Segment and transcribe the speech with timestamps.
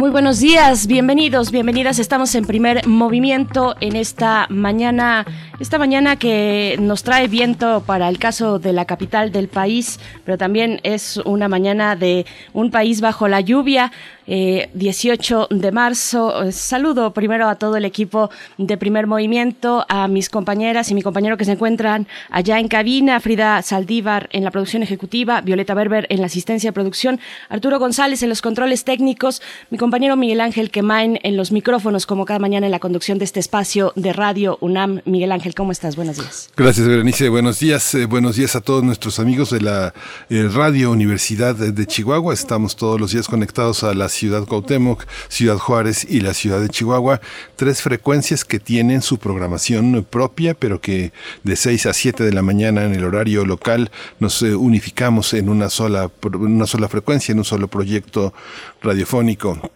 [0.00, 1.98] Muy buenos días, bienvenidos, bienvenidas.
[1.98, 5.26] Estamos en primer movimiento en esta mañana,
[5.60, 10.38] esta mañana que nos trae viento para el caso de la capital del país, pero
[10.38, 13.92] también es una mañana de un país bajo la lluvia.
[14.30, 16.52] 18 eh, de marzo.
[16.52, 21.36] Saludo primero a todo el equipo de Primer Movimiento, a mis compañeras y mi compañero
[21.36, 26.20] que se encuentran allá en cabina, Frida Saldívar en la producción ejecutiva, Violeta Berber en
[26.20, 31.18] la asistencia de producción, Arturo González en los controles técnicos, mi compañero Miguel Ángel Quemain
[31.24, 35.00] en los micrófonos, como cada mañana en la conducción de este espacio de Radio UNAM.
[35.06, 35.96] Miguel Ángel, ¿cómo estás?
[35.96, 36.50] Buenos días.
[36.56, 37.28] Gracias, Berenice.
[37.28, 37.94] Buenos días.
[37.94, 39.92] Eh, buenos días a todos nuestros amigos de la
[40.28, 42.32] eh, Radio Universidad de Chihuahua.
[42.32, 46.68] Estamos todos los días conectados a las Ciudad Cuauhtémoc, Ciudad Juárez y la Ciudad de
[46.68, 47.22] Chihuahua,
[47.56, 52.42] tres frecuencias que tienen su programación propia, pero que de 6 a 7 de la
[52.42, 57.38] mañana en el horario local nos eh, unificamos en una sola, una sola frecuencia, en
[57.38, 58.34] un solo proyecto
[58.82, 59.70] radiofónico.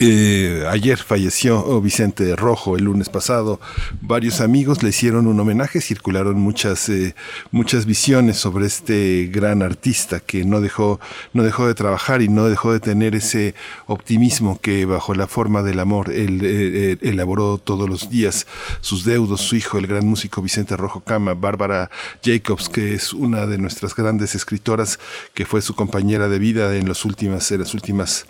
[0.00, 3.60] Eh, ayer falleció oh, Vicente Rojo, el lunes pasado.
[4.00, 7.14] Varios amigos le hicieron un homenaje, circularon muchas, eh,
[7.52, 10.98] muchas visiones sobre este gran artista que no dejó,
[11.32, 13.54] no dejó de trabajar y no dejó de tener ese
[13.86, 18.48] optimismo que bajo la forma del amor él eh, elaboró todos los días.
[18.80, 21.88] Sus deudos, su hijo, el gran músico Vicente Rojo Cama, Bárbara
[22.22, 24.98] Jacobs, que es una de nuestras grandes escritoras,
[25.34, 28.26] que fue su compañera de vida en, los últimas, en las últimas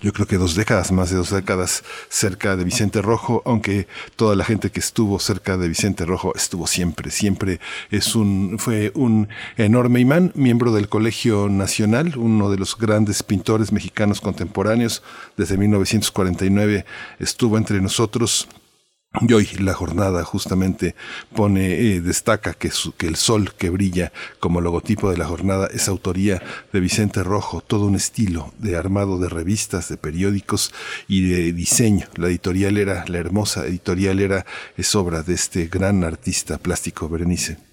[0.00, 4.36] yo creo que dos décadas, más de dos décadas cerca de Vicente Rojo, aunque toda
[4.36, 7.60] la gente que estuvo cerca de Vicente Rojo estuvo siempre, siempre
[7.90, 13.72] es un, fue un enorme imán, miembro del Colegio Nacional, uno de los grandes pintores
[13.72, 15.02] mexicanos contemporáneos,
[15.36, 16.84] desde 1949
[17.18, 18.48] estuvo entre nosotros
[19.20, 20.94] y hoy la jornada justamente
[21.34, 25.88] pone, eh, destaca que, que, el sol que brilla como logotipo de la jornada es
[25.88, 26.42] autoría
[26.72, 30.72] de Vicente Rojo, todo un estilo de armado de revistas, de periódicos
[31.08, 32.06] y de diseño.
[32.16, 34.46] La editorial era, la hermosa editorial era,
[34.76, 37.71] es obra de este gran artista plástico Berenice.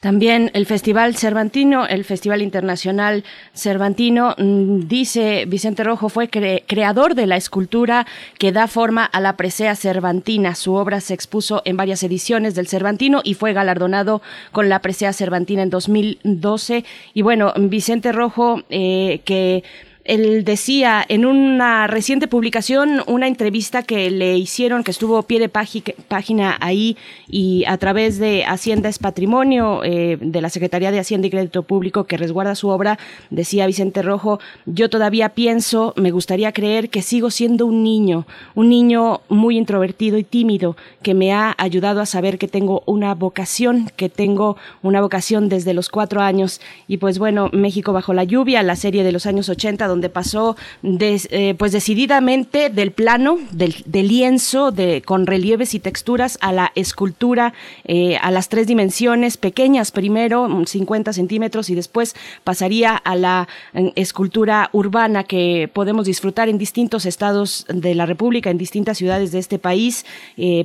[0.00, 3.22] También el Festival Cervantino, el Festival Internacional
[3.52, 8.06] Cervantino, mm, dice Vicente Rojo, fue creador de la escultura
[8.38, 10.54] que da forma a la presea cervantina.
[10.54, 14.22] Su obra se expuso en varias ediciones del Cervantino y fue galardonado
[14.52, 16.86] con la presea cervantina en 2012.
[17.12, 19.64] Y bueno, Vicente Rojo, eh, que
[20.04, 25.48] él decía en una reciente publicación, una entrevista que le hicieron, que estuvo pie de
[25.48, 26.96] página ahí
[27.28, 31.62] y a través de Hacienda es Patrimonio, eh, de la Secretaría de Hacienda y Crédito
[31.62, 32.98] Público que resguarda su obra,
[33.30, 38.70] decía Vicente Rojo, yo todavía pienso, me gustaría creer que sigo siendo un niño, un
[38.70, 43.90] niño muy introvertido y tímido, que me ha ayudado a saber que tengo una vocación,
[43.96, 46.60] que tengo una vocación desde los cuatro años.
[46.88, 50.56] Y pues bueno, México bajo la lluvia, la serie de los años 80, donde pasó
[50.82, 57.52] eh, pues decididamente del plano, del, lienzo, de, con relieves y texturas, a la escultura,
[57.84, 59.90] eh, a las tres dimensiones, pequeñas.
[59.90, 62.14] Primero, 50 centímetros, y después
[62.44, 68.50] pasaría a la eh, escultura urbana que podemos disfrutar en distintos estados de la República,
[68.50, 70.06] en distintas ciudades de este país,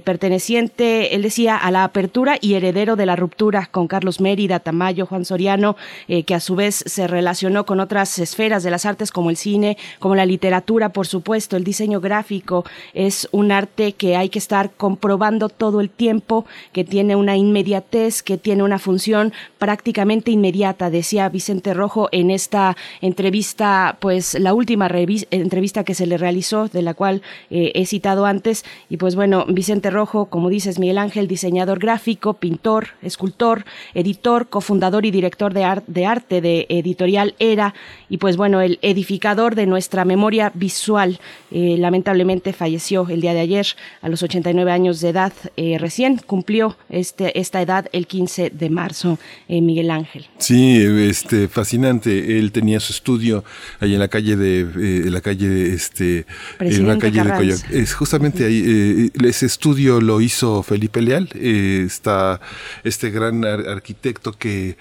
[0.03, 5.05] perteneciente, él decía, a la apertura y heredero de la ruptura con Carlos Mérida, Tamayo,
[5.05, 5.75] Juan Soriano,
[6.07, 9.77] que a su vez se relacionó con otras esferas de las artes como el cine,
[9.99, 14.71] como la literatura, por supuesto, el diseño gráfico es un arte que hay que estar
[14.71, 21.29] comprobando todo el tiempo, que tiene una inmediatez, que tiene una función prácticamente inmediata, decía
[21.29, 24.89] Vicente Rojo en esta entrevista, pues la última
[25.31, 29.45] entrevista que se le realizó, de la cual eh, he citado antes, y pues bueno,
[29.47, 33.63] Vicente Rojo, como dices, Miguel Ángel, diseñador gráfico, pintor, escultor,
[33.93, 37.73] editor, cofundador y director de, de arte de editorial Era,
[38.09, 41.19] y pues bueno, el editor de nuestra memoria visual.
[41.51, 43.67] Eh, lamentablemente falleció el día de ayer
[44.01, 45.33] a los 89 años de edad.
[45.57, 50.27] Eh, recién cumplió este, esta edad el 15 de marzo, eh, Miguel Ángel.
[50.37, 52.37] Sí, este, fascinante.
[52.39, 53.43] Él tenía su estudio
[53.79, 56.25] ahí en la calle de la calle este
[56.59, 57.73] en una calle de Coyoacán.
[57.73, 61.29] Es justamente ahí ese estudio lo hizo Felipe Leal.
[61.33, 62.39] está
[62.83, 64.77] este gran arquitecto que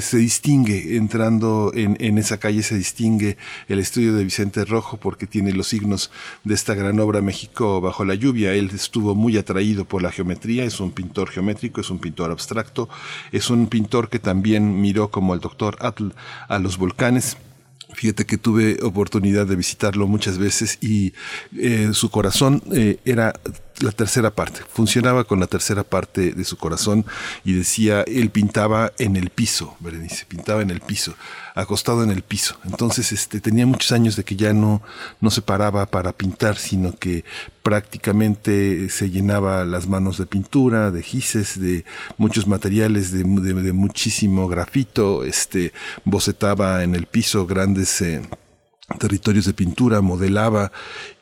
[0.00, 3.36] se distingue entrando en, en, esa calle se distingue
[3.68, 6.10] el estudio de Vicente Rojo porque tiene los signos
[6.42, 8.54] de esta gran obra México bajo la lluvia.
[8.54, 12.88] Él estuvo muy atraído por la geometría, es un pintor geométrico, es un pintor abstracto,
[13.32, 16.12] es un pintor que también miró como el doctor Atl
[16.48, 17.36] a los volcanes
[17.94, 21.12] Fíjate que tuve oportunidad de visitarlo muchas veces y
[21.56, 23.34] eh, su corazón eh, era
[23.80, 27.04] la tercera parte, funcionaba con la tercera parte de su corazón
[27.44, 31.14] y decía, él pintaba en el piso, Berenice, pintaba en el piso,
[31.54, 32.56] acostado en el piso.
[32.64, 34.82] Entonces, este, tenía muchos años de que ya no,
[35.20, 37.24] no se paraba para pintar, sino que
[37.62, 41.84] prácticamente se llenaba las manos de pintura, de gises, de
[42.16, 45.72] muchos materiales, de, muchísimo grafito, este,
[46.04, 48.00] bocetaba en el piso grandes...
[48.00, 48.22] Eh,
[48.98, 50.70] territorios de pintura, modelaba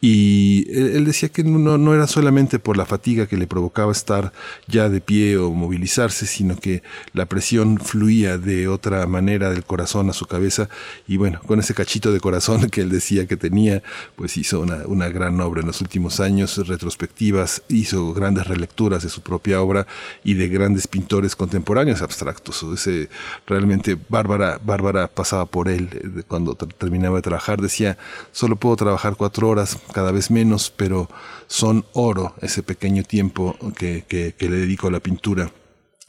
[0.01, 4.33] y él, decía que no, no, era solamente por la fatiga que le provocaba estar
[4.67, 6.83] ya de pie o movilizarse, sino que
[7.13, 10.69] la presión fluía de otra manera del corazón a su cabeza
[11.07, 13.83] y bueno, con ese cachito de corazón que él decía que tenía,
[14.17, 19.09] pues hizo una, una gran obra en los últimos años, retrospectivas, hizo grandes relecturas de
[19.09, 19.87] su propia obra
[20.25, 22.65] y de grandes pintores contemporáneos abstractos.
[22.75, 23.09] Ese,
[23.47, 27.99] realmente Bárbara, Bárbara pasaba por él eh, cuando terminaba de trabajar, decía,
[28.33, 31.09] solo puedo trabajar cuatro horas, cada vez menos, pero
[31.47, 35.51] son oro ese pequeño tiempo que, que, le dedico a la pintura.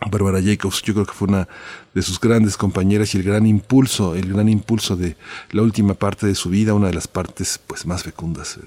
[0.10, 1.48] Bárbara Jacobs, yo creo que fue una
[1.94, 5.16] de sus grandes compañeras y el gran impulso, el gran impulso de
[5.52, 8.58] la última parte de su vida, una de las partes pues más fecundas,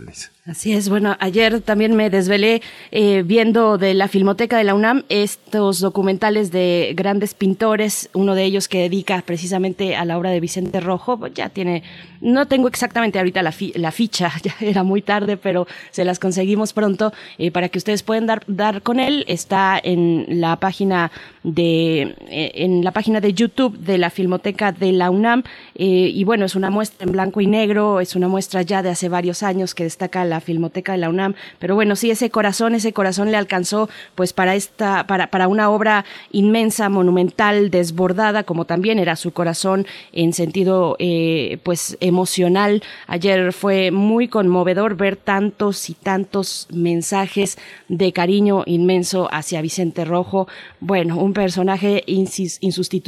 [0.46, 2.62] Así es, bueno, ayer también me desvelé
[2.92, 8.44] eh, viendo de la Filmoteca de la UNAM estos documentales de grandes pintores, uno de
[8.44, 11.82] ellos que dedica precisamente a la obra de Vicente Rojo, pues, ya tiene,
[12.20, 16.72] no tengo exactamente ahorita la, la ficha, ya era muy tarde, pero se las conseguimos
[16.72, 21.10] pronto eh, para que ustedes puedan dar, dar con él, está en la página
[21.42, 25.42] de, eh, en la página de YouTube de la Filmoteca de la UNAM.
[25.74, 28.90] Eh, y bueno, es una muestra en blanco y negro, es una muestra ya de
[28.90, 31.34] hace varios años que destaca la Filmoteca de la UNAM.
[31.58, 35.70] Pero bueno, sí, ese corazón, ese corazón le alcanzó pues para esta, para, para una
[35.70, 42.82] obra inmensa, monumental, desbordada, como también era su corazón en sentido eh, pues emocional.
[43.06, 47.58] Ayer fue muy conmovedor ver tantos y tantos mensajes
[47.88, 50.48] de cariño inmenso hacia Vicente Rojo.
[50.80, 53.05] Bueno, un personaje insustituible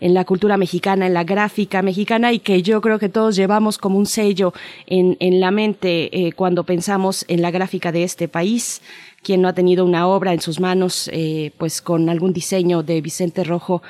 [0.00, 3.78] en la cultura mexicana, en la gráfica mexicana y que yo creo que todos llevamos
[3.78, 4.52] como un sello
[4.86, 8.82] en, en la mente eh, cuando pensamos en la gráfica de este país.
[9.22, 13.00] Quien no ha tenido una obra en sus manos, eh, pues con algún diseño de
[13.00, 13.82] Vicente Rojo,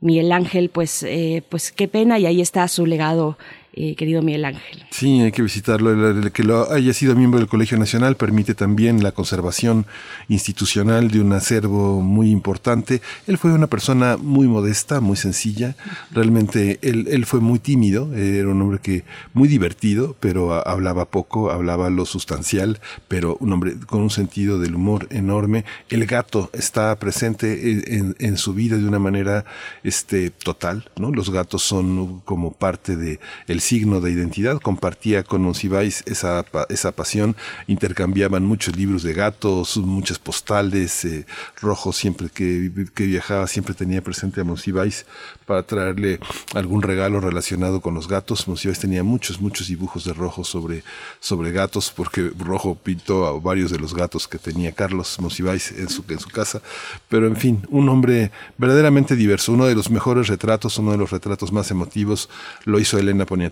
[0.00, 3.36] Miguel Ángel, pues, eh, pues qué pena y ahí está su legado
[3.80, 4.84] eh, querido Miguel Ángel.
[4.90, 6.10] Sí, hay que visitarlo.
[6.10, 9.86] El, que lo haya sido miembro del Colegio Nacional permite también la conservación
[10.28, 13.00] institucional de un acervo muy importante.
[13.28, 15.76] Él fue una persona muy modesta, muy sencilla.
[16.10, 21.52] Realmente él, él fue muy tímido, era un hombre que muy divertido, pero hablaba poco,
[21.52, 25.64] hablaba lo sustancial, pero un hombre con un sentido del humor enorme.
[25.88, 29.44] El gato está presente en, en, su vida de una manera
[29.84, 31.12] este, total, ¿no?
[31.12, 36.92] Los gatos son como parte de el signo de identidad, compartía con Monsiváis esa, esa
[36.92, 37.36] pasión,
[37.66, 41.26] intercambiaban muchos libros de gatos, muchas postales, eh,
[41.60, 45.04] Rojo siempre que, que, viajaba siempre tenía presente a Monsiváis
[45.44, 46.18] para traerle
[46.54, 48.48] algún regalo relacionado con los gatos.
[48.48, 50.82] Monsiváis tenía muchos, muchos dibujos de Rojo sobre,
[51.20, 55.90] sobre gatos, porque Rojo pintó a varios de los gatos que tenía Carlos Monsiváis en
[55.90, 56.62] su, en su casa,
[57.10, 61.10] pero en fin, un hombre verdaderamente diverso, uno de los mejores retratos, uno de los
[61.10, 62.30] retratos más emotivos,
[62.64, 63.47] lo hizo Elena Poniatowska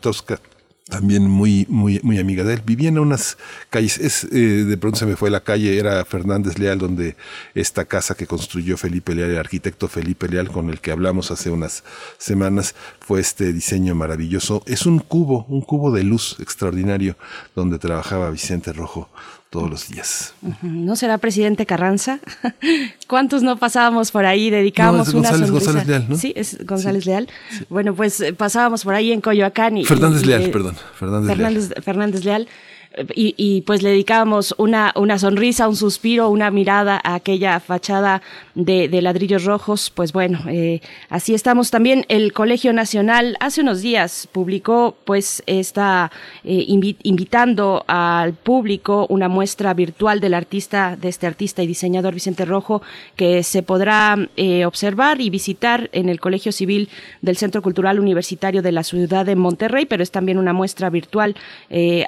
[0.88, 2.62] también muy, muy, muy amiga de él.
[2.64, 3.38] Vivía en unas
[3.70, 7.16] calles, es, eh, de pronto se me fue la calle, era Fernández Leal, donde
[7.54, 11.50] esta casa que construyó Felipe Leal, el arquitecto Felipe Leal, con el que hablamos hace
[11.50, 11.82] unas
[12.18, 14.62] semanas, fue este diseño maravilloso.
[14.66, 17.16] Es un cubo, un cubo de luz extraordinario,
[17.56, 19.10] donde trabajaba Vicente Rojo
[19.56, 20.34] todos los días.
[20.60, 22.20] ¿No será presidente Carranza?
[23.08, 26.16] ¿Cuántos no pasábamos por ahí, dedicábamos una González, González Leal, ¿no?
[26.16, 27.26] Sí, es González Leal.
[27.70, 29.86] Bueno, pues eh, pasábamos por ahí en Coyoacán y...
[29.86, 30.76] Fernández Leal, perdón.
[30.98, 31.82] Fernández, Leal.
[31.82, 32.48] Fernández Leal
[33.14, 38.22] y, pues le dedicábamos una, una sonrisa, un suspiro, una mirada a aquella fachada
[38.54, 39.90] de, ladrillos rojos.
[39.90, 41.70] Pues bueno, eh, así estamos.
[41.70, 46.10] También el Colegio Nacional hace unos días publicó, pues está
[46.44, 52.44] eh, invitando al público una muestra virtual del artista, de este artista y diseñador Vicente
[52.44, 52.82] Rojo,
[53.14, 56.88] que se podrá eh, observar y visitar en el Colegio Civil
[57.20, 61.36] del Centro Cultural Universitario de la Ciudad de Monterrey, pero es también una muestra virtual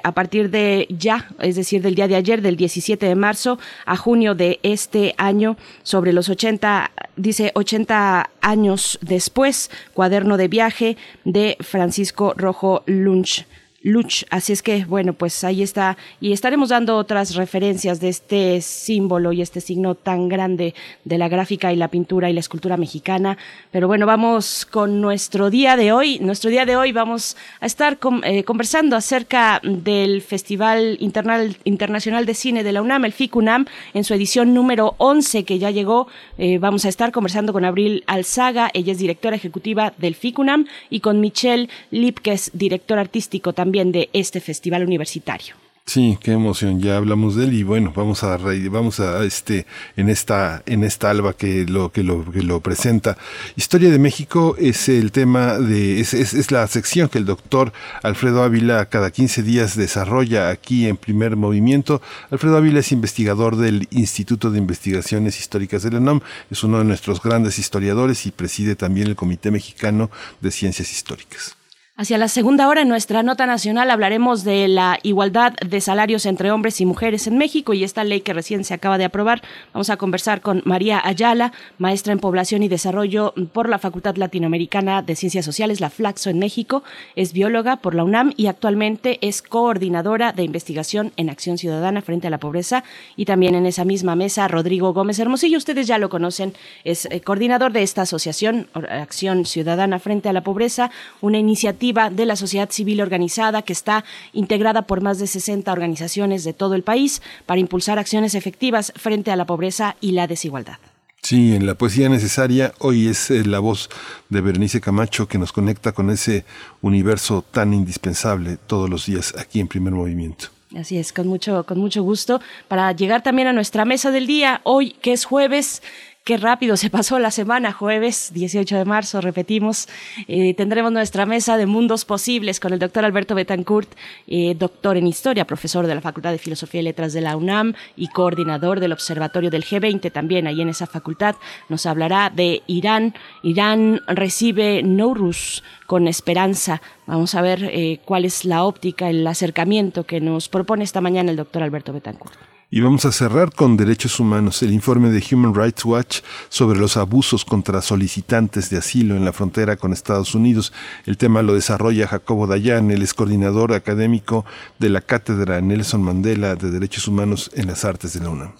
[0.03, 3.97] a partir de ya, es decir, del día de ayer, del 17 de marzo a
[3.97, 11.57] junio de este año, sobre los 80, dice 80 años después, cuaderno de viaje de
[11.59, 13.45] Francisco Rojo Lunch.
[13.81, 14.25] Luch.
[14.29, 15.97] Así es que, bueno, pues ahí está.
[16.19, 20.73] Y estaremos dando otras referencias de este símbolo y este signo tan grande
[21.05, 23.37] de la gráfica y la pintura y la escultura mexicana.
[23.71, 26.19] Pero bueno, vamos con nuestro día de hoy.
[26.19, 32.63] Nuestro día de hoy vamos a estar eh, conversando acerca del Festival Internacional de Cine
[32.63, 36.07] de la UNAM, el FICUNAM, en su edición número 11 que ya llegó.
[36.37, 40.99] Eh, vamos a estar conversando con Abril Alzaga, ella es directora ejecutiva del FICUNAM, y
[40.99, 45.53] con Michelle Lipkes, director artístico también también de este festival universitario.
[45.85, 46.79] Sí, qué emoción.
[46.79, 51.11] Ya hablamos de él y bueno, vamos a vamos a este en esta en esta
[51.11, 53.15] alba que lo que lo que lo presenta.
[53.55, 57.73] Historia de México es el tema de es, es, es, la sección que el doctor
[58.01, 62.01] Alfredo Ávila cada 15 días desarrolla aquí en Primer Movimiento.
[62.31, 66.85] Alfredo Ávila es investigador del Instituto de Investigaciones Históricas de la UNAM, es uno de
[66.85, 70.09] nuestros grandes historiadores y preside también el Comité Mexicano
[70.41, 71.58] de Ciencias Históricas.
[71.99, 76.49] Hacia la segunda hora, en nuestra nota nacional, hablaremos de la igualdad de salarios entre
[76.49, 79.41] hombres y mujeres en México y esta ley que recién se acaba de aprobar.
[79.73, 85.01] Vamos a conversar con María Ayala, maestra en población y desarrollo por la Facultad Latinoamericana
[85.01, 86.83] de Ciencias Sociales, la Flaxo en México.
[87.17, 92.27] Es bióloga por la UNAM y actualmente es coordinadora de investigación en acción ciudadana frente
[92.27, 92.85] a la pobreza.
[93.17, 96.53] Y también en esa misma mesa, Rodrigo Gómez Hermosillo, ustedes ya lo conocen,
[96.85, 102.25] es eh, coordinador de esta asociación, Acción Ciudadana frente a la Pobreza, una iniciativa de
[102.25, 104.03] la sociedad civil organizada que está
[104.33, 109.31] integrada por más de 60 organizaciones de todo el país para impulsar acciones efectivas frente
[109.31, 110.77] a la pobreza y la desigualdad.
[111.21, 113.89] Sí, en la poesía necesaria hoy es eh, la voz
[114.29, 116.45] de Berenice Camacho que nos conecta con ese
[116.81, 120.47] universo tan indispensable todos los días aquí en Primer Movimiento.
[120.77, 122.41] Así es, con mucho, con mucho gusto.
[122.67, 125.81] Para llegar también a nuestra mesa del día, hoy que es jueves,
[126.23, 129.87] Qué rápido se pasó la semana, jueves 18 de marzo, repetimos.
[130.27, 133.89] Eh, tendremos nuestra mesa de mundos posibles con el doctor Alberto Betancourt,
[134.27, 137.73] eh, doctor en historia, profesor de la Facultad de Filosofía y Letras de la UNAM
[137.95, 141.35] y coordinador del Observatorio del G20 también ahí en esa facultad.
[141.67, 143.15] Nos hablará de Irán.
[143.41, 146.81] Irán recibe Nowruz con esperanza.
[147.07, 151.31] Vamos a ver eh, cuál es la óptica, el acercamiento que nos propone esta mañana
[151.31, 152.48] el doctor Alberto Betancourt.
[152.71, 156.97] Y vamos a cerrar con derechos humanos, el informe de Human Rights Watch sobre los
[156.97, 160.71] abusos contra solicitantes de asilo en la frontera con Estados Unidos.
[161.07, 164.45] El tema lo desarrolla Jacobo Dayan, el ex coordinador académico
[164.77, 168.51] de la Cátedra Nelson Mandela de Derechos Humanos en las Artes de la UNAM.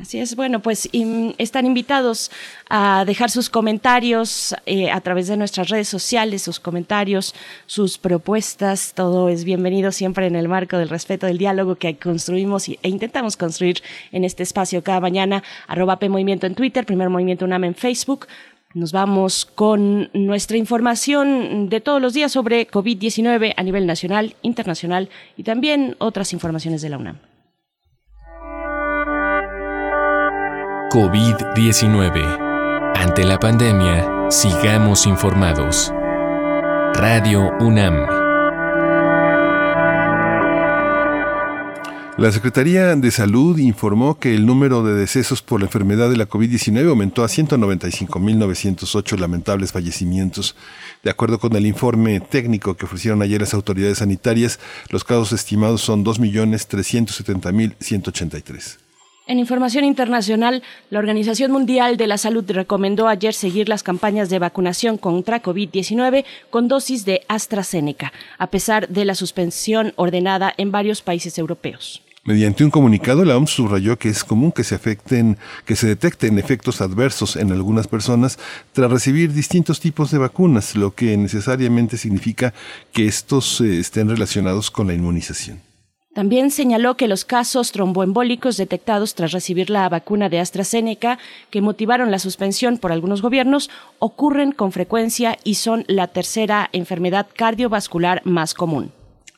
[0.00, 0.90] Así es, bueno, pues
[1.38, 2.30] están invitados
[2.68, 7.34] a dejar sus comentarios eh, a través de nuestras redes sociales, sus comentarios,
[7.64, 12.68] sus propuestas, todo es bienvenido siempre en el marco del respeto del diálogo que construimos
[12.68, 17.46] e intentamos construir en este espacio cada mañana, arroba P Movimiento en Twitter, Primer Movimiento
[17.46, 18.26] UNAM en Facebook,
[18.74, 25.08] nos vamos con nuestra información de todos los días sobre COVID-19 a nivel nacional, internacional
[25.38, 27.35] y también otras informaciones de la UNAM.
[30.90, 32.92] COVID-19.
[32.94, 35.90] Ante la pandemia, sigamos informados.
[36.94, 38.06] Radio UNAM.
[42.18, 46.28] La Secretaría de Salud informó que el número de decesos por la enfermedad de la
[46.28, 50.54] COVID-19 aumentó a 195.908 lamentables fallecimientos.
[51.02, 55.82] De acuerdo con el informe técnico que ofrecieron ayer las autoridades sanitarias, los casos estimados
[55.82, 58.85] son 2.370.183.
[59.28, 64.38] En información internacional, la Organización Mundial de la Salud recomendó ayer seguir las campañas de
[64.38, 71.02] vacunación contra COVID-19 con dosis de AstraZeneca, a pesar de la suspensión ordenada en varios
[71.02, 72.02] países europeos.
[72.22, 76.38] Mediante un comunicado, la OMS subrayó que es común que se afecten, que se detecten
[76.38, 78.38] efectos adversos en algunas personas
[78.72, 82.54] tras recibir distintos tipos de vacunas, lo que necesariamente significa
[82.92, 85.65] que estos eh, estén relacionados con la inmunización.
[86.16, 91.18] También señaló que los casos tromboembólicos detectados tras recibir la vacuna de AstraZeneca,
[91.50, 93.68] que motivaron la suspensión por algunos gobiernos,
[93.98, 98.92] ocurren con frecuencia y son la tercera enfermedad cardiovascular más común.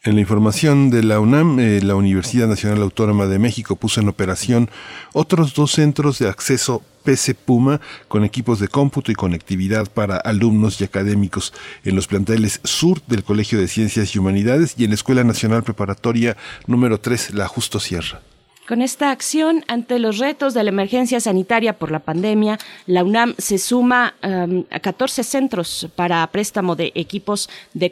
[0.04, 4.08] En la información de la UNAM, eh, la Universidad Nacional Autónoma de México puso en
[4.08, 4.70] operación
[5.12, 10.78] otros dos centros de acceso PC Puma con equipos de cómputo y conectividad para alumnos
[10.78, 14.96] y académicos en los planteles sur del Colegio de Ciencias y Humanidades y en la
[14.96, 16.36] Escuela Nacional Preparatoria
[16.66, 18.20] número 3, la Justo Sierra.
[18.68, 23.34] Con esta acción ante los retos de la emergencia sanitaria por la pandemia, la UNAM
[23.38, 27.90] se suma um, a 14 centros para préstamo de equipos de,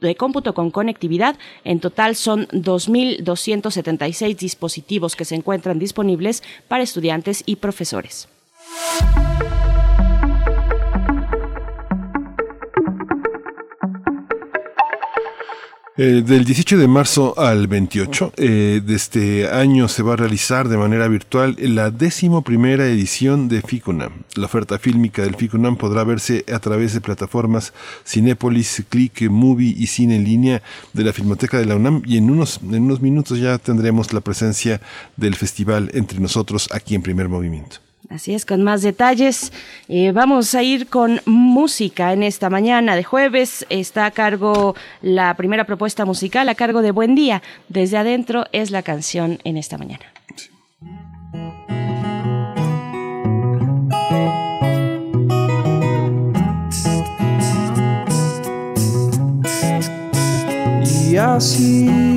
[0.00, 1.36] de cómputo con conectividad.
[1.64, 8.28] En total son 2.276 dispositivos que se encuentran disponibles para estudiantes y profesores.
[15.96, 20.68] Eh, del 18 de marzo al 28 eh, de este año se va a realizar
[20.68, 24.24] de manera virtual la décimo primera edición de FICUNAM.
[24.34, 27.72] La oferta fílmica del FICUNAM podrá verse a través de plataformas
[28.04, 30.62] Cinépolis, Click, Movie y Cine en línea
[30.94, 34.20] de la Filmoteca de la UNAM y en unos, en unos minutos ya tendremos la
[34.20, 34.80] presencia
[35.16, 37.76] del festival entre nosotros aquí en primer movimiento.
[38.14, 39.52] Así es, con más detalles.
[39.88, 43.66] Eh, vamos a ir con música en esta mañana de jueves.
[43.70, 47.42] Está a cargo la primera propuesta musical, a cargo de Buen Día.
[47.68, 50.04] Desde adentro es la canción en esta mañana.
[61.10, 62.13] Y así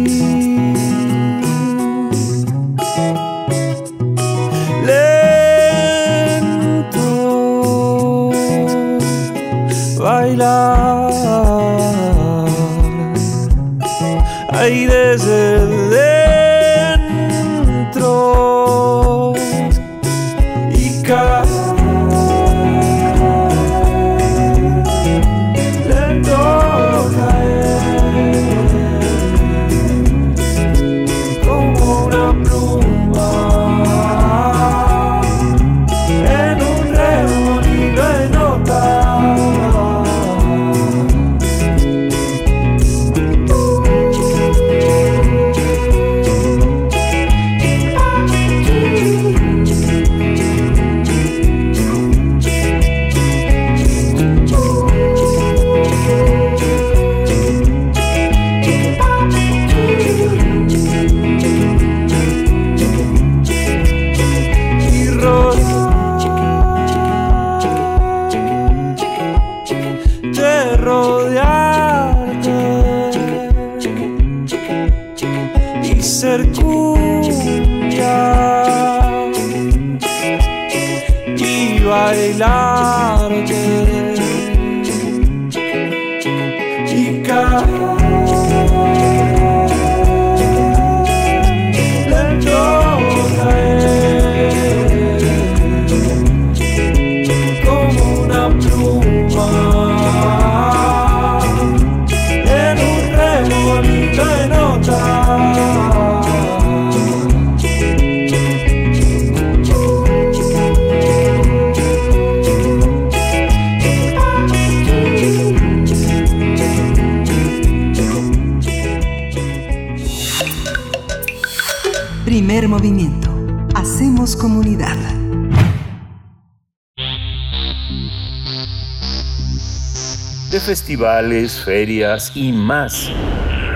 [130.97, 133.11] festivales, ferias y más.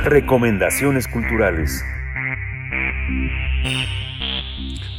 [0.05, 1.83] Recomendaciones culturales.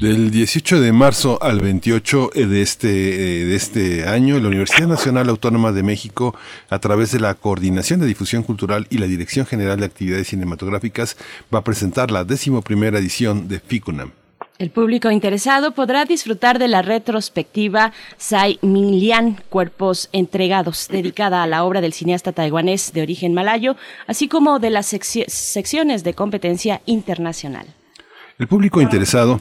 [0.01, 5.29] Del 18 de marzo al 28 de este, eh, de este año, la Universidad Nacional
[5.31, 6.37] Autónoma de México,
[6.71, 11.17] a través de la Coordinación de Difusión Cultural y la Dirección General de Actividades Cinematográficas,
[11.53, 14.13] va a presentar la décimo primera edición de FICUNAM.
[14.63, 21.65] El público interesado podrá disfrutar de la retrospectiva Sai Minlian, Cuerpos Entregados, dedicada a la
[21.65, 23.75] obra del cineasta taiwanés de origen malayo,
[24.07, 27.67] así como de las secciones de competencia internacional.
[28.39, 29.41] El público interesado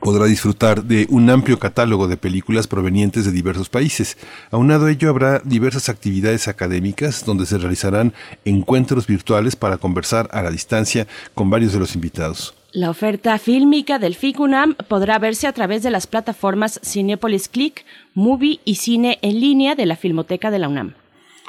[0.00, 4.16] podrá disfrutar de un amplio catálogo de películas provenientes de diversos países.
[4.52, 8.14] Aunado a ello habrá diversas actividades académicas donde se realizarán
[8.44, 12.54] encuentros virtuales para conversar a la distancia con varios de los invitados.
[12.74, 17.84] La oferta fílmica del FICUNAM podrá verse a través de las plataformas Cinepolis Click,
[18.14, 20.94] Movie y Cine en línea de la Filmoteca de la UNAM.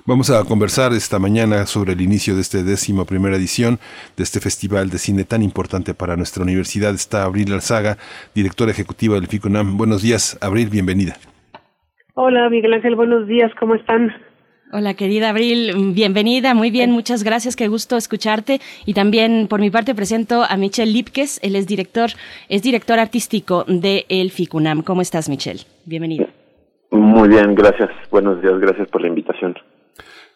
[0.05, 3.79] Vamos a conversar esta mañana sobre el inicio de esta décima primera edición
[4.15, 6.93] de este festival de cine tan importante para nuestra universidad.
[6.93, 7.97] Está Abril Alzaga,
[8.35, 9.77] directora ejecutiva del FICUNAM.
[9.77, 11.15] Buenos días, Abril, bienvenida.
[12.13, 14.13] Hola, Miguel Ángel, buenos días, ¿cómo están?
[14.71, 18.60] Hola, querida Abril, bienvenida, muy bien, muchas gracias, qué gusto escucharte.
[18.86, 22.10] Y también por mi parte presento a Michelle Lipkes, él es director,
[22.49, 24.82] es director artístico de El FICUNAM.
[24.82, 25.62] ¿Cómo estás, Michelle?
[25.86, 26.28] Bienvenido.
[26.89, 27.89] Muy bien, gracias.
[28.10, 29.55] Buenos días, gracias por la invitación.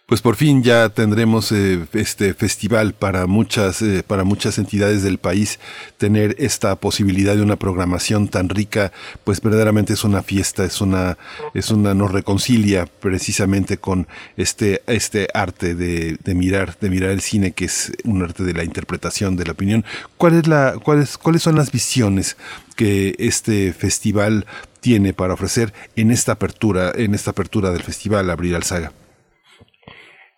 [0.10, 5.19] Pues por fin ya tendremos eh, este festival para muchas eh, para muchas entidades del
[5.19, 5.60] país
[6.00, 8.91] tener esta posibilidad de una programación tan rica,
[9.24, 11.19] pues verdaderamente es una fiesta, es una
[11.54, 17.22] es una nos reconcilia precisamente con este este arte de, de mirar de mirar el
[17.22, 19.86] cine que es un arte de la interpretación de la opinión.
[20.17, 22.36] ¿Cuál es la cuáles cuáles son las visiones
[22.76, 24.48] que este festival
[24.80, 28.91] tiene para ofrecer en esta apertura en esta apertura del festival Abrir al Saga?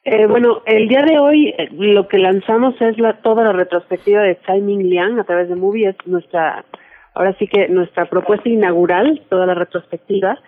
[0.04, 4.24] Eh, bueno, el día de hoy eh, lo que lanzamos es la, toda la retrospectiva
[4.24, 6.66] de Tsai Ming Liang a través de Movie, es nuestra,
[7.14, 10.40] ahora sí que nuestra propuesta inaugural, toda la retrospectiva,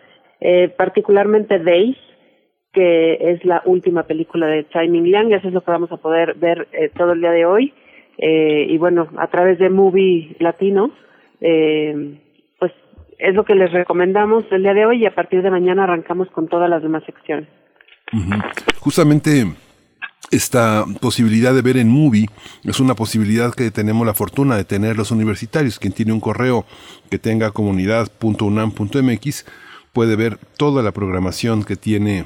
[0.42, 1.98] eh, particularmente Days,
[2.72, 5.92] que es la última película de Tsai Ming Liang, y eso es lo que vamos
[5.92, 7.76] a poder ver eh, todo el día de hoy,
[8.18, 10.90] eh, y bueno, a través de Movie Latino,
[11.40, 12.72] pues
[13.20, 16.30] es lo que les recomendamos el día de hoy y a partir de mañana arrancamos
[16.32, 17.50] con todas las demás secciones.
[18.80, 19.54] Justamente
[20.32, 22.28] esta posibilidad de ver en movie
[22.64, 25.80] es una posibilidad que tenemos la fortuna de tener los universitarios.
[25.80, 26.66] Quien tiene un correo
[27.10, 29.46] que tenga comunidad.unam.mx
[29.94, 32.26] puede ver toda la programación que tiene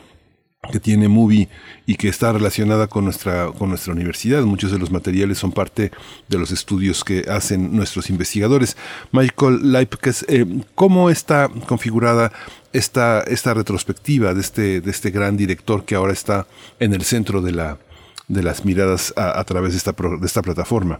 [0.71, 1.47] que tiene Movie
[1.85, 4.43] y que está relacionada con nuestra con nuestra universidad.
[4.43, 5.91] Muchos de los materiales son parte
[6.27, 8.77] de los estudios que hacen nuestros investigadores.
[9.11, 12.31] Michael Leipkes, eh, ¿cómo está configurada
[12.73, 16.45] esta esta retrospectiva de este de este gran director que ahora está
[16.79, 17.77] en el centro de la
[18.27, 20.99] de las miradas a, través de esta pro- de esta plataforma?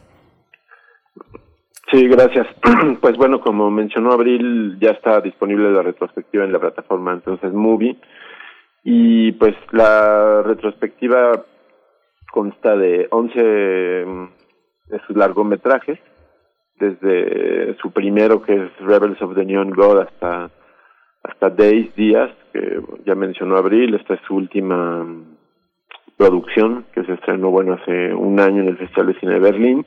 [1.92, 2.48] Sí, gracias.
[3.02, 7.98] Pues bueno, como mencionó Abril, ya está disponible la retrospectiva en la plataforma entonces Movie.
[8.90, 11.44] Y pues la retrospectiva
[12.32, 14.26] consta de 11 mm,
[14.86, 16.00] de sus largometrajes,
[16.80, 20.50] desde su primero que es Rebels of the Neon God hasta
[21.22, 25.36] hasta Days Días, que ya mencionó Abril, esta es su última mm,
[26.16, 29.86] producción que se estrenó bueno hace un año en el Festival de Cine de Berlín.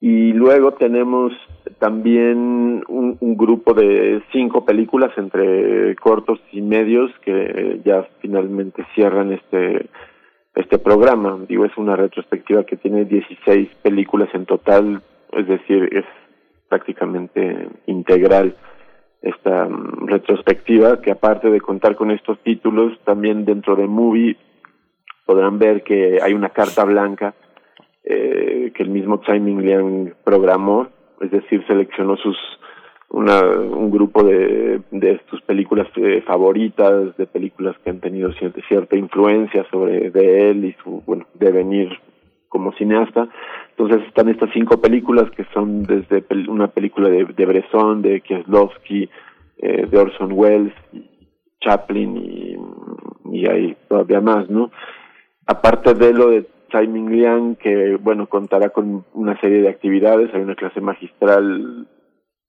[0.00, 1.32] Y luego tenemos
[1.78, 9.88] también un, grupo de cinco películas entre cortos y medios que ya finalmente cierran este
[10.54, 11.38] este programa.
[11.46, 16.04] Digo, es una retrospectiva que tiene 16 películas en total, es decir, es
[16.68, 18.56] prácticamente integral
[19.22, 24.36] esta mm, retrospectiva que aparte de contar con estos títulos, también dentro de Movie
[25.24, 27.34] podrán ver que hay una carta blanca
[28.06, 30.88] eh, que el mismo Tsai Ming Liang programó,
[31.20, 32.36] es decir, seleccionó sus
[33.08, 38.60] una, un grupo de, de sus películas eh, favoritas, de películas que han tenido cierta,
[38.66, 41.88] cierta influencia sobre de él y su bueno devenir
[42.48, 43.28] como cineasta.
[43.70, 48.20] Entonces están estas cinco películas que son desde pel- una película de, de Bresson, de
[48.22, 49.08] Kieslowski,
[49.58, 50.74] eh, de Orson Welles,
[51.60, 52.56] Chaplin y,
[53.32, 54.70] y hay todavía más, ¿no?
[55.46, 60.32] Aparte de lo de Tsai Ming Liang, que bueno, contará con una serie de actividades,
[60.34, 61.86] hay una clase magistral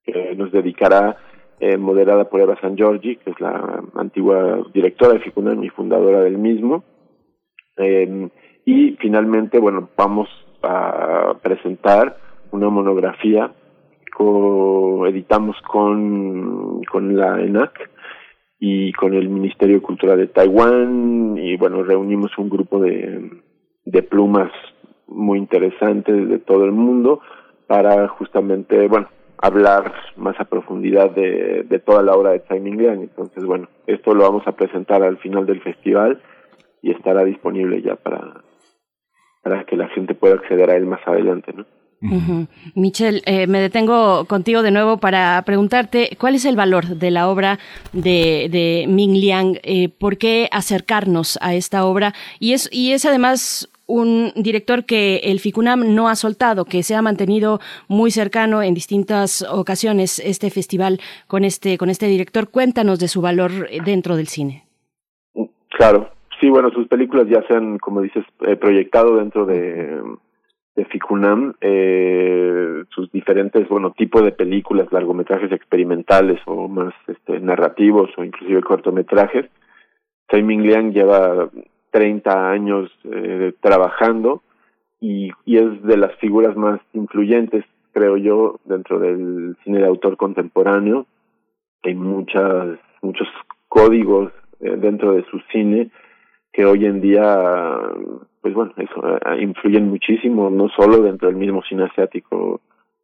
[0.03, 1.17] que nos dedicará,
[1.59, 6.21] eh, moderada por Eva San Giorgi, que es la antigua directora de Ficunam y fundadora
[6.21, 6.83] del mismo.
[7.77, 8.29] Eh,
[8.65, 10.29] y finalmente, bueno, vamos
[10.61, 12.17] a presentar
[12.51, 13.51] una monografía
[14.17, 17.89] que editamos con, con la ENAC
[18.59, 23.29] y con el Ministerio de Cultura de Taiwán y bueno, reunimos un grupo de,
[23.87, 24.51] de plumas
[25.07, 27.21] muy interesantes de todo el mundo
[27.67, 32.77] para justamente, bueno, hablar más a profundidad de, de toda la obra de Tsai Ming
[32.77, 33.01] Liang.
[33.01, 36.21] Entonces, bueno, esto lo vamos a presentar al final del festival
[36.81, 38.43] y estará disponible ya para,
[39.41, 41.65] para que la gente pueda acceder a él más adelante, ¿no?
[41.99, 42.47] Ujú.
[42.75, 47.27] Michelle, eh, me detengo contigo de nuevo para preguntarte cuál es el valor de la
[47.27, 47.57] obra
[47.91, 53.03] de, de Ming Liang, eh, por qué acercarnos a esta obra y es y es
[53.05, 58.61] además un director que el FICUNAM no ha soltado, que se ha mantenido muy cercano
[58.61, 62.49] en distintas ocasiones este festival con este con este director.
[62.49, 64.65] Cuéntanos de su valor eh, dentro del cine.
[65.69, 70.01] Claro, sí, bueno, sus películas ya se han, como dices, eh, proyectado dentro de,
[70.75, 78.09] de FICUNAM, eh, sus diferentes, bueno, tipos de películas, largometrajes experimentales o más este, narrativos
[78.17, 79.45] o inclusive cortometrajes.
[80.27, 81.49] Tsai Ming Liang lleva
[81.91, 84.41] 30 años eh, trabajando
[84.99, 90.17] y, y es de las figuras más influyentes, creo yo, dentro del cine de autor
[90.17, 91.05] contemporáneo.
[91.83, 93.27] Hay muchas, muchos
[93.67, 95.89] códigos eh, dentro de su cine
[96.51, 97.79] que hoy en día,
[98.41, 102.61] pues bueno, eso eh, influyen muchísimo, no solo dentro del mismo cine asiático,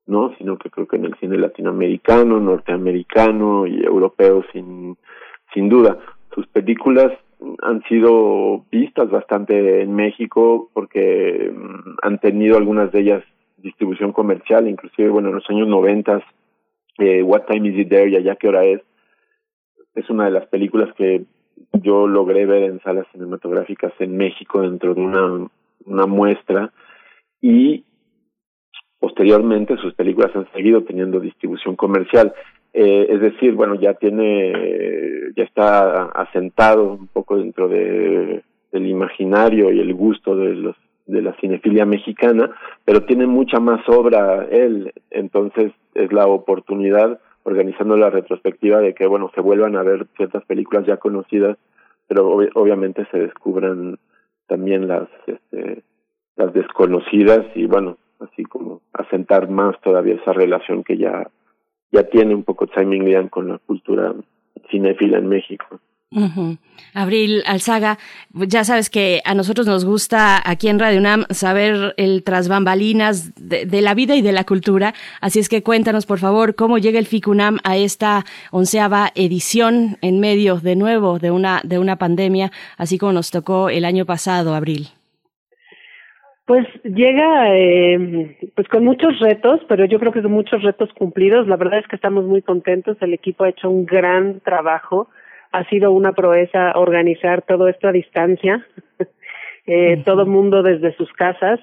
[0.08, 4.98] no, sino que creo que en el cine latinoamericano, norteamericano y europeo sin
[5.54, 5.98] sin duda.
[6.34, 7.12] Sus películas
[7.62, 13.24] han sido vistas bastante en México porque mm, han tenido algunas de ellas
[13.58, 16.22] distribución comercial, inclusive, bueno, en los años noventas,
[16.98, 18.82] eh, What Time Is It There y Allá qué hora es,
[19.96, 21.24] es una de las películas que
[21.74, 25.48] yo logré ver en salas cinematográficas en México dentro de una,
[25.86, 26.72] una muestra
[27.42, 27.86] y
[29.00, 32.34] posteriormente sus películas han seguido teniendo distribución comercial.
[32.74, 39.72] Eh, es decir, bueno, ya tiene, ya está asentado un poco dentro de, del imaginario
[39.72, 42.50] y el gusto de los de la cinefilia mexicana,
[42.86, 49.06] pero tiene mucha más obra él, entonces es la oportunidad organizando la retrospectiva de que
[49.06, 51.58] bueno se vuelvan a ver ciertas películas ya conocidas,
[52.08, 54.00] pero obviamente se descubran
[54.48, 55.84] también las este,
[56.38, 61.28] las desconocidas y bueno así como asentar más todavía esa relación que ya
[61.94, 64.14] ya tiene un poco Simon Lian con la cultura
[64.70, 65.80] cinéfila en México.
[66.94, 67.98] Abril Alzaga,
[68.34, 73.34] ya sabes que a nosotros nos gusta aquí en Radio UNAM saber el tras bambalinas
[73.36, 77.00] de, la vida y de la cultura, así es que cuéntanos por favor cómo llega
[77.00, 82.52] el FICUNAM a esta onceava edición en medio de nuevo de una, de una pandemia,
[82.78, 84.90] así como nos tocó el año pasado, Abril.
[86.46, 91.48] Pues llega eh, pues con muchos retos, pero yo creo que son muchos retos cumplidos.
[91.48, 92.98] La verdad es que estamos muy contentos.
[93.00, 95.08] El equipo ha hecho un gran trabajo.
[95.54, 98.66] Ha sido una proeza organizar todo esto a distancia,
[99.68, 101.62] eh, todo el mundo desde sus casas.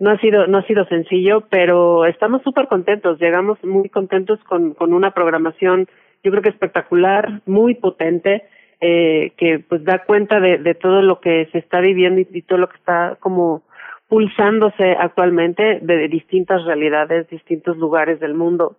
[0.00, 3.20] No ha sido no ha sido sencillo, pero estamos súper contentos.
[3.20, 5.86] Llegamos muy contentos con con una programación,
[6.24, 8.42] yo creo que espectacular, muy potente.
[8.78, 12.58] Eh, que pues da cuenta de, de todo lo que se está viviendo y todo
[12.58, 13.62] lo que está como
[14.08, 18.76] pulsándose actualmente de distintas realidades, distintos lugares del mundo.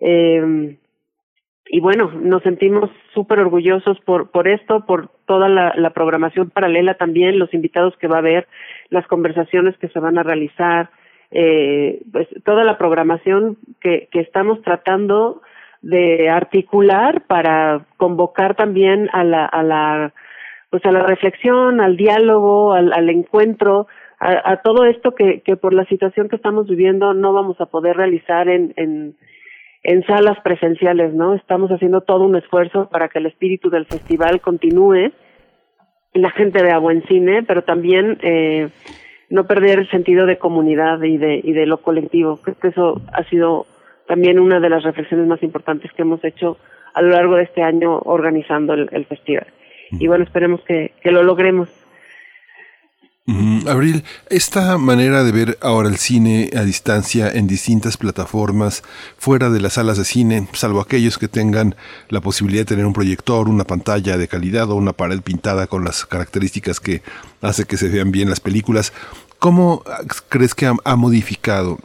[0.00, 0.76] Eh,
[1.70, 7.38] y bueno, nos sentimos súper orgullosos por, por esto, por toda la, programación paralela también,
[7.38, 8.48] los invitados que va a haber,
[8.88, 10.90] las conversaciones que se van a realizar,
[11.30, 15.42] eh, pues toda la programación que, que estamos tratando
[15.82, 20.14] de articular para convocar también a la, a la,
[20.70, 23.88] pues a la reflexión, al diálogo, al encuentro
[24.20, 27.96] a, todo esto que, que por la situación que estamos viviendo no vamos a poder
[27.96, 29.16] realizar en, en,
[29.84, 31.34] en salas presenciales, ¿no?
[31.34, 35.12] Estamos haciendo todo un esfuerzo para que el espíritu del festival continúe,
[36.14, 38.68] la gente vea buen cine, pero también eh,
[39.30, 42.38] no perder el sentido de comunidad y de, y de lo colectivo.
[42.38, 43.66] Creo que eso ha sido
[44.08, 46.56] también una de las reflexiones más importantes que hemos hecho
[46.94, 49.46] a lo largo de este año organizando el, el festival.
[49.92, 51.68] Y bueno, esperemos que, que lo logremos.
[53.66, 58.82] Abril, esta manera de ver ahora el cine a distancia en distintas plataformas,
[59.18, 61.76] fuera de las salas de cine, salvo aquellos que tengan
[62.08, 65.84] la posibilidad de tener un proyector, una pantalla de calidad o una pared pintada con
[65.84, 67.02] las características que
[67.42, 68.94] hace que se vean bien las películas,
[69.38, 69.84] ¿cómo
[70.30, 71.78] crees que ha modificado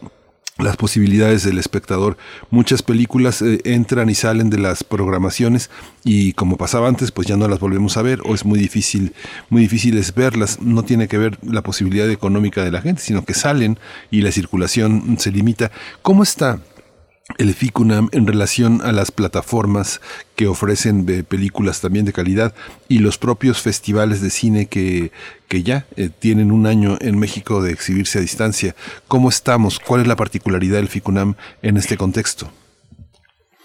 [0.57, 2.17] las posibilidades del espectador.
[2.51, 5.69] Muchas películas eh, entran y salen de las programaciones
[6.03, 9.13] y como pasaba antes, pues ya no las volvemos a ver o es muy difícil,
[9.49, 10.61] muy difícil es verlas.
[10.61, 13.79] No tiene que ver la posibilidad económica de la gente, sino que salen
[14.11, 15.71] y la circulación se limita.
[16.01, 16.59] ¿Cómo está
[17.37, 20.01] el FICUNAM en relación a las plataformas
[20.35, 22.53] que ofrecen eh, películas también de calidad
[22.89, 25.11] y los propios festivales de cine que,
[25.47, 28.73] que ya eh, tienen un año en México de exhibirse a distancia.
[29.07, 29.79] ¿Cómo estamos?
[29.79, 32.47] ¿Cuál es la particularidad del FICUNAM en este contexto?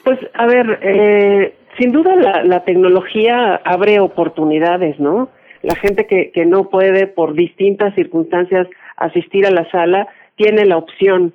[0.05, 5.31] Pues a ver, eh, sin duda la, la, tecnología abre oportunidades, ¿no?
[5.63, 10.77] La gente que, que no puede por distintas circunstancias asistir a la sala tiene la
[10.77, 11.35] opción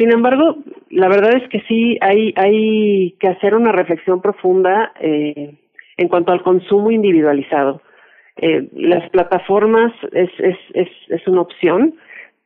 [0.00, 0.56] sin embargo,
[0.88, 5.58] la verdad es que sí hay, que hacer una reflexión profunda eh,
[5.98, 7.82] en cuanto al consumo individualizado.
[8.36, 10.30] Eh, las plataformas es,
[10.72, 11.96] es, una opción,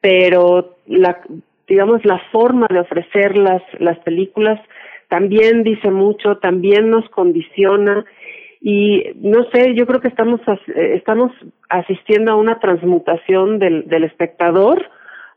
[0.01, 1.21] pero la,
[1.69, 4.61] digamos, la forma de ofrecer las, las películas
[5.07, 8.05] también dice mucho, también nos condiciona
[8.61, 11.31] y no sé, yo creo que estamos, eh, estamos
[11.69, 14.85] asistiendo a una transmutación del espectador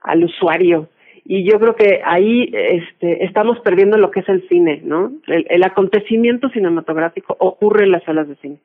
[0.02, 0.90] al usuario
[1.30, 5.12] y yo creo que ahí este, estamos perdiendo lo que es el cine, ¿no?
[5.28, 8.60] El, acontecimiento cinematográfico ocurre en las salas de cine,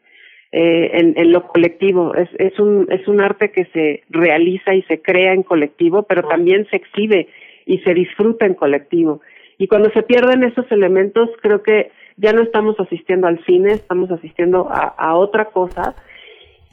[0.53, 2.15] eh, en, en, lo colectivo.
[2.15, 6.23] Es, es, un, es un arte que se realiza y se crea en colectivo, pero
[6.23, 7.27] también se exhibe
[7.67, 9.23] y se disfruta en colectivo.
[9.59, 14.09] Y cuando se pierden esos elementos, creo que ya no estamos asistiendo al cine, estamos
[14.13, 15.97] asistiendo a, otra cosa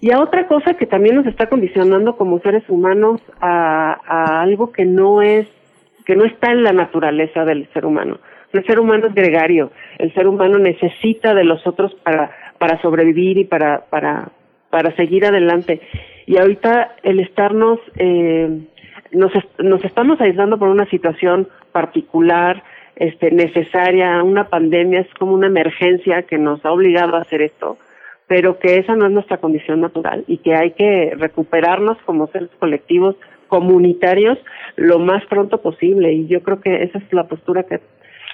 [0.01, 4.85] y a otra cosa que también nos está condicionando como seres humanos a algo que
[4.85, 5.47] no es
[6.09, 8.17] que no está en la naturaleza del ser humano.
[8.51, 13.37] El ser humano es gregario, el ser humano necesita de los otros para, para sobrevivir
[13.37, 14.29] y para, para,
[14.71, 15.81] para seguir adelante.
[16.25, 18.49] Y ahorita el estarnos, eh,
[19.11, 22.63] nos, nos estamos aislando por una situación particular,
[22.95, 27.77] este, necesaria, una pandemia es como una emergencia que nos ha obligado a hacer esto,
[28.25, 32.49] pero que esa no es nuestra condición natural y que hay que recuperarnos como seres
[32.57, 33.15] colectivos
[33.49, 34.37] comunitarios
[34.77, 37.81] lo más pronto posible y yo creo que esa es la postura que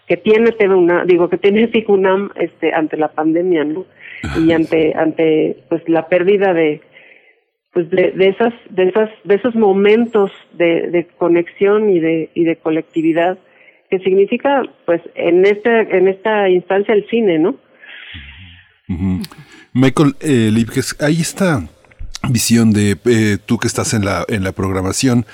[0.08, 3.86] que tiene una digo que tiene FICUNAM este ante la pandemia, ¿no?
[4.40, 6.82] Y ante ante pues la pérdida de
[7.74, 12.44] pues de, de esas de esas de esos momentos de, de conexión y de y
[12.44, 13.40] de colectividad
[13.90, 17.56] que significa pues en este en esta instancia el cine, ¿no?
[19.74, 20.52] Michael eh,
[21.00, 21.68] ahí está
[22.30, 25.26] visión de eh, tú que estás en la, en la programación,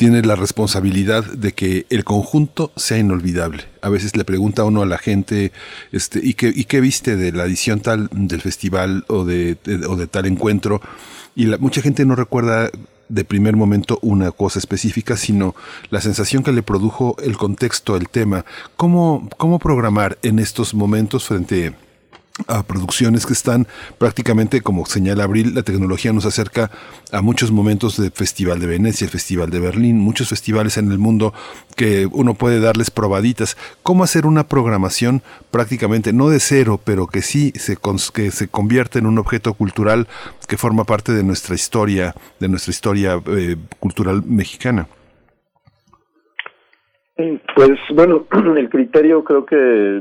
[0.00, 3.64] tienes la responsabilidad de que el conjunto sea inolvidable.
[3.82, 5.52] A veces le pregunta uno a la gente,
[5.92, 9.96] este, ¿y qué, y qué viste de la edición tal del festival o de, o
[9.96, 10.80] de tal encuentro?
[11.34, 12.70] Y la, mucha gente no recuerda
[13.10, 15.54] de primer momento una cosa específica, sino
[15.90, 18.46] la sensación que le produjo el contexto, el tema.
[18.76, 21.89] ¿Cómo, cómo programar en estos momentos frente a
[22.46, 23.66] a producciones que están
[23.98, 26.70] prácticamente, como señala Abril, la tecnología nos acerca
[27.12, 30.98] a muchos momentos del Festival de Venecia, el Festival de Berlín, muchos festivales en el
[30.98, 31.32] mundo
[31.76, 33.56] que uno puede darles probaditas.
[33.82, 37.76] ¿Cómo hacer una programación prácticamente, no de cero, pero que sí se,
[38.14, 40.06] que se convierte en un objeto cultural
[40.48, 44.88] que forma parte de nuestra historia, de nuestra historia eh, cultural mexicana?
[47.54, 48.26] Pues bueno,
[48.56, 50.00] el criterio creo que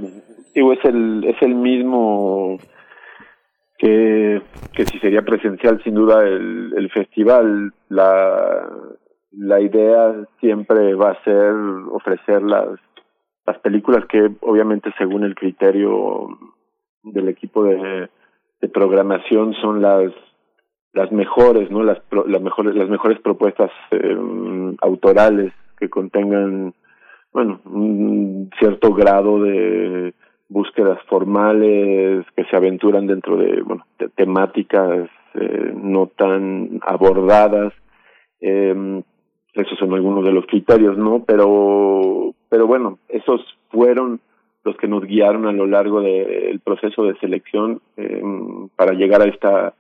[0.54, 2.58] digo, es el, es el mismo
[3.78, 4.42] que,
[4.74, 7.74] que si sería presencial, sin duda, el, el festival.
[7.90, 8.68] La,
[9.32, 11.54] la idea siempre va a ser
[11.92, 12.80] ofrecer las,
[13.46, 16.28] las películas que, obviamente, según el criterio
[17.04, 18.10] del equipo de,
[18.74, 20.12] programación, son las
[20.92, 21.84] las mejores, ¿no?
[21.84, 26.74] Las, las mejores las mejores propuestas eh, autorales que contengan,
[27.32, 30.14] bueno, un cierto grado de
[30.50, 33.86] búsquedas formales que se aventuran dentro de, bueno,
[34.16, 37.74] temáticas eh, no tan abordadas.
[38.42, 39.04] Eh,
[39.54, 41.24] esos son algunos de los criterios, ¿no?
[41.26, 44.20] Pero, pero bueno, esos fueron
[44.64, 48.22] los que nos guiaron a lo largo del proceso de selección eh,
[48.76, 49.74] para llegar a esta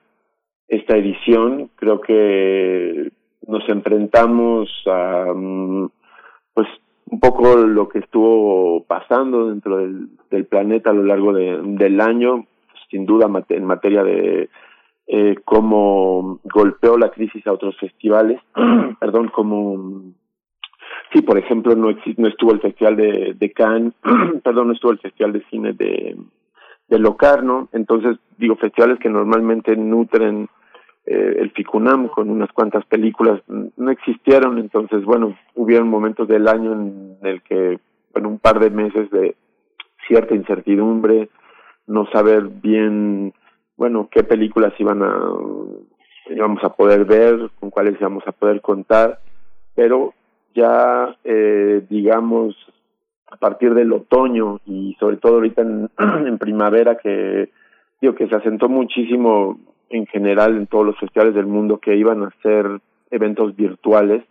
[0.68, 1.72] esta edición.
[1.76, 3.12] Creo que
[3.48, 5.90] nos enfrentamos a mm,
[6.54, 6.68] pues
[7.10, 12.00] un poco lo que estuvo pasando dentro del, del planeta a lo largo de, del
[12.02, 12.46] año,
[12.90, 14.50] sin duda en materia de
[15.08, 18.40] eh, cómo golpeó la crisis a otros festivales,
[19.00, 20.04] perdón, como
[21.12, 23.94] sí, por ejemplo, no no estuvo el festival de, de Cannes,
[24.44, 26.16] perdón, no estuvo el festival de cine de
[26.90, 30.50] de Locarno, entonces digo festivales que normalmente nutren
[31.12, 36.74] eh, el FICUNAM con unas cuantas películas no existieron, entonces bueno, hubieron momentos del año
[36.74, 37.80] en el que,
[38.14, 39.36] bueno, un par de meses de
[40.08, 41.30] cierta incertidumbre,
[41.88, 43.34] no saber bien,
[43.76, 45.34] bueno, qué películas iban a,
[46.30, 49.18] íbamos a poder ver, con cuáles íbamos a poder contar,
[49.74, 50.14] pero
[50.54, 52.56] ya, eh, digamos,
[53.32, 57.50] a partir del otoño y sobre todo ahorita en, primavera que
[58.00, 59.58] digo que se asentó muchísimo
[59.90, 62.80] en general en todos los festivales del mundo que iban a ser
[63.12, 64.24] eventos virtuales.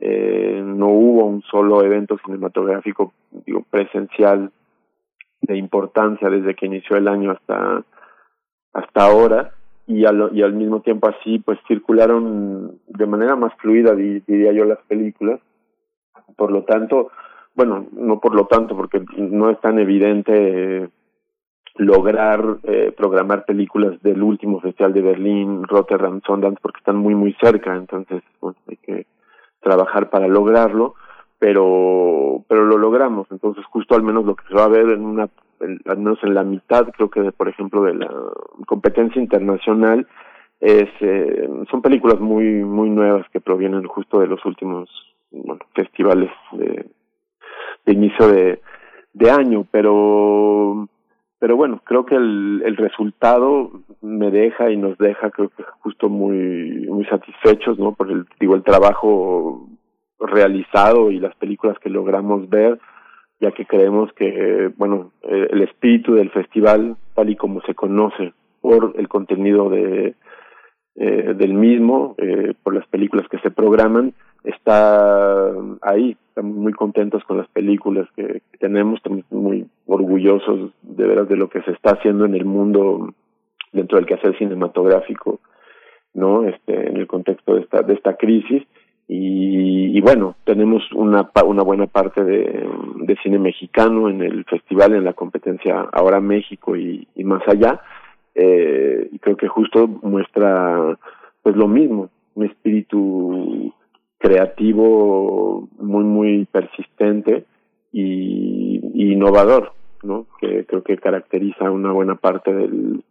[0.00, 3.12] Eh, no hubo un solo evento cinematográfico
[3.44, 4.50] digo, presencial
[5.42, 7.84] de importancia desde que inició el año hasta
[8.72, 9.52] hasta ahora
[9.86, 14.64] y al, y al mismo tiempo así pues circularon de manera más fluida diría yo
[14.64, 15.40] las películas
[16.36, 17.10] por lo tanto
[17.54, 20.88] bueno no por lo tanto porque no es tan evidente
[21.80, 27.34] lograr eh, programar películas del último festival de Berlín, Rotterdam, Sundance, porque están muy, muy
[27.40, 29.06] cerca, entonces bueno, hay que
[29.60, 30.94] trabajar para lograrlo,
[31.38, 35.06] pero, pero lo logramos, entonces justo al menos lo que se va a ver en
[35.06, 35.30] una,
[35.86, 38.10] al menos en la mitad, creo que por ejemplo de la
[38.66, 40.06] competencia internacional,
[40.60, 44.90] es, eh, son películas muy, muy nuevas que provienen justo de los últimos
[45.74, 46.84] festivales de,
[47.86, 48.60] de inicio de,
[49.14, 50.86] de año, pero
[51.40, 53.70] pero bueno, creo que el, el resultado
[54.02, 57.92] me deja y nos deja, creo que justo muy, muy satisfechos, ¿no?
[57.92, 59.66] Por el, digo, el trabajo
[60.20, 62.78] realizado y las películas que logramos ver,
[63.40, 68.34] ya que creemos que, bueno, eh, el espíritu del festival, tal y como se conoce
[68.60, 70.14] por el contenido de,
[70.96, 74.12] eh, del mismo, eh, por las películas que se programan,
[74.44, 75.50] está
[75.82, 76.16] ahí.
[76.28, 81.48] Estamos muy contentos con las películas que, tenemos, estamos muy orgullosos de veras de lo
[81.48, 83.14] que se está haciendo en el mundo
[83.72, 85.40] dentro del quehacer cinematográfico
[86.12, 88.64] no este en el contexto de esta de esta crisis
[89.06, 92.68] y, y bueno tenemos una una buena parte de,
[93.22, 97.80] cine mexicano en el festival en la competencia ahora México y más allá
[98.34, 100.98] eh, y creo que justo muestra
[101.42, 103.72] pues lo mismo un espíritu
[104.18, 107.44] creativo muy muy persistente
[107.92, 109.72] y, innovador
[110.02, 113.02] no que creo que caracteriza una buena parte del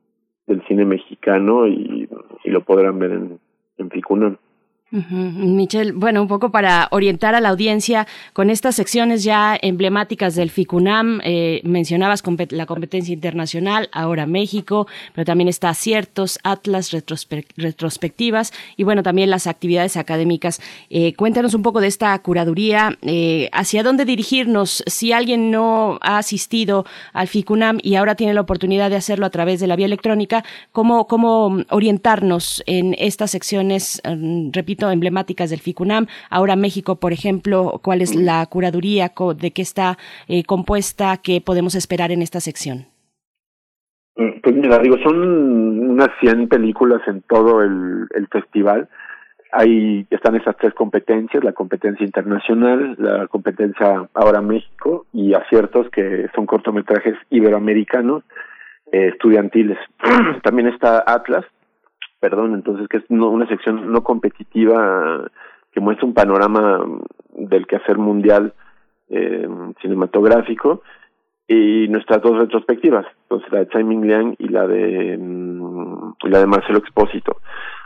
[0.47, 2.09] del cine mexicano y,
[2.45, 3.39] lo podrán ver en,
[3.77, 4.39] en.
[4.91, 10.49] Michelle, bueno, un poco para orientar a la audiencia con estas secciones ya emblemáticas del
[10.49, 18.83] FICUNAM, eh, mencionabas la competencia internacional, ahora México, pero también está Aciertos, Atlas, retrospectivas y
[18.83, 20.59] bueno, también las actividades académicas.
[20.89, 26.17] Eh, cuéntanos un poco de esta curaduría, eh, hacia dónde dirigirnos si alguien no ha
[26.17, 29.85] asistido al FICUNAM y ahora tiene la oportunidad de hacerlo a través de la vía
[29.85, 34.49] electrónica, cómo, cómo orientarnos en estas secciones, mm,
[34.87, 36.07] emblemáticas del FICUNAM.
[36.29, 39.11] Ahora México, por ejemplo, ¿cuál es la curaduría?
[39.37, 41.17] ¿De qué está eh, compuesta?
[41.17, 42.87] ¿Qué podemos esperar en esta sección?
[44.15, 48.87] Mm, pues mira, digo, son unas 100 películas en todo el, el festival.
[49.51, 56.27] Ahí están esas tres competencias, la competencia internacional, la competencia ahora México y aciertos que
[56.35, 58.23] son cortometrajes iberoamericanos
[58.91, 59.77] eh, estudiantiles.
[60.43, 61.45] También está Atlas,
[62.19, 65.29] perdón, entonces que es una sección no competitiva
[65.71, 66.83] que muestra un panorama
[67.35, 68.53] del quehacer mundial
[69.09, 69.47] eh,
[69.81, 70.81] cinematográfico
[71.47, 76.45] y nuestras dos retrospectivas, entonces la de Simon Liang y la de mm, la de
[76.45, 77.37] Marcelo Expósito.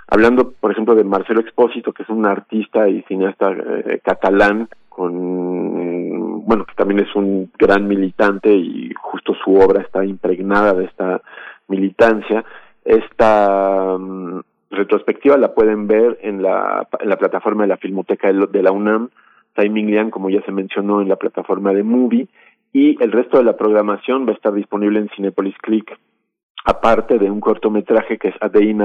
[0.07, 6.45] Hablando, por ejemplo, de Marcelo Expósito, que es un artista y cineasta eh, catalán con
[6.45, 11.21] bueno, que también es un gran militante y justo su obra está impregnada de esta
[11.67, 12.43] militancia
[12.85, 16.87] esta mm, retrospectiva la pueden ver en la,
[17.19, 19.09] plataforma de la Filmoteca de, la UNAM,
[19.55, 22.27] Timing Liang, como ya se mencionó, en la plataforma de Movie,
[22.71, 25.97] y el resto de la programación va a estar disponible en Cinepolis Click,
[26.65, 28.75] aparte de un cortometraje que es A Day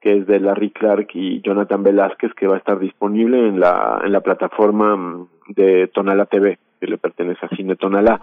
[0.00, 4.00] que es de Larry Clark y Jonathan Velázquez, que va a estar disponible en la,
[4.04, 8.20] en la plataforma mm, de Tonala TV, que le pertenece a Cine Tonala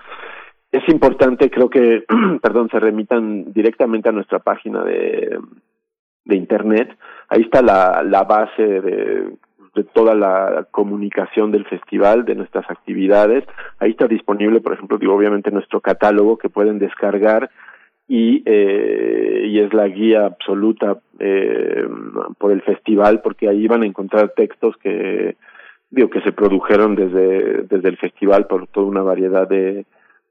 [0.71, 2.05] es importante, creo que,
[2.41, 5.39] perdón, se remitan directamente a nuestra página de,
[6.25, 6.95] de internet.
[7.27, 9.29] Ahí está la, base de,
[9.75, 13.43] de toda la comunicación del festival, de nuestras actividades.
[13.79, 17.49] Ahí está disponible, por ejemplo, digo, obviamente nuestro catálogo que pueden descargar
[18.07, 21.87] y, eh, y es la guía absoluta eh,
[22.39, 25.35] por el festival porque ahí van a encontrar textos que
[25.91, 29.85] digo que se produjeron desde desde el festival por toda una variedad de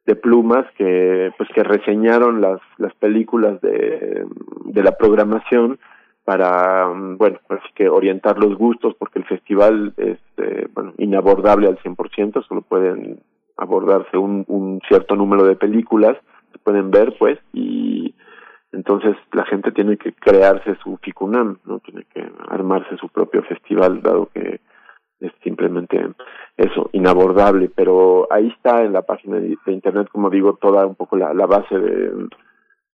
[0.09, 4.25] de plumas que pues que reseñaron las las películas de
[4.65, 5.79] de la programación
[6.25, 11.77] para bueno así que orientar los gustos porque el festival es eh, bueno inabordable al
[11.81, 13.21] 100% solo pueden
[13.59, 16.17] abordarse un, un cierto número de películas
[16.53, 18.15] se pueden ver pues y
[18.73, 24.01] entonces la gente tiene que crearse su ficunam no tiene que armarse su propio festival
[24.01, 24.61] dado que
[25.21, 26.01] es simplemente
[26.57, 31.17] eso, inabordable, pero ahí está en la página de, internet, como digo, toda un poco
[31.17, 32.11] la, la base de,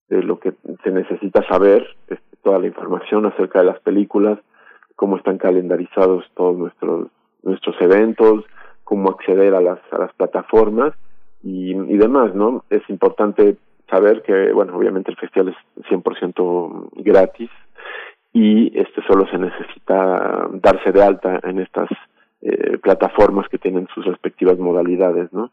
[0.09, 4.39] de lo que se necesita saber, este, toda la información acerca de las películas,
[4.97, 7.09] cómo están calendarizados todos nuestros
[7.43, 8.45] nuestros eventos,
[8.83, 10.93] cómo acceder a las a las plataformas
[11.43, 12.65] y, y demás, ¿no?
[12.69, 13.57] Es importante
[13.89, 17.51] saber que, bueno, obviamente el festival es 100% gratis
[18.33, 21.89] y este solo se necesita darse de alta en estas
[22.43, 25.51] eh, plataformas que tienen sus respectivas modalidades, ¿no?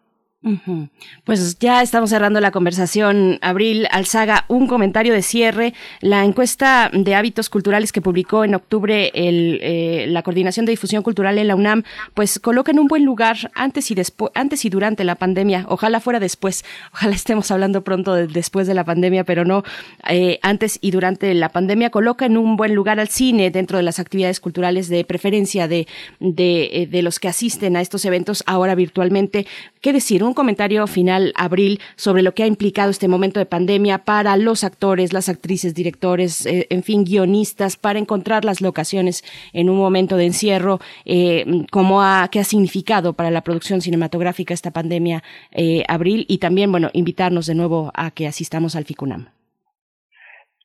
[1.23, 3.39] Pues ya estamos cerrando la conversación.
[3.41, 5.73] Abril Alzaga, un comentario de cierre.
[6.01, 11.39] La encuesta de hábitos culturales que publicó en octubre eh, la Coordinación de Difusión Cultural
[11.39, 11.83] en la UNAM,
[12.13, 13.95] pues coloca en un buen lugar antes y
[14.35, 15.65] antes y durante la pandemia.
[15.67, 16.63] Ojalá fuera después.
[16.93, 19.63] Ojalá estemos hablando pronto de después de la pandemia, pero no
[20.07, 21.89] eh, antes y durante la pandemia.
[21.89, 25.87] Coloca en un buen lugar al cine dentro de las actividades culturales de preferencia de,
[26.19, 29.47] de, eh, de los que asisten a estos eventos ahora virtualmente.
[29.85, 30.23] ¿Qué decir?
[30.23, 34.63] Un comentario final, Abril, sobre lo que ha implicado este momento de pandemia para los
[34.63, 39.21] actores, las actrices, directores, eh, en fin, guionistas, para encontrar las locaciones
[39.53, 44.55] en un momento de encierro, eh, cómo ha, qué ha significado para la producción cinematográfica
[44.55, 45.21] esta pandemia,
[45.51, 49.27] eh, Abril, y también, bueno, invitarnos de nuevo a que asistamos al FICUNAM.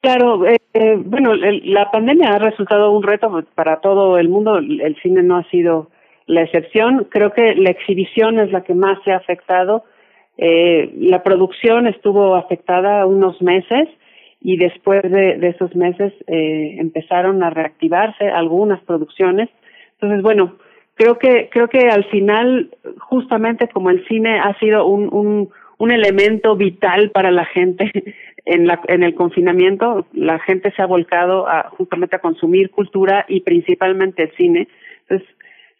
[0.00, 4.56] Claro, eh, bueno, la pandemia ha resultado un reto para todo el mundo.
[4.56, 5.90] El cine no ha sido
[6.30, 7.08] la excepción.
[7.10, 9.84] Creo que la exhibición es la que más se ha afectado.
[10.38, 13.88] Eh, la producción estuvo afectada unos meses
[14.40, 19.48] y después de, esos meses eh, empezaron a reactivarse algunas producciones.
[19.94, 20.56] Entonces, bueno,
[20.94, 25.90] creo que creo que al final, justamente como el cine ha sido un, un, un
[25.90, 27.90] elemento vital para la gente
[28.44, 33.26] en, la, en el confinamiento, la gente se ha volcado a, justamente a consumir cultura
[33.28, 34.68] y principalmente el cine.
[35.02, 35.28] Entonces,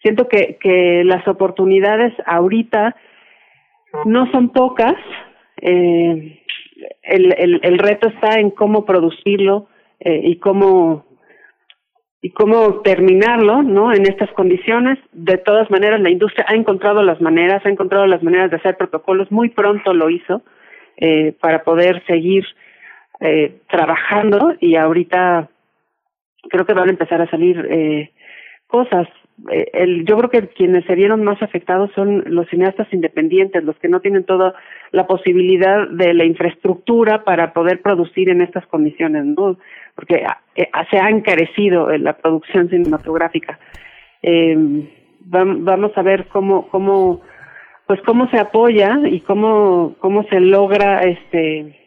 [0.03, 2.97] siento que, que las oportunidades ahorita
[4.05, 4.95] no son pocas.
[5.61, 6.43] Eh,
[7.03, 9.69] el, el, el reto está en cómo producirlo
[10.01, 11.05] eh, y cómo
[12.23, 13.93] y cómo terminarlo, ¿no?
[13.93, 14.99] En estas condiciones.
[15.13, 18.77] De todas maneras, la industria ha encontrado las maneras, ha encontrado las maneras de hacer
[18.77, 19.31] protocolos.
[19.31, 20.43] Muy pronto lo hizo
[20.99, 22.45] eh, para poder seguir
[23.21, 25.49] eh, trabajando y ahorita
[26.51, 28.13] creo que van a empezar a salir eh,
[28.67, 29.09] cosas
[29.49, 33.89] el, yo creo que quienes se vieron más afectados son los cineastas independientes, los que
[33.89, 34.55] no tienen toda
[34.93, 39.57] la posibilidad de la infraestructura para poder producir en estas condiciones, ¿no?
[39.95, 40.25] Porque
[40.57, 43.59] eh, se ha encarecido la producción cinematográfica.
[44.23, 44.57] Eh,
[45.21, 47.21] vamos a ver cómo, cómo,
[47.87, 51.79] pues cómo se apoya y cómo, cómo se logra, este,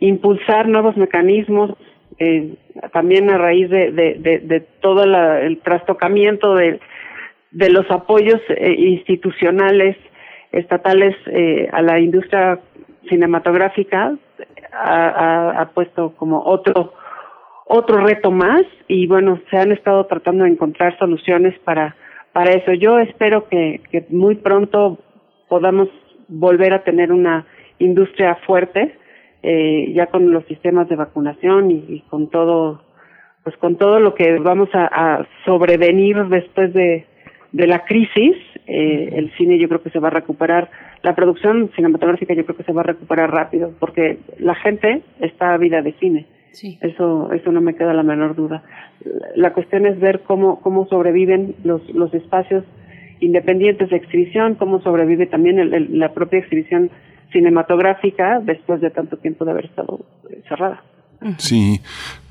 [0.00, 1.74] impulsar nuevos mecanismos
[2.18, 2.54] eh,
[2.92, 6.80] también a raíz de, de, de, todo la, el trastocamiento de,
[7.50, 9.96] de los apoyos eh, institucionales
[10.52, 12.60] estatales eh, a la industria
[13.08, 14.16] cinematográfica
[14.72, 16.92] ha, ha, ha, puesto como otro
[17.66, 21.96] otro reto más y bueno se han estado tratando de encontrar soluciones para
[22.32, 22.72] para eso.
[22.72, 24.98] Yo espero que, que muy pronto
[25.48, 25.88] podamos
[26.28, 27.46] volver a tener una
[27.78, 28.96] industria fuerte
[29.42, 32.82] eh, ya con los sistemas de vacunación y, con todo,
[33.44, 37.06] pues con todo lo que vamos a, a sobrevenir después de,
[37.52, 38.36] de la crisis,
[38.66, 40.70] eh, el cine yo creo que se va a recuperar,
[41.02, 45.52] la producción cinematográfica yo creo que se va a recuperar rápido, porque la gente está
[45.52, 46.26] a vida de cine.
[46.52, 46.78] Sí.
[46.82, 48.62] Eso, eso no me queda la menor duda.
[49.36, 52.64] La cuestión es ver cómo, cómo sobreviven los, los espacios
[53.20, 56.90] independientes de exhibición, cómo sobrevive también el, el, la propia exhibición
[57.32, 60.82] cinematográfica después de tanto tiempo de haber estado eh, cerrada.
[61.38, 61.80] Sí,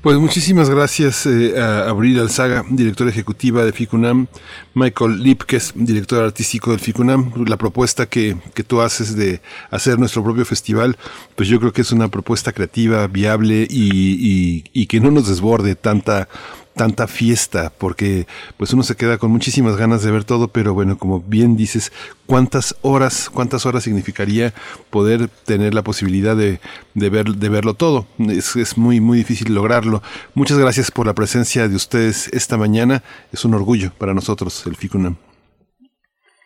[0.02, 4.26] pues muchísimas gracias eh, a Abril Alzaga, directora ejecutiva de FICUNAM,
[4.74, 7.46] Michael Lipkes, director artístico del FICUNAM.
[7.46, 9.40] La propuesta que, que tú haces de
[9.70, 10.96] hacer nuestro propio festival,
[11.36, 15.26] pues yo creo que es una propuesta creativa, viable y, y, y que no nos
[15.26, 16.28] desborde tanta
[16.74, 20.98] tanta fiesta, porque pues uno se queda con muchísimas ganas de ver todo, pero bueno,
[20.98, 21.92] como bien dices,
[22.26, 24.52] ¿cuántas horas, cuántas horas significaría
[24.90, 26.58] poder tener la posibilidad de,
[26.94, 28.06] de ver, de verlo todo?
[28.18, 30.02] Es, es muy, muy difícil lograrlo.
[30.34, 33.02] Muchas gracias por la presencia de ustedes esta mañana.
[33.32, 35.16] Es un orgullo para nosotros, el FICUNAM.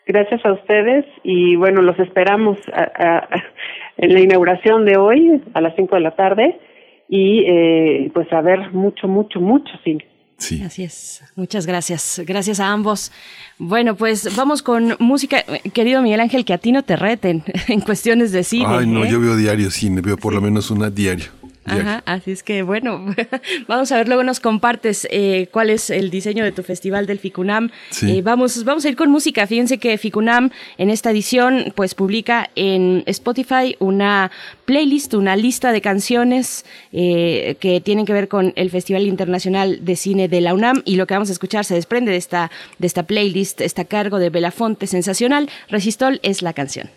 [0.06, 3.28] Gracias a ustedes y bueno, los esperamos a, a,
[3.96, 6.60] en la inauguración de hoy a las 5 de la tarde
[7.08, 10.04] y eh, pues a ver mucho, mucho, mucho cine.
[10.38, 10.62] Sí.
[10.62, 11.22] Así es.
[11.34, 12.20] Muchas gracias.
[12.26, 13.10] Gracias a ambos.
[13.58, 15.44] Bueno, pues vamos con música.
[15.72, 18.66] Querido Miguel Ángel, que a ti no te reten en cuestiones de cine.
[18.68, 19.10] Ay, no, ¿eh?
[19.10, 20.36] yo veo diario cine, veo por sí.
[20.36, 21.26] lo menos una diario.
[21.66, 23.04] Ajá, así es que bueno,
[23.68, 27.18] vamos a ver, luego nos compartes eh, cuál es el diseño de tu festival del
[27.18, 27.70] FICUNAM.
[27.90, 28.18] Sí.
[28.18, 29.46] Eh, vamos, vamos a ir con música.
[29.46, 34.30] Fíjense que FICUNAM en esta edición pues publica en Spotify una
[34.64, 39.96] playlist, una lista de canciones eh, que tienen que ver con el Festival Internacional de
[39.96, 42.86] Cine de la UNAM y lo que vamos a escuchar se desprende de esta, de
[42.86, 45.48] esta playlist, está a cargo de Belafonte Sensacional.
[45.68, 46.90] Resistol es la canción.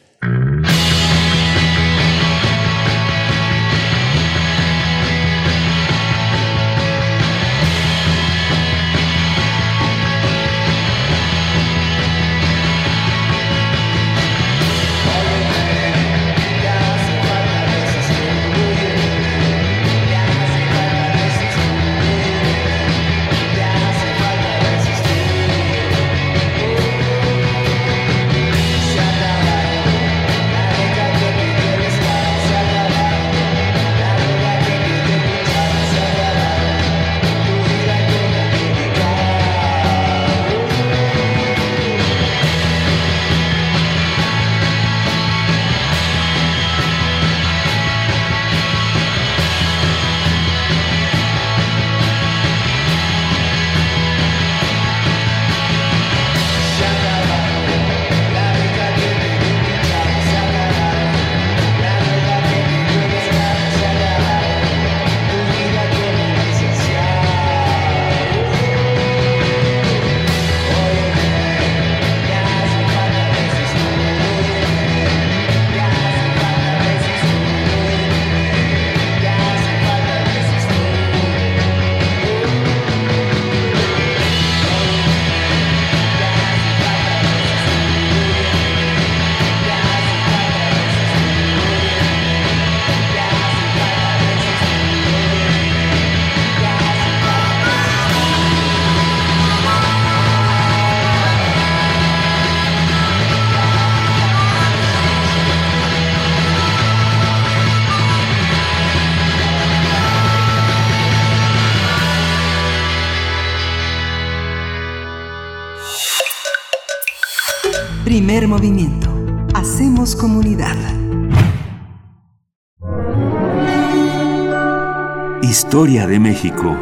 [125.80, 126.78] Historia de México.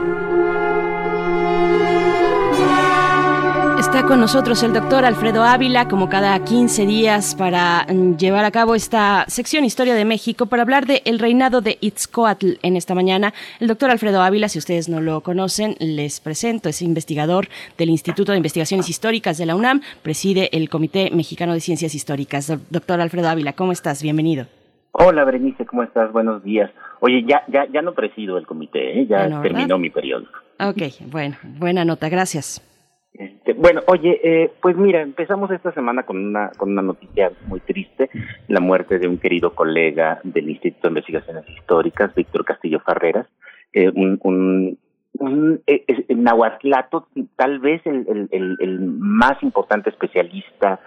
[3.78, 8.50] Está con nosotros el doctor Alfredo Ávila, como cada 15 días, para mm, llevar a
[8.50, 12.96] cabo esta sección Historia de México, para hablar del el reinado de Itzcoatl en esta
[12.96, 13.36] mañana.
[13.60, 18.32] El doctor Alfredo Ávila, si ustedes no lo conocen, les presento, es investigador del Instituto
[18.32, 22.52] de Investigaciones Históricas de la UNAM, preside el Comité Mexicano de Ciencias Históricas.
[22.72, 24.02] Doctor Alfredo Ávila, ¿cómo estás?
[24.02, 24.48] Bienvenido.
[24.94, 26.12] Hola, Berenice, ¿cómo estás?
[26.12, 26.72] Buenos días.
[27.00, 29.08] Oye, ya ya ya no presido el comité, ¿eh?
[29.08, 30.26] ya terminó mi periodo.
[30.60, 30.82] Ok,
[31.12, 32.64] bueno, buena nota, gracias.
[33.14, 37.60] Este, bueno, oye, eh, pues mira, empezamos esta semana con una con una noticia muy
[37.62, 38.10] triste,
[38.48, 43.28] la muerte de un querido colega del Instituto de Investigaciones Históricas, Víctor Castillo Farreras,
[43.74, 44.78] eh, un, un,
[45.14, 50.80] un eh, nahuatlato, tal vez el, el, el, el más importante especialista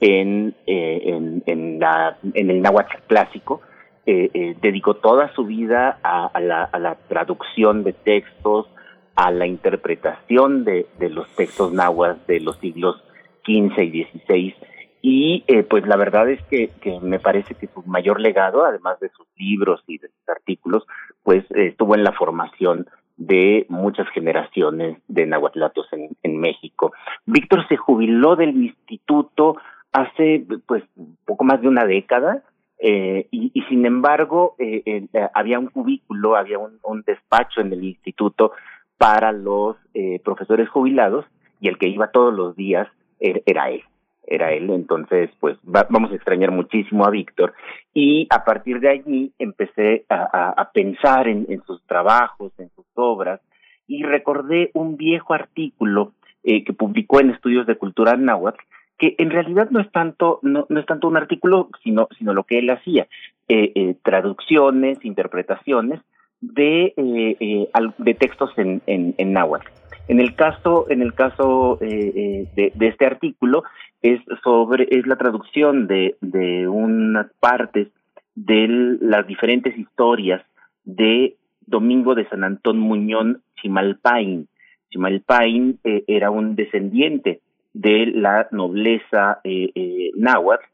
[0.00, 3.62] en, eh, en, en, la, en el náhuatl clásico,
[4.10, 8.66] eh, eh, dedicó toda su vida a, la, a la traducción de textos,
[9.14, 13.04] a la interpretación de, los textos náhuatl de los siglos
[13.44, 14.54] XV y XVI.
[15.02, 18.98] Y eh, pues la verdad es que, que me parece que su mayor legado, además
[18.98, 20.86] de sus libros y de sus artículos,
[21.22, 22.86] pues eh, estuvo en la formación
[23.18, 26.94] de muchas generaciones de nahuatlatos en, en México.
[27.26, 29.58] Víctor se jubiló del instituto
[29.92, 30.82] hace pues
[31.26, 32.42] poco más de una década
[32.80, 38.52] eh, y, sin embargo eh, eh, había un cubículo, había un, despacho en el instituto
[38.96, 41.24] para los eh, profesores jubilados
[41.60, 42.88] y el que iba todos los días
[43.20, 43.82] er- era él
[44.30, 47.54] era él, entonces pues va- vamos a extrañar muchísimo a Víctor.
[47.94, 53.40] Y a partir de allí empecé a, pensar en, en sus trabajos, en sus obras
[53.86, 56.12] y recordé un viejo artículo
[56.44, 58.60] eh, que publicó en Estudios de Cultura Náhuatl
[58.98, 62.44] que en realidad no es tanto no, no es tanto un artículo sino sino lo
[62.44, 63.06] que él hacía
[63.48, 66.00] eh, eh, traducciones interpretaciones
[66.40, 67.68] de eh,
[67.98, 69.68] de textos en, en, en náhuatl.
[70.08, 72.48] En el caso en el caso de,
[72.80, 73.62] este artículo
[74.02, 77.88] es sobre es la traducción de de unas partes
[78.34, 78.66] de
[79.00, 80.42] las diferentes historias
[80.84, 81.36] de
[81.66, 84.48] Domingo de San Antón Muñón Chimalpain.
[84.90, 87.40] Chimalpain era un descendiente
[87.72, 90.64] de la nobleza eh, eh, náhuatl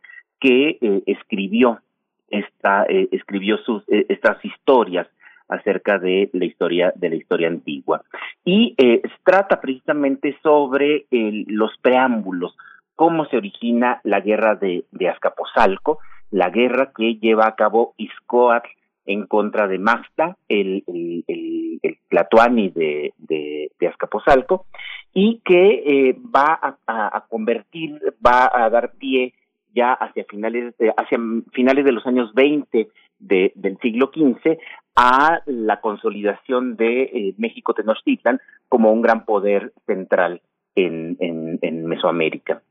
[0.40, 1.80] que eh, escribió
[2.28, 5.07] esta escribió sus estas historias
[5.49, 8.03] acerca de la historia de la historia antigua.
[8.45, 8.74] Y
[9.22, 12.57] trata precisamente sobre los preámbulos
[12.97, 16.01] cómo se origina la guerra de, de Azcapotzalco
[16.34, 18.68] la guerra que lleva a cabo Izcoatl
[19.07, 24.66] en contra de Maxta, el, el, el, el Tlatoani de, de, de Azcapotzalco,
[25.12, 29.34] y que eh, va a, convertir, va a dar pie
[29.74, 31.18] ya hacia finales de, hacia
[31.52, 32.88] finales de los años 20
[33.18, 34.59] de, del siglo XV
[34.96, 40.40] a la consolidación de eh, México Tenochtitlan como un gran poder central
[40.74, 42.62] en, en, en Mesoamérica.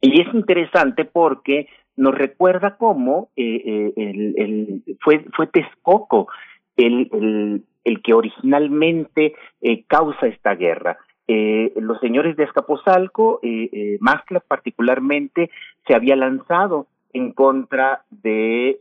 [0.00, 1.68] Y es interesante porque
[1.98, 6.28] nos recuerda cómo eh, eh, fue, fue Texcoco
[6.76, 10.98] el, el, que originalmente eh, causa esta guerra.
[11.26, 13.98] Los señores de Escaposalco, eh,
[14.46, 15.50] particularmente,
[15.86, 18.80] se había lanzado en contra de,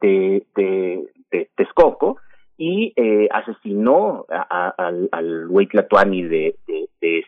[0.00, 1.06] de,
[1.54, 2.16] Texcoco
[2.56, 2.94] y
[3.30, 7.24] asesinó a, al, al Huaytlatoani de, de,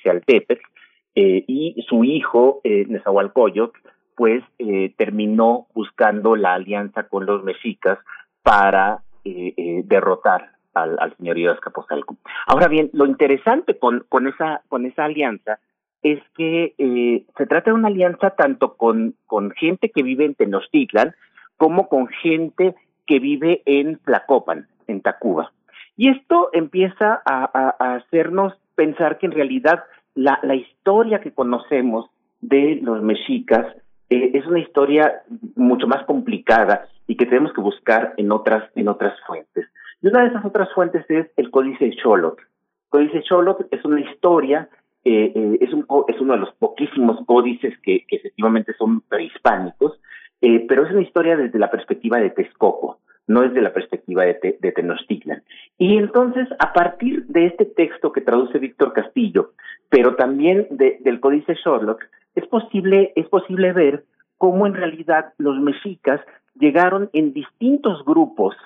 [1.14, 3.79] eh, y su hijo, Nezahualcóyotl,
[4.21, 7.99] pues eh, terminó buscando la alianza con los mexicas
[8.43, 12.18] para eh, eh, derrotar al, al de Azcapotzalco.
[12.47, 15.59] Ahora bien, lo interesante con, esa, con esa alianza
[16.03, 19.14] es que eh, se trata de una alianza tanto con,
[19.57, 21.14] gente que vive en Tenochtitlan
[21.57, 22.75] como con gente
[23.07, 25.51] que vive en Tlacopan, en Tacuba.
[25.97, 29.83] Y esto empieza a, hacernos pensar que en realidad
[30.14, 32.11] la historia que conocemos
[32.43, 33.64] de los mexicas
[34.11, 35.23] eh, es una historia
[35.57, 39.67] mucho más complicada y que tenemos que buscar en otras en otras fuentes.
[40.03, 42.43] Y una de esas otras fuentes es el Códice de Xolotl.
[42.43, 44.69] El Códice Xolotl es una historia,
[45.05, 50.01] eh, eh, es, un, es uno de los poquísimos códices que, que efectivamente son prehispánicos,
[50.41, 54.35] eh, pero es una historia desde la perspectiva de Texcoco, no desde la perspectiva de,
[54.35, 55.43] te, de Tenochtitlan.
[55.79, 59.53] Y entonces, a partir de este texto que traduce Víctor Castillo,
[59.91, 62.03] pero también de, del Códice Sherlock,
[62.35, 64.05] es posible, es posible ver
[64.39, 66.20] cómo en realidad los mexicas
[66.55, 68.57] llegaron en distintos grupos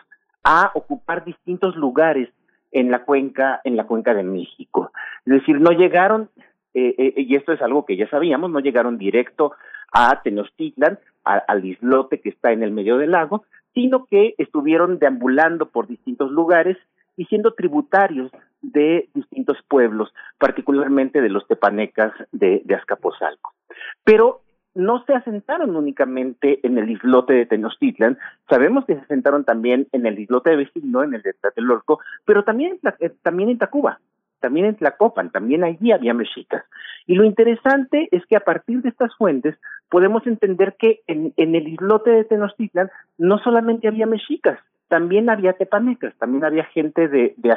[0.42, 2.28] a ocupar distintos lugares
[2.72, 4.90] en la cuenca, en la cuenca de México.
[5.24, 6.28] Es decir, no llegaron
[6.74, 9.52] eh, eh, y esto es algo que ya sabíamos, no llegaron directo
[9.92, 15.70] a Tenochtitlan, al islote que está en el medio del lago, sino que estuvieron deambulando
[15.70, 16.76] por distintos lugares
[17.16, 18.30] y siendo tributarios
[18.62, 23.52] de distintos pueblos, particularmente de los tepanecas de, de Azcapotzalco.
[24.04, 24.40] Pero
[24.74, 30.06] no se asentaron únicamente en el islote de Tenochtitlan, sabemos que se asentaron también en
[30.06, 34.00] el islote de Vecino, en el de Tlatelolco, pero también, eh, también en Tacuba,
[34.40, 36.64] también en Tlacopan, también allí había mexicas.
[37.06, 39.56] Y lo interesante es que a partir de estas fuentes
[39.88, 44.58] podemos entender que en, en el islote de Tenochtitlan no solamente había mexicas,
[44.89, 47.57] también había tepanecas, también había gente de, de.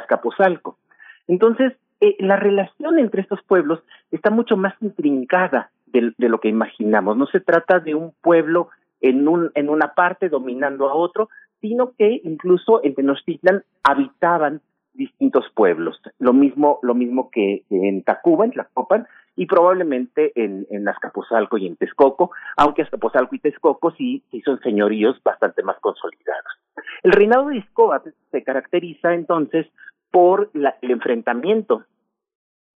[1.26, 6.48] Entonces, eh, la relación entre estos pueblos está mucho más intrincada de, de, lo que
[6.48, 7.16] imaginamos.
[7.16, 8.68] No se trata de un pueblo
[9.00, 11.28] en, un, en una parte dominando a otro,
[11.60, 14.60] sino que incluso en Tenochtitlan habitaban
[14.94, 16.00] distintos pueblos.
[16.18, 19.06] Lo mismo, lo mismo que en Tacuba, en Tlacopan,
[19.38, 24.58] y probablemente en, en Azcapotzalco y en Texcoco, aunque Azcapotzalco y Texcoco sí, sí son
[24.60, 26.58] señoríos bastante más consolidados.
[27.04, 29.68] El reinado de Iscóatl se caracteriza entonces
[30.10, 31.84] por la, el enfrentamiento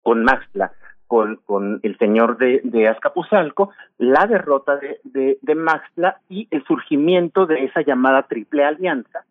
[0.03, 0.73] con Maxtla,
[1.07, 7.45] con, con el señor de, de Azcapotzalco, la derrota de, de, Maxtla y el surgimiento
[7.45, 9.23] de esa llamada Triple Alianza,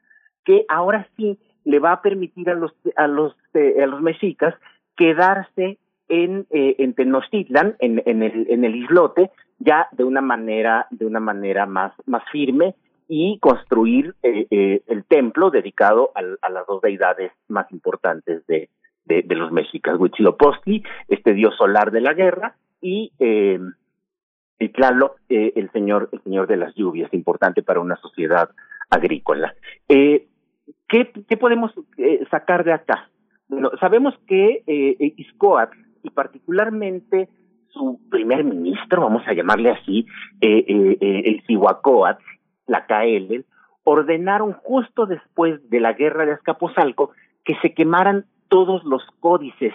[0.47, 4.55] que ahora sí le va a permitir a los a los eh, a los mexicas
[4.97, 10.86] quedarse en eh, en Tenochtitlan en, en el en el islote ya de una manera
[10.90, 12.74] de una manera más más firme
[13.09, 18.68] y construir eh, eh, el templo dedicado al, a las dos deidades más importantes de,
[19.06, 23.59] los mexicas, Huitzilopochtli, este dios solar de la guerra, y, eh,
[24.59, 28.50] eh, el señor, el señor de las lluvias, importante para una sociedad
[28.90, 29.54] agrícola.
[29.88, 30.26] Eh,
[30.86, 31.72] ¿qué, ¿Qué podemos
[32.30, 33.09] sacar de acá?
[33.48, 37.28] Bueno, sabemos que eh, Iscoatl, y particularmente
[37.70, 40.07] su primer ministro, vamos a llamarle así,
[40.40, 42.24] eh, eh, eh, el Cihuacóatl,
[42.66, 43.44] la KL,
[43.84, 47.12] ordenaron justo después de la guerra de Azcapotzalco
[47.44, 49.72] que se quemaran todos los códices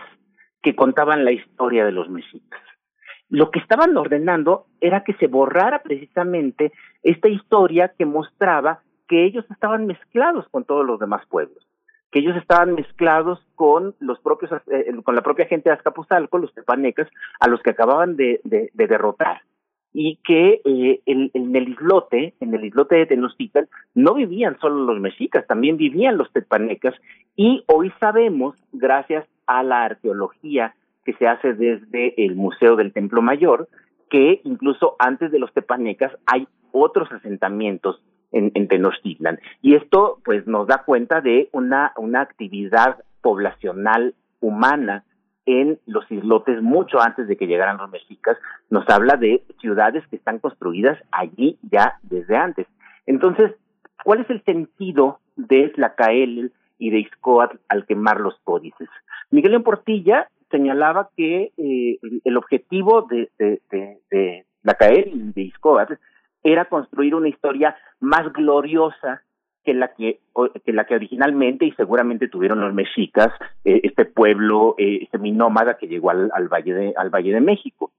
[0.61, 2.61] que contaban la historia de los mexicas.
[3.29, 6.71] Lo que estaban ordenando era que se borrara precisamente
[7.01, 11.67] esta historia que mostraba que ellos estaban mezclados con todos los demás pueblos,
[12.13, 16.53] que ellos estaban mezclados con los propios, eh, con la propia gente de Azcapotzalco, los
[16.53, 17.09] tepanecas,
[17.39, 19.41] a los que acababan de, de, de derrotar.
[19.93, 24.99] Y que eh, en, el islote, en el islote de Tenochtitlan, no vivían solo los
[24.99, 26.93] mexicas, también vivían los tepanecas,
[27.35, 33.23] y hoy sabemos, gracias a la arqueología que se hace desde el Museo del Templo
[33.23, 33.67] Mayor,
[34.11, 38.03] que incluso antes de los tepanecas hay otros asentamientos
[38.33, 39.39] en, en Tenochtitlan.
[39.61, 45.05] Y esto pues nos da cuenta de una, una actividad poblacional humana
[45.45, 48.37] en los islotes mucho antes de que llegaran los mexicas,
[48.69, 52.67] nos habla de ciudades que están construidas allí ya desde antes.
[53.05, 53.51] Entonces,
[54.03, 58.89] ¿cuál es el sentido de Tlacael y de Iscoatl al quemar los códices?
[59.31, 63.61] Miguel León Portilla señalaba que eh, el objetivo de, de,
[64.11, 65.93] de, y de Iscoatl
[66.43, 69.21] era construir una historia más gloriosa
[69.63, 70.19] que la que,
[70.65, 73.29] que la que originalmente y seguramente tuvieron los mexicas,
[73.63, 77.91] eh, este pueblo eh, seminómada que llegó al, al, Valle de, al Valle de México.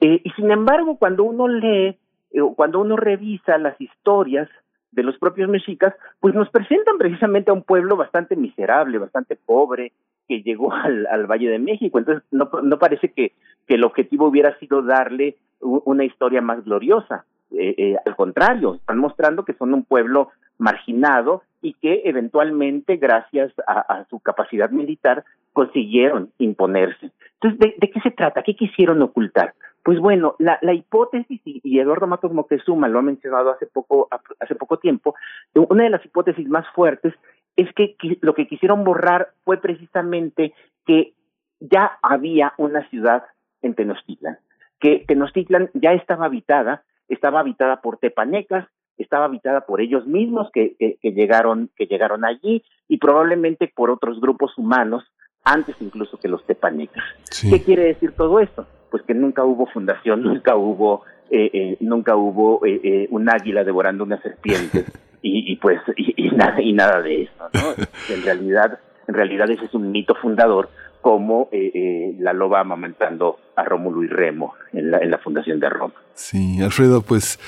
[0.00, 1.96] Eh, y sin embargo, cuando uno lee,
[2.32, 4.48] eh, cuando uno revisa las historias
[4.92, 9.92] de los propios mexicas, pues nos presentan precisamente a un pueblo bastante miserable, bastante pobre,
[10.28, 11.98] que llegó al, al Valle de México.
[11.98, 13.32] Entonces, no, no parece que,
[13.66, 17.24] que el objetivo hubiera sido darle una historia más gloriosa.
[17.52, 23.52] Eh, eh, al contrario, están mostrando que son un pueblo marginado y que eventualmente, gracias
[23.66, 27.10] a, su capacidad militar, consiguieron imponerse.
[27.34, 28.42] Entonces, ¿de, ¿de, qué se trata?
[28.42, 29.54] ¿Qué quisieron ocultar?
[29.82, 34.08] Pues bueno, la, la hipótesis, y, y, Eduardo Matos Moctezuma lo ha mencionado hace poco,
[34.40, 35.14] hace poco tiempo,
[35.54, 37.14] una de las hipótesis más fuertes
[37.56, 40.52] es que lo que quisieron borrar fue precisamente
[40.86, 41.14] que
[41.60, 43.24] ya había una ciudad
[43.62, 44.38] en Tenochtitlan,
[44.78, 48.66] que Tenochtitlan ya estaba habitada, estaba habitada por tepanecas,
[48.98, 53.90] estaba habitada por ellos mismos que, que, que, llegaron que llegaron allí y probablemente por
[53.90, 55.04] otros grupos humanos
[55.44, 57.04] antes incluso que los tepanecas.
[57.30, 57.50] Sí.
[57.50, 58.66] ¿Qué quiere decir todo esto?
[58.90, 63.64] Pues que nunca hubo fundación, nunca hubo eh, eh, nunca hubo eh, eh, un águila
[63.64, 64.84] devorando una serpiente
[65.22, 67.84] y, y pues y, y, nada y nada de eso, ¿no?
[68.14, 68.78] En realidad
[69.08, 70.68] en realidad ese es un mito fundador
[71.06, 75.60] como eh, eh, la loba amamantando a Rómulo y Remo en la, en la fundación
[75.60, 75.94] de Roma.
[76.14, 77.38] Sí, Alfredo, pues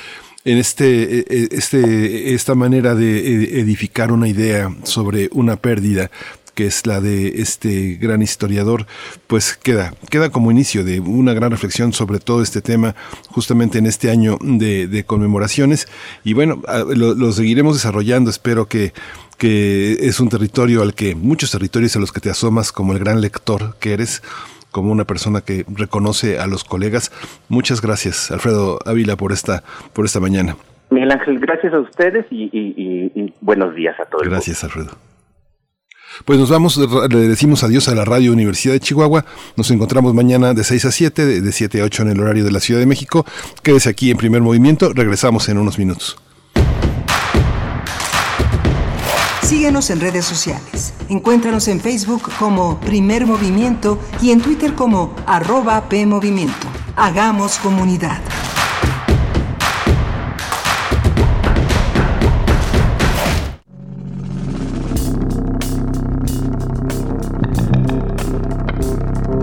[0.44, 1.24] en este,
[1.56, 6.08] este, esta manera de edificar una idea sobre una pérdida
[6.54, 8.86] que es la de este gran historiador,
[9.26, 12.94] pues queda, queda como inicio de una gran reflexión sobre todo este tema,
[13.28, 15.88] justamente en este año de, conmemoraciones.
[16.22, 16.62] Y bueno,
[16.94, 18.30] lo seguiremos desarrollando.
[18.30, 18.92] Espero que
[19.38, 22.98] que es un territorio al que, muchos territorios a los que te asomas como el
[22.98, 24.22] gran lector que eres,
[24.70, 27.12] como una persona que reconoce a los colegas.
[27.48, 29.62] Muchas gracias, Alfredo Ávila, por esta,
[29.92, 30.56] por esta mañana.
[30.90, 34.26] Miguel Ángel, gracias a ustedes y, buenos días a todos.
[34.28, 34.90] Gracias, Alfredo.
[36.24, 39.24] Pues nos vamos, le decimos adiós a la Radio Universidad de Chihuahua.
[39.56, 42.44] Nos encontramos mañana de 6 a 7, de, de 7 a 8 en el horario
[42.44, 43.24] de la Ciudad de México.
[43.62, 44.92] Quédese aquí en primer movimiento.
[44.92, 46.18] Regresamos en unos minutos.
[49.48, 50.92] Síguenos en redes sociales.
[51.08, 56.66] Encuéntranos en Facebook como Primer Movimiento y en Twitter como arroba PMovimiento.
[56.96, 58.20] Hagamos comunidad.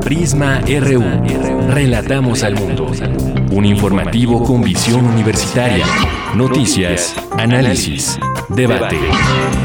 [0.02, 1.04] Prisma RU.
[1.72, 2.92] Relatamos al mundo.
[3.50, 5.84] Un informativo con visión universitaria.
[6.36, 8.20] Noticias, análisis,
[8.50, 9.00] debate.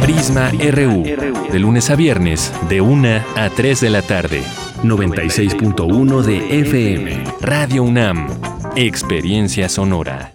[0.02, 1.02] Prisma RU.
[1.50, 4.40] De lunes a viernes, de 1 a 3 de la tarde.
[4.84, 7.24] 96.1 de FM.
[7.40, 8.28] Radio UNAM.
[8.76, 10.32] Experiencia sonora.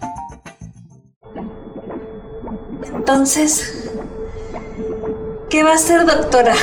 [2.94, 3.90] Entonces,
[5.48, 6.54] ¿qué va a ser, doctora?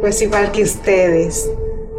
[0.00, 1.48] Pues igual que ustedes.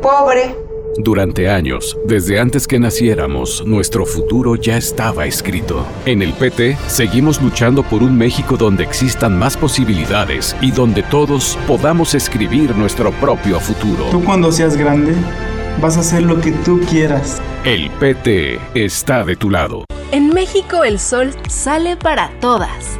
[0.02, 0.54] Pobre.
[0.98, 5.86] Durante años, desde antes que naciéramos, nuestro futuro ya estaba escrito.
[6.06, 11.58] En el PT, seguimos luchando por un México donde existan más posibilidades y donde todos
[11.66, 14.06] podamos escribir nuestro propio futuro.
[14.12, 15.16] Tú cuando seas grande,
[15.82, 17.42] vas a hacer lo que tú quieras.
[17.64, 19.86] El PT está de tu lado.
[20.12, 23.00] En México el sol sale para todas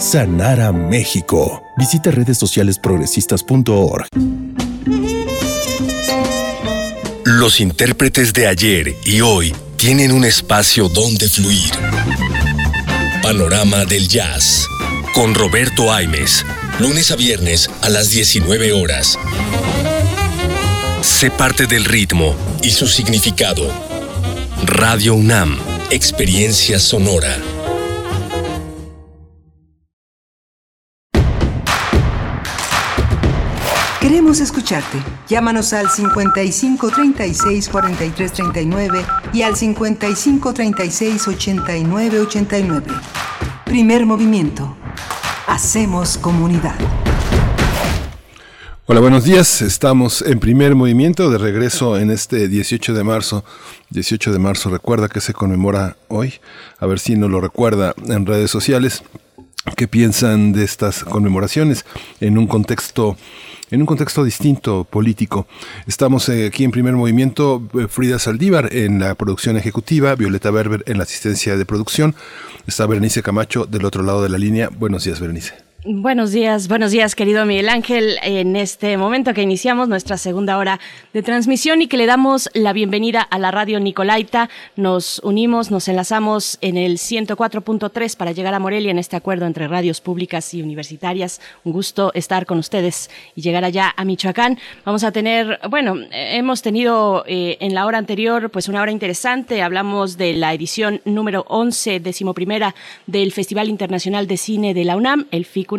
[0.00, 1.62] sanar a México.
[1.76, 4.06] Visita redes sociales progresistas.org.
[7.24, 11.70] Los intérpretes de ayer y hoy tienen un espacio donde fluir.
[13.22, 14.66] Panorama del Jazz
[15.14, 16.44] con Roberto Aimes,
[16.78, 19.18] lunes a viernes a las 19 horas.
[21.02, 23.70] Sé parte del ritmo y su significado.
[24.64, 25.58] Radio UNAM,
[25.90, 27.36] experiencia sonora.
[34.00, 34.96] Queremos escucharte.
[35.28, 42.86] Llámanos al 55 36 43 39 y al 55 36 89 89.
[43.66, 44.74] Primer movimiento.
[45.46, 46.76] Hacemos comunidad.
[48.86, 49.60] Hola, buenos días.
[49.60, 53.44] Estamos en primer movimiento de regreso en este 18 de marzo.
[53.90, 56.40] 18 de marzo, recuerda que se conmemora hoy.
[56.78, 59.04] A ver si nos lo recuerda en redes sociales.
[59.76, 61.84] ¿Qué piensan de estas conmemoraciones
[62.20, 63.16] en un contexto
[63.70, 65.46] en un contexto distinto político.
[65.86, 70.82] Estamos eh, aquí en primer movimiento, eh, Frida Saldívar en la producción ejecutiva, Violeta Berber
[70.86, 72.16] en la asistencia de producción,
[72.66, 74.70] está Berenice Camacho del otro lado de la línea.
[74.70, 75.69] Buenos días, Berenice.
[75.82, 78.18] Buenos días, buenos días, querido Miguel Ángel.
[78.22, 80.78] En este momento que iniciamos nuestra segunda hora
[81.14, 85.88] de transmisión y que le damos la bienvenida a la radio Nicolaita, nos unimos, nos
[85.88, 90.60] enlazamos en el 104.3 para llegar a Morelia en este acuerdo entre radios públicas y
[90.60, 91.40] universitarias.
[91.64, 94.58] Un gusto estar con ustedes y llegar allá a Michoacán.
[94.84, 99.62] Vamos a tener, bueno, hemos tenido eh, en la hora anterior pues una hora interesante.
[99.62, 102.74] Hablamos de la edición número 11, decimoprimera
[103.06, 105.69] del Festival Internacional de Cine de la UNAM, el FIC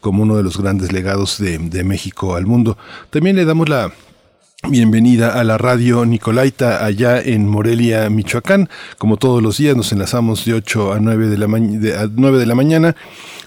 [0.00, 2.76] como uno de los grandes legados de, México al mundo.
[3.10, 3.92] También le damos la
[4.68, 8.68] Bienvenida a la radio Nicolaita allá en Morelia, Michoacán.
[8.98, 12.38] Como todos los días nos enlazamos de 8 a 9 de la, de, a 9
[12.38, 12.94] de la mañana.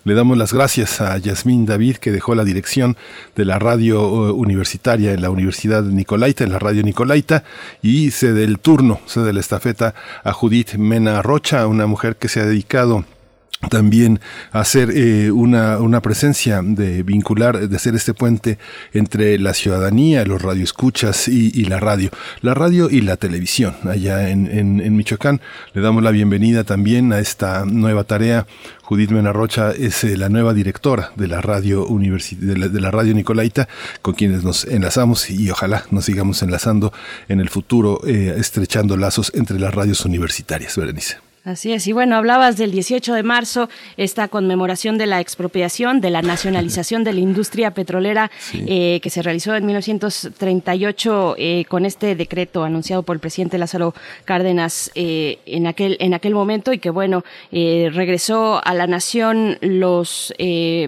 [0.06, 2.98] Le damos las gracias a Yasmín David que dejó la dirección
[3.36, 7.44] de la radio universitaria en la Universidad Nicolaita, en la radio Nicolaita,
[7.84, 12.42] y cede el turno, cede la estafeta a Judith Mena Rocha, una mujer que se
[12.42, 13.06] ha dedicado
[13.70, 14.20] también
[14.52, 18.58] hacer eh, una, una, presencia de vincular, de hacer este puente
[18.94, 22.10] entre la ciudadanía, los radioescuchas y, y la radio,
[22.42, 23.76] la radio y la televisión.
[23.84, 25.42] Allá en, en, Michoacán
[25.74, 28.46] le damos la bienvenida también a esta nueva tarea.
[28.84, 33.14] Judith Menarrocha es eh, la nueva directora de la radio de la, de la radio
[33.14, 33.68] Nicolaita,
[34.02, 36.92] con quienes nos enlazamos y ojalá nos sigamos enlazando
[37.30, 40.76] en el futuro, eh, estrechando lazos entre las radios universitarias.
[40.76, 41.23] Berenice.
[41.46, 43.68] Así es, y bueno, hablabas del 18 de marzo,
[43.98, 48.64] esta conmemoración de la expropiación, de la nacionalización de la industria petrolera sí.
[48.66, 53.94] eh, que se realizó en 1938 eh, con este decreto anunciado por el presidente Lázaro
[54.24, 59.58] Cárdenas eh, en, aquel, en aquel momento y que bueno, eh, regresó a la nación
[59.60, 60.34] los,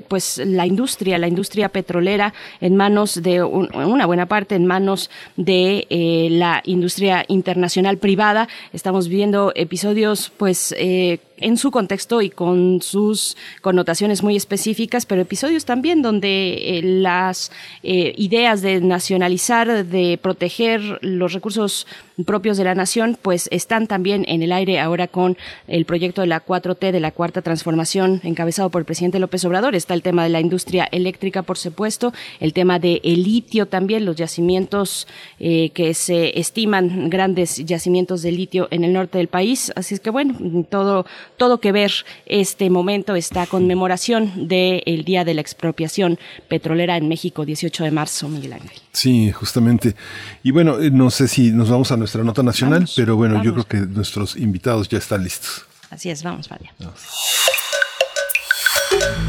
[0.08, 5.10] pues la industria, la industria petrolera en manos de un, una buena parte en manos
[5.36, 5.86] de
[6.32, 8.47] la industria internacional privada.
[8.72, 15.22] Estamos viendo episodios pues eh, en su contexto y con sus connotaciones muy específicas, pero
[15.22, 17.52] episodios también donde las
[17.84, 21.88] ideas de nacionalizar, de proteger los recursos
[22.24, 26.28] propios de la nación, pues están también en el aire ahora con el proyecto de
[26.28, 29.76] la 4T, de la Cuarta Transformación, encabezado por el presidente López Obrador.
[29.76, 34.06] Está el tema de la industria eléctrica, por supuesto, el tema de el litio también,
[34.06, 35.08] los yacimientos
[35.40, 39.72] eh, que se estiman grandes yacimientos de litio en el norte del país.
[39.76, 40.36] Así es que bueno,
[40.70, 41.06] todo,
[41.38, 41.91] todo que ver
[42.26, 48.30] este momento, esta conmemoración del Día de la Expropiación Petrolera en México, 18 de marzo,
[48.30, 48.71] Miguel Ángel.
[48.91, 49.95] Sí, justamente.
[50.43, 53.53] Y bueno, eh, no sé si nos vamos a nuestra nota nacional, pero bueno, yo
[53.53, 55.65] creo que nuestros invitados ya están listos.
[55.89, 56.71] Así es, vamos, María.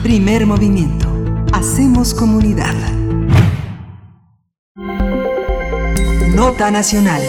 [0.02, 1.08] Primer movimiento.
[1.52, 2.74] Hacemos comunidad.
[6.34, 7.22] Nota nacional.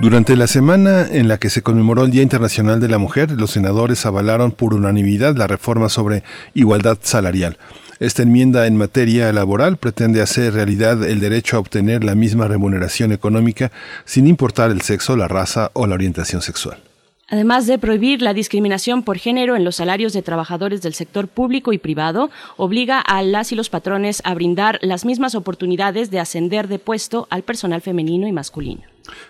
[0.00, 3.50] Durante la semana en la que se conmemoró el Día Internacional de la Mujer, los
[3.50, 6.22] senadores avalaron por unanimidad la reforma sobre
[6.54, 7.58] igualdad salarial.
[7.98, 13.10] Esta enmienda en materia laboral pretende hacer realidad el derecho a obtener la misma remuneración
[13.10, 13.72] económica
[14.04, 16.78] sin importar el sexo, la raza o la orientación sexual.
[17.28, 21.72] Además de prohibir la discriminación por género en los salarios de trabajadores del sector público
[21.72, 26.68] y privado, obliga a las y los patrones a brindar las mismas oportunidades de ascender
[26.68, 28.82] de puesto al personal femenino y masculino.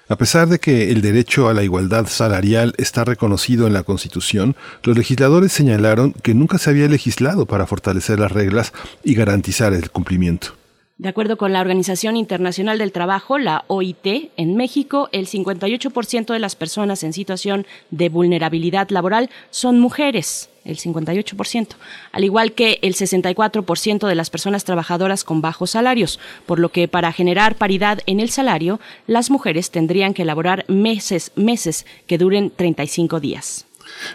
[0.08, 4.56] A pesar de que el derecho a la igualdad salarial está reconocido en la Constitución,
[4.82, 8.72] los legisladores señalaron que nunca se había legislado para fortalecer las reglas
[9.04, 10.54] y garantizar el cumplimiento.
[10.98, 16.38] De acuerdo con la Organización Internacional del Trabajo, la OIT, en México el 58% de
[16.40, 21.76] las personas en situación de vulnerabilidad laboral son mujeres, el 58%,
[22.10, 26.88] al igual que el 64% de las personas trabajadoras con bajos salarios, por lo que
[26.88, 32.50] para generar paridad en el salario, las mujeres tendrían que elaborar meses, meses que duren
[32.50, 33.67] 35 días.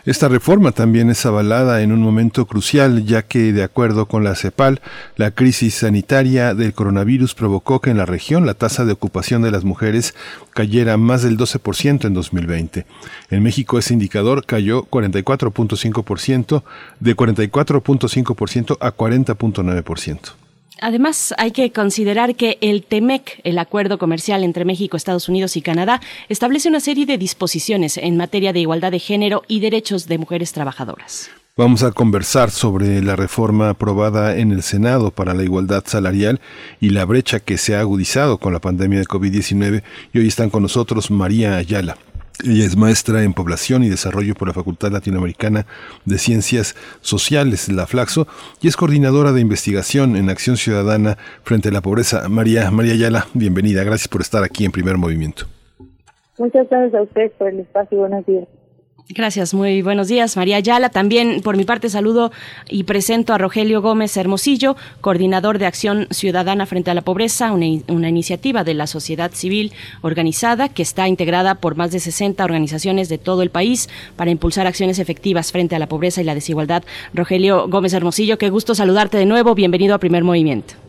[0.06, 4.36] Esta reforma también es avalada en un momento crucial, ya que, de acuerdo con la
[4.36, 4.82] CEPAL,
[5.16, 9.52] la crisis sanitaria del coronavirus provocó que en la región la tasa de ocupación de
[9.52, 10.14] las mujeres
[10.52, 12.86] cayera más del 12% en 2020.
[13.30, 16.64] En México ese indicador cayó 44.5%,
[17.00, 20.43] de 44.5% a 40.9%.
[20.84, 25.62] Además, hay que considerar que el TEMEC, el acuerdo comercial entre México, Estados Unidos y
[25.62, 30.18] Canadá, establece una serie de disposiciones en materia de igualdad de género y derechos de
[30.18, 31.30] mujeres trabajadoras.
[31.56, 36.42] Vamos a conversar sobre la reforma aprobada en el Senado para la igualdad salarial
[36.82, 39.84] y la brecha que se ha agudizado con la pandemia de COVID-19.
[40.12, 41.96] Y hoy están con nosotros María Ayala.
[42.44, 45.66] Ella es maestra en población y desarrollo por la Facultad Latinoamericana
[46.06, 48.28] de Ciencias Sociales, la Flaxo,
[48.62, 52.28] y es coordinadora de investigación en acción ciudadana frente a la pobreza.
[52.30, 53.84] María, María Ayala, bienvenida.
[53.84, 55.46] Gracias por estar aquí en Primer Movimiento.
[56.38, 58.00] Muchas gracias a ustedes por el espacio.
[58.00, 58.48] Buenos días.
[59.10, 60.88] Gracias, muy buenos días, María Ayala.
[60.88, 62.32] También, por mi parte, saludo
[62.70, 67.66] y presento a Rogelio Gómez Hermosillo, coordinador de Acción Ciudadana frente a la Pobreza, una,
[67.90, 73.10] una, iniciativa de la sociedad civil organizada que está integrada por más de 60 organizaciones
[73.10, 76.84] de todo el país para impulsar acciones efectivas frente a la pobreza y la desigualdad.
[77.14, 79.54] Rogelio Gómez Hermosillo, qué gusto saludarte de nuevo.
[79.54, 80.83] Bienvenido a Primer Movimiento.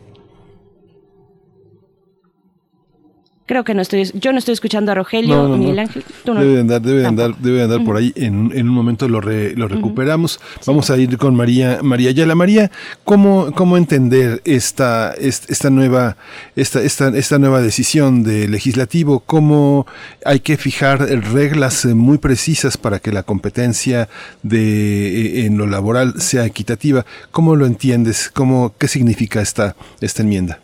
[3.47, 6.03] Creo que no estoy, yo no estoy escuchando a Rogelio, no, Miguel Ángel.
[6.23, 6.41] Tú no.
[6.41, 8.11] Debe andar, debe andar, debe andar por ahí.
[8.15, 10.37] En, en un momento lo, re, lo recuperamos.
[10.37, 10.65] Uh -huh.
[10.65, 12.33] Vamos a ir con María, María Ayala.
[12.33, 12.71] María,
[13.03, 16.17] ¿cómo, cómo entender esta, esta nueva,
[16.55, 19.19] esta, esta, esta nueva decisión de legislativo?
[19.19, 19.85] ¿Cómo
[20.25, 24.09] hay que fijar reglas muy precisas para que la competencia
[24.41, 27.05] de en lo laboral sea equitativa?
[27.29, 28.31] ¿Cómo lo entiendes?
[28.33, 30.61] ¿Cómo, qué significa esta, esta enmienda?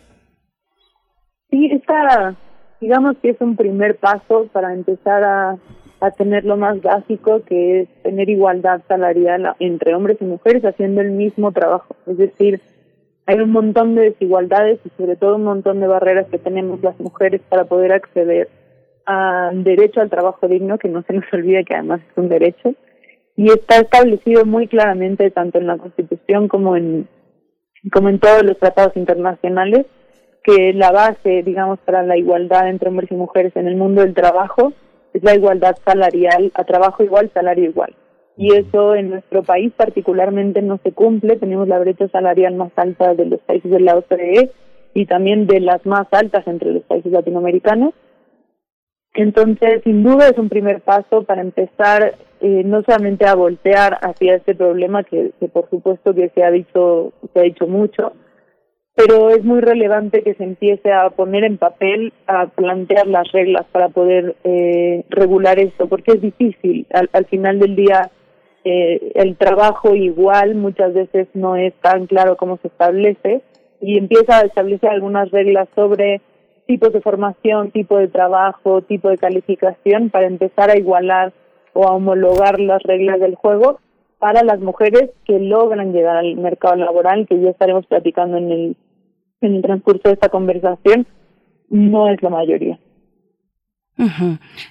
[1.48, 2.34] Sí, esta
[2.82, 5.56] digamos que es un primer paso para empezar a,
[6.00, 11.00] a tener lo más básico, que es tener igualdad salarial entre hombres y mujeres haciendo
[11.00, 11.94] el mismo trabajo.
[12.08, 12.60] Es decir,
[13.26, 16.98] hay un montón de desigualdades y sobre todo un montón de barreras que tenemos las
[16.98, 18.48] mujeres para poder acceder
[19.06, 22.74] al derecho al trabajo digno, que no se nos olvide que además es un derecho,
[23.36, 27.08] y está establecido muy claramente tanto en la Constitución como en
[27.92, 29.86] como en todos los tratados internacionales
[30.42, 34.14] que la base, digamos, para la igualdad entre hombres y mujeres en el mundo del
[34.14, 34.72] trabajo
[35.12, 37.94] es la igualdad salarial, a trabajo igual, salario igual.
[38.36, 43.14] Y eso en nuestro país particularmente no se cumple, tenemos la brecha salarial más alta
[43.14, 44.50] de los países de la OCDE
[44.94, 47.92] y también de las más altas entre los países latinoamericanos.
[49.14, 54.36] Entonces, sin duda es un primer paso para empezar eh, no solamente a voltear hacia
[54.36, 58.14] este problema que, que por supuesto que se ha dicho se ha dicho mucho,
[58.94, 63.64] pero es muy relevante que se empiece a poner en papel, a plantear las reglas
[63.72, 66.86] para poder eh, regular esto, porque es difícil.
[66.92, 68.10] Al, al final del día,
[68.64, 73.42] eh, el trabajo igual muchas veces no es tan claro cómo se establece
[73.80, 76.20] y empieza a establecer algunas reglas sobre
[76.66, 81.32] tipos de formación, tipo de trabajo, tipo de calificación para empezar a igualar
[81.72, 83.80] o a homologar las reglas del juego
[84.22, 88.76] para las mujeres que logran llegar al mercado laboral, que ya estaremos platicando en el,
[89.40, 91.08] en el transcurso de esta conversación,
[91.70, 92.78] no es la mayoría.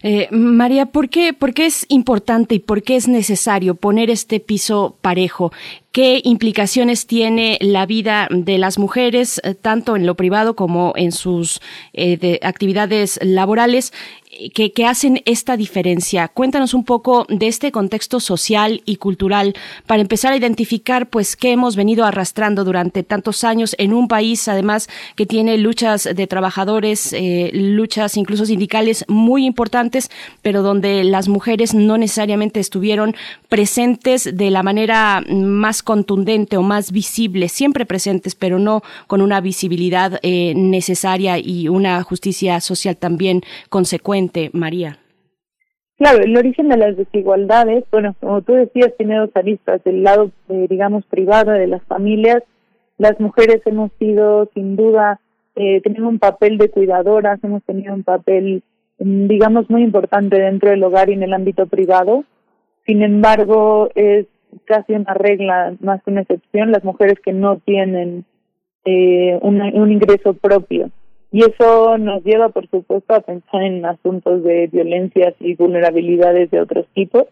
[0.04, 4.40] eh, María, ¿por qué, ¿por qué es importante y por qué es necesario poner este
[4.40, 5.52] piso parejo?
[5.92, 11.12] ¿Qué implicaciones tiene la vida de las mujeres, eh, tanto en lo privado como en
[11.12, 11.60] sus
[11.92, 13.92] eh, de actividades laborales?
[14.54, 16.28] Que, que, hacen esta diferencia.
[16.28, 19.54] Cuéntanos un poco de este contexto social y cultural
[19.86, 24.48] para empezar a identificar pues qué hemos venido arrastrando durante tantos años en un país
[24.48, 30.10] además que tiene luchas de trabajadores, eh, luchas incluso sindicales muy importantes,
[30.42, 33.16] pero donde las mujeres no necesariamente estuvieron
[33.50, 39.42] presentes de la manera más contundente o más visible, siempre presentes, pero no con una
[39.42, 44.21] visibilidad eh, necesaria y una justicia social también consecuente
[44.54, 44.98] María.
[46.02, 49.84] Claro, el origen de las desigualdades, bueno, como tú decías, tiene dos aristas.
[49.84, 52.42] Del lado, eh, digamos, privado de las familias,
[52.98, 55.20] las mujeres hemos sido, sin duda,
[55.56, 58.64] eh, tenido un papel de cuidadoras, hemos tenido un papel,
[58.98, 62.24] mm, digamos, muy importante dentro del hogar y en el ámbito privado.
[62.88, 64.26] Sin embargo, es
[64.66, 68.26] casi una regla, más que una excepción, las mujeres que no tienen
[68.86, 70.90] eh, un ingreso propio.
[71.32, 76.60] Y eso nos lleva, por supuesto, a pensar en asuntos de violencias y vulnerabilidades de
[76.60, 77.24] otros tipos.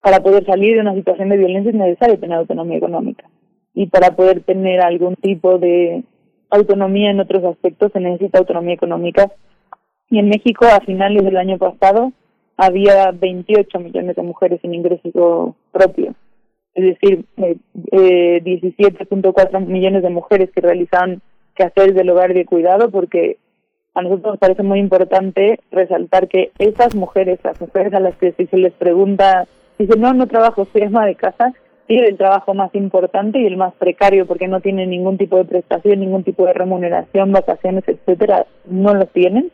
[0.00, 3.24] Para poder salir de una situación de violencia es necesario tener autonomía económica.
[3.72, 6.02] Y para poder tener algún tipo de
[6.50, 9.30] autonomía en otros aspectos se necesita autonomía económica.
[10.10, 12.12] Y en México, a finales del año pasado,
[12.56, 16.14] había 28 millones de mujeres sin ingreso propio.
[16.74, 17.56] Es decir, eh,
[17.92, 21.22] eh, 17.4 millones de mujeres que realizaban
[21.54, 23.38] que hacer del hogar de cuidado porque
[23.94, 28.32] a nosotros nos parece muy importante resaltar que esas mujeres, las mujeres a las que
[28.32, 29.46] si se les pregunta,
[29.78, 31.52] dicen no, no trabajo, soy ama de casa,
[31.86, 35.44] tienen el trabajo más importante y el más precario porque no tienen ningún tipo de
[35.44, 39.50] prestación, ningún tipo de remuneración, vacaciones, etcétera, no lo tienen.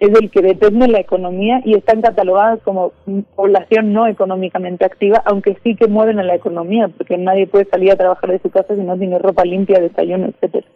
[0.00, 2.92] Es el que depende de la economía y están catalogadas como
[3.34, 7.90] población no económicamente activa, aunque sí que mueven a la economía, porque nadie puede salir
[7.90, 10.66] a trabajar de su casa si no tiene ropa limpia, desayuno, etcétera.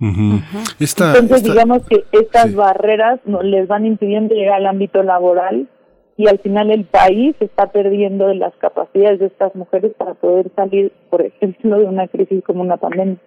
[0.00, 5.68] Entonces, digamos que estas barreras no, les van impidiendo llegar al ámbito laboral
[6.16, 10.92] y al final el país está perdiendo las capacidades de estas mujeres para poder salir,
[11.10, 13.18] por ejemplo, de una crisis como una pandemia.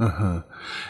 [0.00, 0.46] Ajá.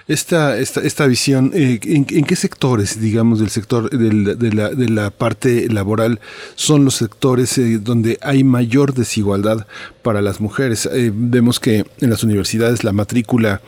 [0.06, 4.88] Esta, esta, esta visión, eh, ¿en, qué sectores, digamos, del sector del, de, la, de
[4.88, 6.20] la parte laboral
[6.54, 9.66] son los sectores eh, donde hay mayor desigualdad
[10.02, 10.86] para las mujeres?
[10.86, 13.60] Eh, vemos que en las universidades la matrícula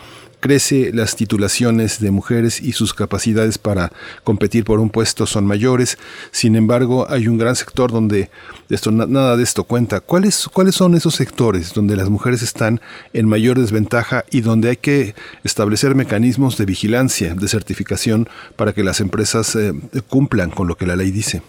[0.43, 3.93] crece, las titulaciones de mujeres y sus capacidades para
[4.25, 5.97] competir por un puesto son mayores.
[6.33, 8.29] Sin embargo, hay un gran sector donde
[8.69, 10.01] esto, nada de esto cuenta.
[10.01, 12.81] ¿Cuáles, ¿Cuáles son esos sectores donde las mujeres están
[13.15, 15.15] en mayor desventaja y donde hay que
[15.45, 19.73] establecer mecanismos de vigilancia, de certificación para que las empresas eh,
[20.09, 21.41] cumplan con lo que la ley dice?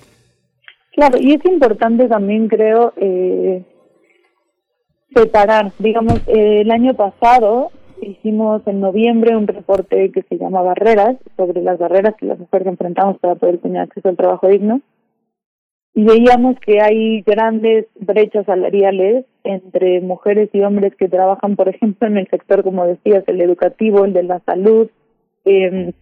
[0.94, 3.66] Claro, y es importante también, creo, eh,
[5.16, 5.72] separar.
[5.80, 7.72] Digamos, eh, el año pasado
[8.10, 12.68] hicimos en noviembre un reporte que se llama Barreras, sobre las barreras que las mujeres
[12.68, 14.82] enfrentamos para poder tener acceso al trabajo digno.
[15.96, 22.08] Y veíamos que hay grandes brechas salariales entre mujeres y hombres que trabajan, por ejemplo,
[22.08, 24.90] en el sector, como decías, el educativo, el de la salud,
[25.46, 25.94] eh,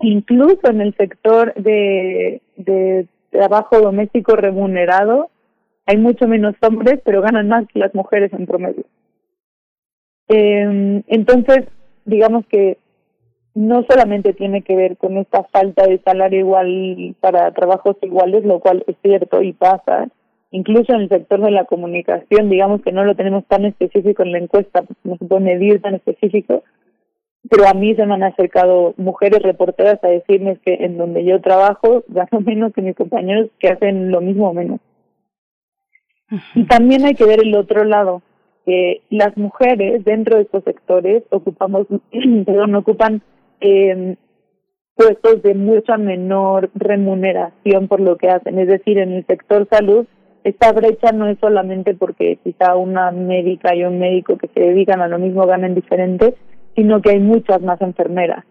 [0.00, 5.30] incluso en el sector de, de trabajo doméstico remunerado,
[5.86, 8.84] hay mucho menos hombres, pero ganan más que las mujeres en promedio.
[10.28, 11.64] Eh, entonces,
[12.04, 12.78] digamos que
[13.54, 18.60] no solamente tiene que ver con esta falta de salario igual para trabajos iguales, lo
[18.60, 20.08] cual es cierto y pasa,
[20.50, 24.32] incluso en el sector de la comunicación, digamos que no lo tenemos tan específico en
[24.32, 26.62] la encuesta, no se puede medir tan específico,
[27.50, 31.40] pero a mí se me han acercado mujeres reporteras a decirme que en donde yo
[31.40, 34.80] trabajo gano menos que mis compañeros que hacen lo mismo o menos.
[36.54, 38.22] Y también hay que ver el otro lado,
[38.68, 41.86] que las mujeres dentro de estos sectores ocupamos,
[42.44, 43.22] perdón, ocupan
[43.62, 44.16] eh,
[44.94, 48.58] puestos de mucha menor remuneración por lo que hacen.
[48.58, 50.06] Es decir, en el sector salud,
[50.44, 55.00] esta brecha no es solamente porque quizá una médica y un médico que se dedican
[55.00, 56.34] a lo mismo ganen diferente,
[56.76, 58.44] sino que hay muchas más enfermeras.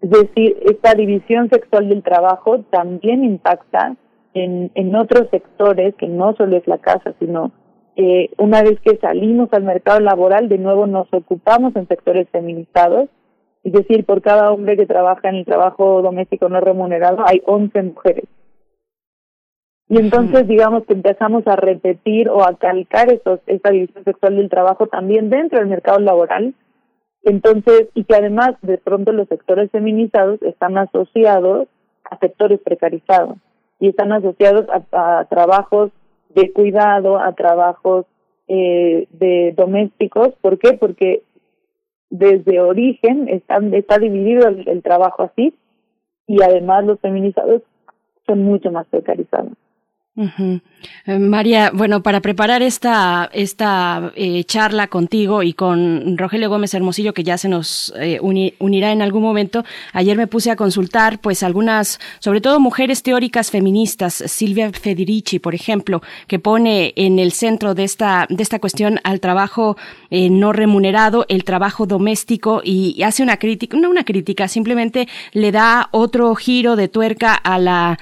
[0.00, 3.96] Es decir, esta división sexual del trabajo también impacta
[4.32, 7.52] en, en otros sectores que no solo es la casa, sino
[7.96, 13.08] eh, una vez que salimos al mercado laboral, de nuevo nos ocupamos en sectores feminizados,
[13.62, 17.82] es decir, por cada hombre que trabaja en el trabajo doméstico no remunerado hay 11
[17.82, 18.24] mujeres.
[19.90, 24.48] Y entonces, digamos que empezamos a repetir o a calcar esos, esa división sexual del
[24.48, 26.54] trabajo también dentro del mercado laboral.
[27.24, 31.66] Entonces, y que además de pronto los sectores feminizados están asociados
[32.04, 33.36] a sectores precarizados
[33.80, 35.90] y están asociados a, trabajos
[36.34, 38.06] de cuidado, a trabajos
[38.48, 40.30] eh, de domésticos.
[40.40, 40.72] ¿Por qué?
[40.74, 41.22] Porque
[42.10, 45.54] desde origen están, está dividido el, el trabajo así
[46.26, 47.62] y además los feminizados
[48.26, 49.52] son mucho más precarizados.
[51.06, 57.14] Eh, María, bueno, para preparar esta, esta eh, charla contigo y con Rogelio Gómez Hermosillo,
[57.14, 61.42] que ya se nos eh, unirá en algún momento, ayer me puse a consultar, pues,
[61.42, 67.74] algunas, sobre todo mujeres teóricas feministas, Silvia Federici, por ejemplo, que pone en el centro
[67.74, 69.76] de esta, de esta cuestión al trabajo
[70.10, 75.88] no remunerado, el trabajo doméstico, y, hace una crítica, no una crítica, simplemente le da
[75.92, 77.98] otro giro de tuerca a la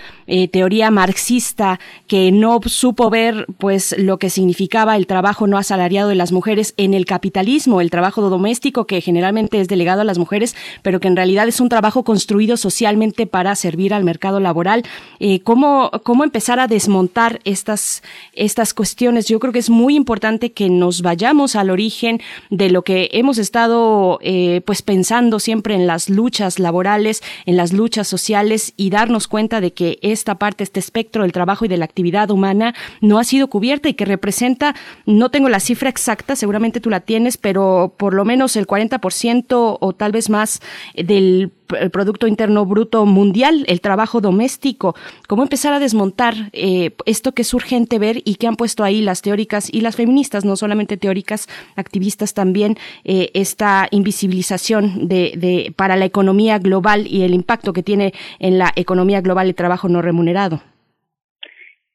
[0.51, 1.79] teoría marxista
[2.09, 6.73] que no supo ver pues lo que significaba el trabajo no asalariado de las mujeres
[6.79, 11.09] en el capitalismo, el trabajo doméstico que generalmente es delegado a las mujeres, pero que
[11.09, 14.85] en realidad es un trabajo construido socialmente para servir al mercado laboral.
[15.21, 18.03] Eh, ¿cómo, ¿Cómo empezar a desmontar estas,
[18.33, 19.27] estas cuestiones?
[19.27, 23.37] Yo creo que es muy importante que nos vayamos al origen de lo que hemos
[23.37, 29.29] estado eh, pues pensando siempre en las luchas laborales, en las luchas sociales y darnos
[29.29, 33.19] cuenta de que esta parte, este espectro del trabajo y de la actividad humana no
[33.19, 37.37] ha sido cubierta y que representa, no tengo la cifra exacta, seguramente tú la tienes,
[37.37, 40.61] pero por lo menos el 40% o tal vez más
[40.95, 41.51] del
[41.91, 44.95] Producto Interno Bruto Mundial, el trabajo doméstico.
[45.27, 49.03] ¿Cómo empezar a desmontar eh, esto que es urgente ver y que han puesto ahí
[49.03, 55.75] las teóricas y las feministas, no solamente teóricas, activistas también, eh, esta invisibilización de, de,
[55.77, 59.89] para la economía global y el impacto que tiene en la economía global el trabajo
[59.89, 60.63] no remunerado?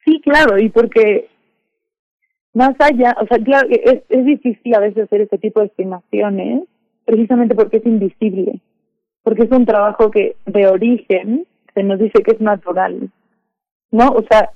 [0.05, 1.29] Sí, claro, y porque
[2.53, 6.63] más allá, o sea, claro, es, es difícil a veces hacer este tipo de estimaciones,
[7.05, 8.59] precisamente porque es invisible,
[9.23, 13.09] porque es un trabajo que de origen se nos dice que es natural,
[13.91, 14.09] ¿no?
[14.09, 14.51] O sea,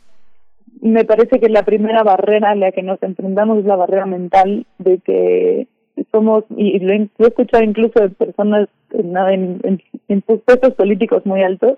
[0.81, 4.67] me parece que la primera barrera a la que nos enfrentamos es la barrera mental
[4.77, 5.67] de que
[6.11, 11.77] somos, y lo he, escuchado incluso de personas en, en, en puestos políticos muy altos,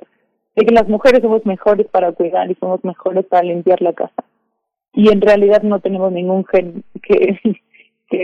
[0.59, 4.25] de que las mujeres somos mejores para cuidar y somos mejores para limpiar la casa.
[4.93, 7.39] Y en realidad no tenemos ningún gen que,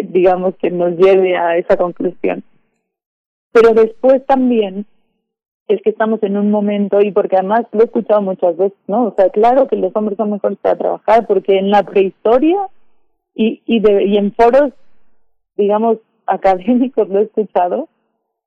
[0.03, 2.43] digamos que nos lleve a esa conclusión.
[3.53, 4.85] Pero después también
[5.69, 9.05] es que estamos en un momento, y porque además lo he escuchado muchas veces, ¿no?
[9.05, 12.67] O sea, claro que los hombres son mejores para trabajar, porque en la prehistoria
[13.33, 14.73] y, y, de, y en foros,
[15.55, 17.87] digamos, académicos lo he escuchado,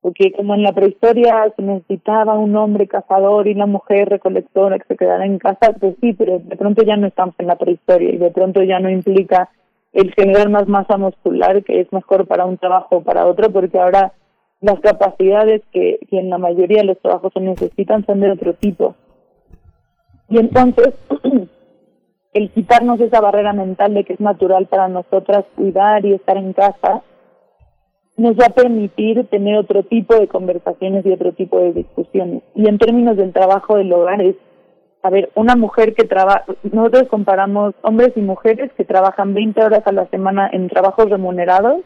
[0.01, 4.87] porque como en la prehistoria se necesitaba un hombre cazador y una mujer recolectora que
[4.87, 8.09] se quedara en casa, pues sí, pero de pronto ya no estamos en la prehistoria
[8.09, 9.49] y de pronto ya no implica
[9.91, 13.77] el generar más masa muscular, que es mejor para un trabajo o para otro, porque
[13.77, 14.13] ahora
[14.61, 18.53] las capacidades que, que en la mayoría de los trabajos se necesitan son de otro
[18.53, 18.95] tipo.
[20.29, 20.93] Y entonces,
[22.33, 26.53] el quitarnos esa barrera mental de que es natural para nosotras cuidar y estar en
[26.53, 27.01] casa,
[28.19, 32.43] nos va a permitir tener otro tipo de conversaciones y otro tipo de discusiones.
[32.53, 34.35] Y en términos del trabajo del hogar es,
[35.01, 39.83] a ver, una mujer que trabaja, nosotros comparamos hombres y mujeres que trabajan 20 horas
[39.85, 41.81] a la semana en trabajos remunerados,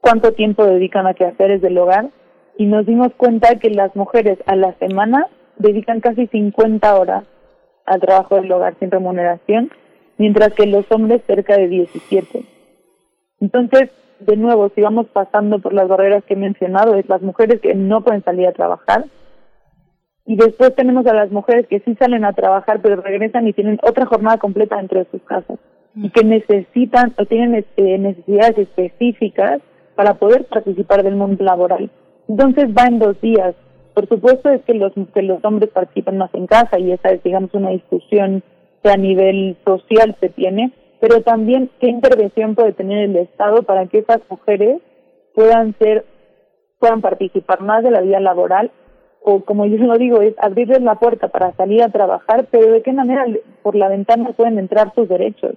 [0.00, 2.10] cuánto tiempo dedican a quehaceres del hogar,
[2.58, 7.24] y nos dimos cuenta que las mujeres a la semana dedican casi 50 horas
[7.86, 9.70] al trabajo del hogar sin remuneración,
[10.18, 12.44] mientras que los hombres cerca de 17.
[13.40, 13.90] Entonces,
[14.20, 17.74] de nuevo, si vamos pasando por las barreras que he mencionado, es las mujeres que
[17.74, 19.04] no pueden salir a trabajar.
[20.26, 23.78] Y después tenemos a las mujeres que sí salen a trabajar, pero regresan y tienen
[23.82, 25.58] otra jornada completa dentro de sus casas.
[25.94, 29.60] Y que necesitan o tienen este, necesidades específicas
[29.96, 31.90] para poder participar del mundo laboral.
[32.28, 33.54] Entonces va en dos días.
[33.92, 37.22] Por supuesto es que los, que los hombres participan más en casa y esa es,
[37.22, 38.42] digamos, una discusión
[38.82, 43.86] que a nivel social se tiene, pero también qué intervención puede tener el Estado para
[43.86, 44.80] que esas mujeres
[45.34, 46.04] puedan ser,
[46.78, 48.70] puedan participar más de la vida laboral
[49.22, 52.82] o como yo lo digo, es abrirles la puerta para salir a trabajar, pero de
[52.82, 53.26] qué manera
[53.62, 55.56] por la ventana pueden entrar sus derechos.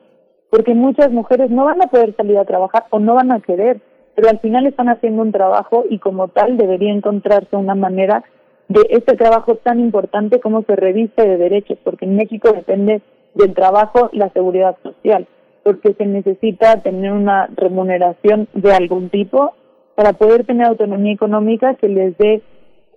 [0.50, 3.80] Porque muchas mujeres no van a poder salir a trabajar o no van a querer,
[4.16, 8.24] pero al final están haciendo un trabajo y como tal debería encontrarse una manera
[8.68, 13.02] de este trabajo tan importante como se reviste de derechos, porque en México depende
[13.36, 15.28] del trabajo la seguridad social.
[15.64, 19.54] porque se necesita tener una remuneración de algún tipo
[19.96, 22.42] para poder tener autonomía económica que les dé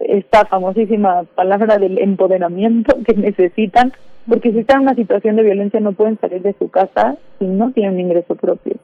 [0.00, 3.92] esta famosísima palabra del empoderamiento que necesitan,
[4.28, 7.46] porque si están en una situación de violencia no pueden salir de su casa si
[7.46, 8.74] no tienen un ingreso propio.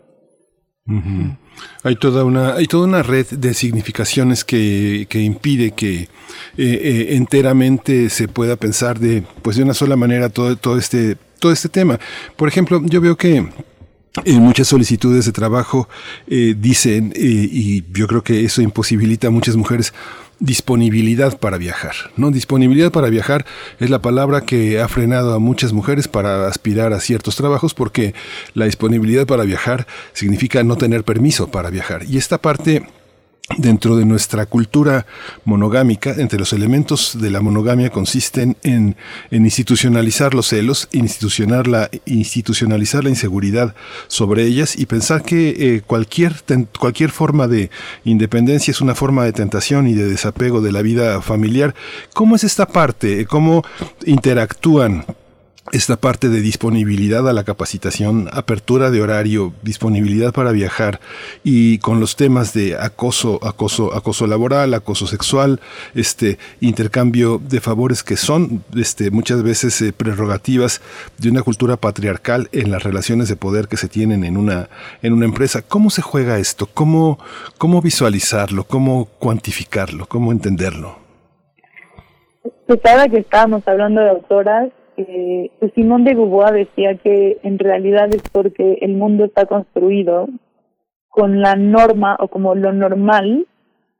[1.85, 6.09] Hay toda una hay toda una red de significaciones que, que impide que eh,
[6.57, 11.52] eh, enteramente se pueda pensar de pues de una sola manera todo todo este todo
[11.52, 11.98] este tema.
[12.36, 13.44] Por ejemplo, yo veo que
[14.24, 15.89] en muchas solicitudes de trabajo
[16.28, 19.93] eh, dicen, y yo creo que eso imposibilita a muchas mujeres,
[20.39, 21.94] disponibilidad para viajar.
[22.16, 22.31] ¿no?
[22.31, 23.44] Disponibilidad para viajar
[23.81, 28.14] es la palabra que ha frenado a muchas mujeres para aspirar a ciertos trabajos porque
[28.55, 32.05] la disponibilidad para viajar significa no tener permiso para viajar.
[32.05, 32.86] Y esta parte
[33.59, 35.05] Dentro de nuestra cultura
[35.44, 38.94] monogámica, entre los elementos de la monogamia consisten en,
[39.31, 43.74] institucionalizar los celos, institucionalizar la inseguridad
[44.06, 46.36] sobre ellas y pensar que eh, cualquier,
[46.78, 47.70] cualquier forma de
[48.05, 51.74] independencia es una forma de tentación y de desapego de la vida familiar.
[52.14, 53.27] ¿Cómo es esta parte?
[53.27, 53.64] ¿Cómo
[54.06, 55.05] interactúan
[55.70, 60.98] esta parte de disponibilidad a la capacitación, apertura de horario, disponibilidad para viajar
[61.44, 65.60] y con los temas de acoso, acoso, acoso laboral, acoso sexual,
[65.94, 70.80] este intercambio de favores que son este muchas veces eh, prerrogativas
[71.18, 74.68] de una cultura patriarcal en las relaciones de poder que se tienen en una
[75.01, 75.62] en una empresa.
[75.62, 76.66] ¿Cómo se juega esto?
[76.66, 77.18] ¿Cómo
[77.56, 78.64] cómo visualizarlo?
[78.64, 80.06] ¿Cómo cuantificarlo?
[80.06, 80.98] ¿Cómo entenderlo?
[82.66, 88.09] Pues ahora que estábamos hablando de autoras, eh, Simón de Beauvoir decía que en realidad
[88.14, 90.28] es porque el mundo está construido
[91.09, 93.47] con la norma o como lo normal,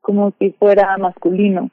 [0.01, 1.71] como si fuera masculino.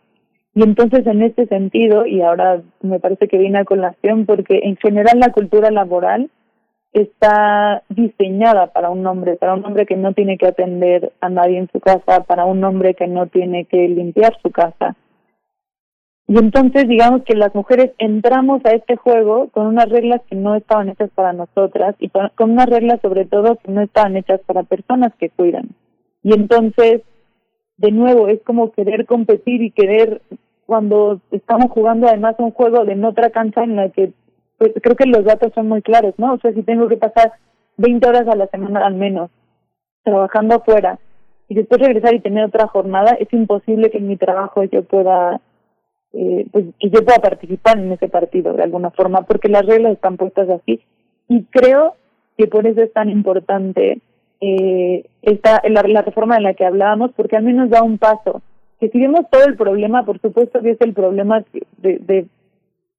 [0.56, 4.76] Y entonces en este sentido, y ahora me parece que viene a colación, porque en
[4.78, 6.30] general la cultura laboral
[6.92, 11.60] está diseñada para un hombre, para un hombre que no tiene que atender a nadie
[11.60, 14.96] en su casa, para un hombre que no tiene que limpiar su casa,
[16.30, 20.54] y entonces digamos que las mujeres entramos a este juego con unas reglas que no
[20.54, 24.62] estaban hechas para nosotras y con unas reglas sobre todo que no estaban hechas para
[24.62, 25.70] personas que cuidan.
[26.22, 27.02] Y entonces,
[27.78, 30.22] de nuevo, es como querer competir y querer,
[30.68, 34.14] cuando estamos jugando además un juego de otra cancha en la que
[34.60, 36.34] pues, creo que los datos son muy claros, ¿no?
[36.34, 37.34] O sea, si tengo que pasar
[37.78, 39.32] 20 horas a la semana al menos
[40.04, 41.00] trabajando afuera
[41.48, 45.42] y después regresar y tener otra jornada, es imposible que en mi trabajo yo pueda
[46.14, 49.94] eh, pues que yo pueda participar en ese partido de alguna forma, porque las reglas
[49.94, 50.82] están puestas así.
[51.28, 51.96] Y creo
[52.38, 54.00] que por eso es tan importante
[54.42, 58.42] eh, esta, la, reforma de la que hablábamos, porque al menos da un paso.
[58.80, 61.44] Que si vemos todo el problema, por supuesto que es el problema
[61.78, 62.26] de, de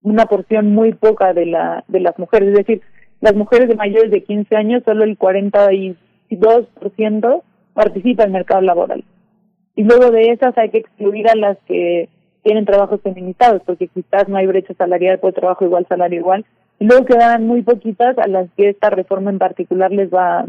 [0.02, 2.50] una porción muy poca de, la, de las mujeres.
[2.50, 2.82] Es decir,
[3.20, 7.42] las mujeres de mayores de 15 años, solo el 42%
[7.74, 9.04] participa en el mercado laboral.
[9.74, 12.08] Y luego de esas hay que excluir a las que
[12.42, 16.44] tienen trabajos feminizados, porque quizás no hay brecha salarial por trabajo igual, salario igual.
[16.78, 20.46] Y luego quedan muy poquitas a las que esta reforma en particular les va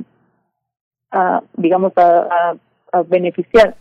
[1.11, 2.55] a, digamos, a,
[3.07, 3.75] beneficiar.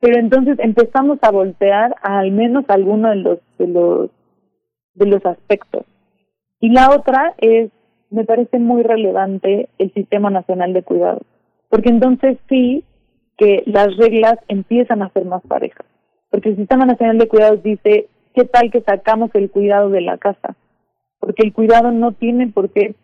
[0.00, 4.10] Pero entonces empezamos a voltear a al menos alguno de los, de los,
[4.94, 5.84] de los aspectos.
[6.60, 7.70] Y la otra es,
[8.10, 11.22] me parece muy relevante el Sistema Nacional de Cuidados,
[11.68, 12.84] porque entonces sí
[13.36, 15.86] que las reglas empiezan a ser más parejas
[16.30, 20.18] porque el Sistema Nacional de Cuidados dice, ¿qué tal que sacamos el cuidado de la
[20.18, 20.56] casa?
[21.18, 22.94] Porque el cuidado no tiene por qué,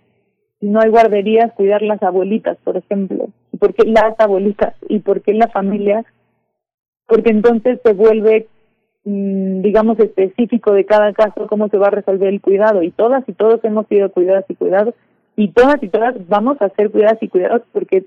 [0.61, 3.29] si no hay guarderías, cuidar las abuelitas, por ejemplo.
[3.53, 4.75] ¿Y por qué las abuelitas?
[4.89, 6.05] ¿Y por qué la familia?
[7.07, 8.47] Porque entonces se vuelve,
[9.05, 12.83] mm, digamos, específico de cada caso cómo se va a resolver el cuidado.
[12.85, 14.95] Y todas y todos hemos sido cuidadas y cuidados.
[15.35, 18.05] Y todas y todas vamos a ser cuidadas y cuidados porque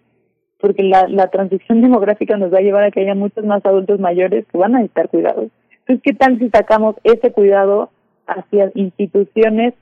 [0.66, 4.00] porque la, la transición demográfica nos va a llevar a que haya muchos más adultos
[4.00, 5.52] mayores que van a necesitar cuidados.
[5.82, 7.92] Entonces, ¿qué tal si sacamos ese cuidado
[8.26, 9.76] hacia instituciones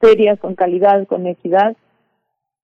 [0.00, 1.76] serias, con calidad, con equidad,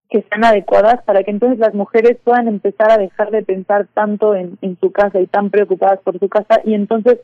[0.09, 4.35] que sean adecuadas para que entonces las mujeres puedan empezar a dejar de pensar tanto
[4.35, 7.19] en, en su casa y tan preocupadas por su casa y entonces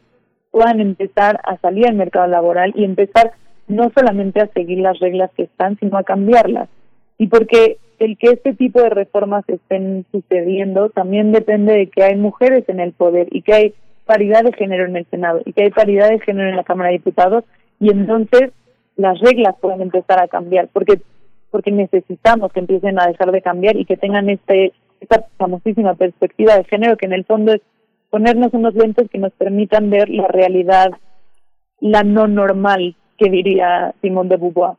[0.50, 3.32] puedan empezar a salir al mercado laboral y empezar
[3.66, 6.68] no solamente a seguir las reglas que están, sino a cambiarlas.
[7.16, 12.16] Y porque el que este tipo de reformas estén sucediendo también depende de que hay
[12.16, 13.74] mujeres en el poder y que hay
[14.06, 16.88] paridad de género en el Senado y que hay paridad de género en la Cámara
[16.88, 17.44] de Diputados
[17.80, 18.52] y entonces
[18.96, 21.00] las reglas pueden empezar a cambiar porque
[21.50, 26.56] porque necesitamos que empiecen a dejar de cambiar y que tengan este esta famosísima perspectiva
[26.56, 27.60] de género que en el fondo es
[28.10, 30.90] ponernos unos lentes que nos permitan ver la realidad
[31.80, 34.76] la no normal que diría Simón de Beauvoir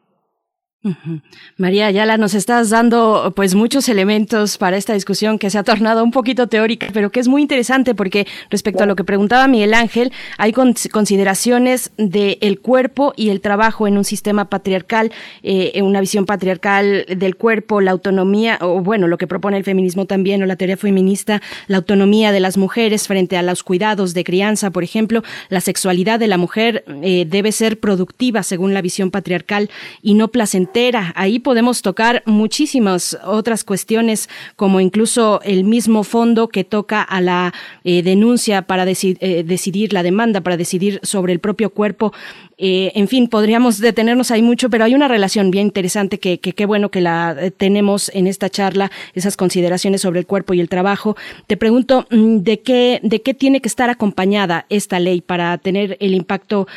[1.57, 6.05] María Ayala, nos estás dando pues muchos elementos para esta discusión que se ha tornado
[6.05, 9.73] un poquito teórica, pero que es muy interesante porque respecto a lo que preguntaba Miguel
[9.73, 15.11] Ángel, hay consideraciones del cuerpo y el trabajo en un sistema patriarcal,
[15.43, 19.65] eh, en una visión patriarcal del cuerpo, la autonomía, o bueno, lo que propone el
[19.65, 24.13] feminismo también, o la teoría feminista, la autonomía de las mujeres frente a los cuidados
[24.13, 28.81] de crianza, por ejemplo, la sexualidad de la mujer eh, debe ser productiva según la
[28.81, 29.69] visión patriarcal
[30.01, 30.68] y no placentera
[31.15, 37.53] Ahí podemos tocar muchísimas otras cuestiones, como incluso el mismo fondo que toca a la
[37.83, 42.13] eh, denuncia para eh, decidir, la demanda, para decidir sobre el propio cuerpo.
[42.59, 46.65] Eh, en fin, podríamos detenernos ahí mucho, pero hay una relación bien interesante que qué
[46.65, 51.15] bueno que la tenemos en esta charla, esas consideraciones sobre el cuerpo y el trabajo.
[51.47, 55.97] Te pregunto, mm, ¿de qué, de qué tiene que estar acompañada esta ley para tener
[55.99, 56.67] el impacto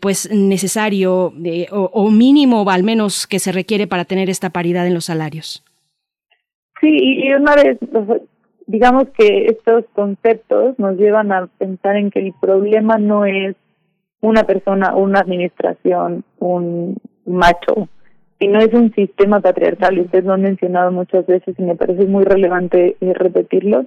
[0.00, 1.32] pues necesario
[1.70, 5.62] o, o mínimo, al menos que se requiere para tener esta paridad en los salarios.
[6.80, 7.78] Sí, y una vez,
[8.66, 13.56] digamos que estos conceptos nos llevan a pensar en que el problema no es
[14.20, 17.88] una persona, una administración, un macho,
[18.38, 22.06] sino es un sistema patriarcal, y ustedes lo han mencionado muchas veces y me parece
[22.06, 23.86] muy relevante eh, repetirlo,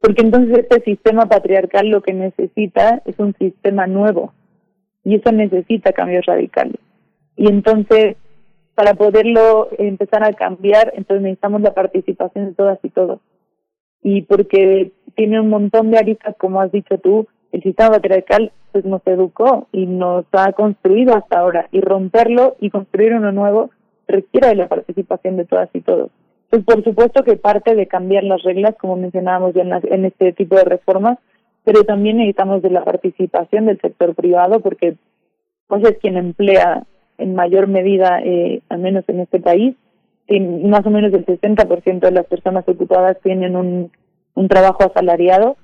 [0.00, 4.32] porque entonces este sistema patriarcal lo que necesita es un sistema nuevo,
[5.04, 6.80] y eso necesita cambios radicales.
[7.36, 8.16] Y entonces
[8.76, 13.20] para poderlo empezar a cambiar, entonces necesitamos la participación de todas y todos.
[14.02, 18.84] Y porque tiene un montón de aristas, como has dicho tú, el sistema patriarcal pues
[18.84, 21.68] nos educó y nos ha construido hasta ahora.
[21.72, 23.70] Y romperlo y construir uno nuevo
[24.06, 26.10] requiere de la participación de todas y todos.
[26.50, 30.32] Pues por supuesto que parte de cambiar las reglas, como mencionábamos ya en, en este
[30.32, 31.18] tipo de reformas,
[31.64, 34.96] pero también necesitamos de la participación del sector privado porque
[35.66, 36.84] pues es quien emplea
[37.18, 39.74] en mayor medida, eh, al menos en este país,
[40.28, 43.90] más o menos el 60% de las personas ocupadas tienen un,
[44.34, 45.56] un trabajo asalariado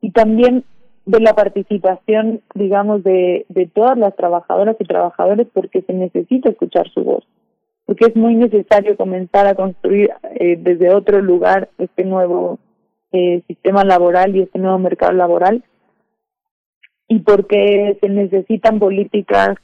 [0.00, 0.64] y también
[1.06, 6.88] de la participación, digamos, de, de todas las trabajadoras y trabajadores porque se necesita escuchar
[6.90, 7.24] su voz,
[7.86, 12.58] porque es muy necesario comenzar a construir eh, desde otro lugar este nuevo
[13.12, 15.64] eh, sistema laboral y este nuevo mercado laboral
[17.10, 19.56] y porque se necesitan políticas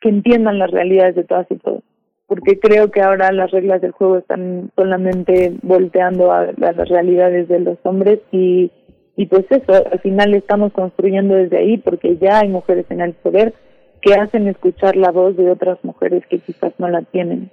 [0.00, 1.82] que entiendan las realidades de todas y todos.
[2.26, 7.60] Porque creo que ahora las reglas del juego están solamente volteando a, las realidades de
[7.60, 8.72] los hombres y,
[9.16, 13.14] y pues eso, al final estamos construyendo desde ahí porque ya hay mujeres en el
[13.14, 13.54] poder
[14.02, 17.50] que hacen escuchar la voz de otras mujeres que quizás no la tienen.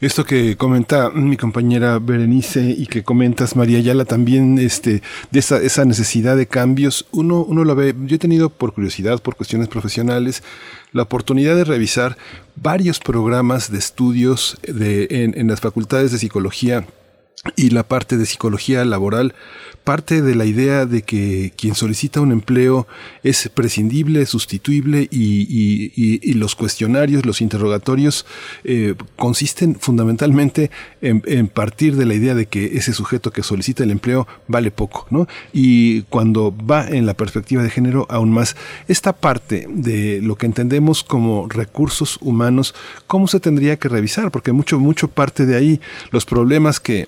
[0.00, 5.60] Esto que comenta mi compañera Berenice y que comentas María Ayala también este de esa,
[5.60, 9.68] esa necesidad de cambios, uno, uno lo ve, yo he tenido por curiosidad, por cuestiones
[9.68, 10.42] profesionales,
[10.92, 12.16] la oportunidad de revisar
[12.56, 16.86] varios programas de estudios de, en, en las facultades de psicología
[17.56, 19.34] y la parte de psicología laboral
[19.84, 22.88] parte de la idea de que quien solicita un empleo
[23.22, 28.26] es prescindible, sustituible y, los cuestionarios, los interrogatorios
[28.64, 33.90] eh, consisten fundamentalmente en, partir de la idea de que ese sujeto que solicita el
[33.90, 35.28] empleo vale poco, ¿no?
[35.52, 38.56] Y cuando va en la perspectiva de género aún más,
[38.88, 42.74] esta parte de lo que entendemos como recursos humanos,
[43.06, 44.30] ¿cómo se tendría que revisar?
[44.30, 45.80] Porque mucho, mucho parte de ahí
[46.10, 47.06] los problemas que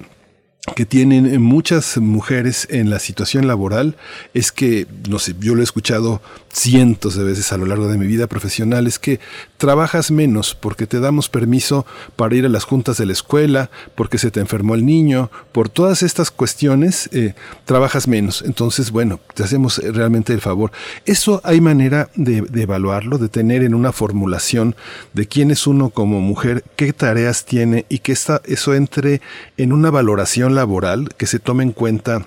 [0.75, 3.97] que tienen muchas mujeres en la situación laboral
[4.35, 6.21] es que, no sé, yo lo he escuchado
[6.57, 9.21] cientos de veces a lo largo de mi vida profesional, es que
[9.59, 11.85] trabajas menos porque te damos permiso
[12.17, 15.69] para ir a las juntas de la escuela, porque se te enfermó el niño, por
[15.69, 17.35] todas estas cuestiones eh,
[17.67, 18.43] trabajas menos.
[18.43, 20.73] Entonces, bueno, te hacemos realmente el favor.
[21.05, 24.77] Eso hay manera de, evaluarlo, de tener en una formulación
[25.13, 29.21] de quién es uno como mujer, qué tareas tiene y que esta, eso entre
[29.59, 32.27] en una valoración laboral que se tome en cuenta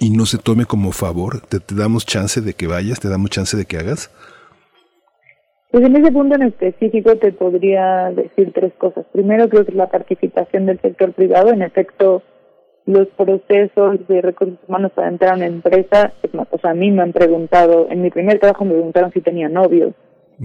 [0.00, 1.40] y no se tome como favor?
[1.40, 3.00] ¿Te, damos chance de que vayas?
[3.00, 4.10] ¿Te damos chance de que hagas?
[5.70, 9.04] Pues en ese punto en específico te podría decir tres cosas.
[9.12, 11.50] Primero, creo que la participación del sector privado.
[11.52, 12.22] En efecto,
[12.86, 16.12] los procesos de recursos humanos para entrar a una empresa,
[16.50, 19.50] o sea, a mí me han preguntado, en mi primer trabajo me preguntaron si tenía
[19.50, 19.92] novio,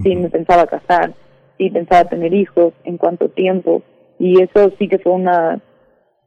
[0.02, 1.14] si me pensaba casar,
[1.56, 3.82] si pensaba tener hijos, en cuánto tiempo,
[4.18, 5.62] y eso sí que fue una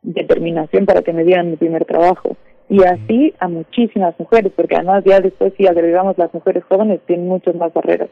[0.02, 2.36] determinación para que me dieran mi primer trabajo.
[2.69, 7.27] Y así a muchísimas mujeres, porque además ya después si agregamos las mujeres jóvenes tienen
[7.27, 8.10] muchas más barreras.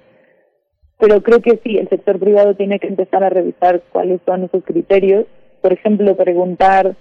[0.98, 4.64] Pero creo que sí, el sector privado tiene que empezar a revisar cuáles son esos
[4.64, 5.26] criterios.
[5.62, 6.96] Por ejemplo, preguntar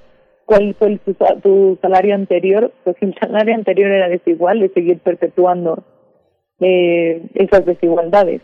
[0.47, 0.99] cuál fue
[1.43, 5.85] tu, salario anterior, pues si el salario anterior era desigual, de seguir perpetuando
[6.59, 8.43] eh, esas desigualdades.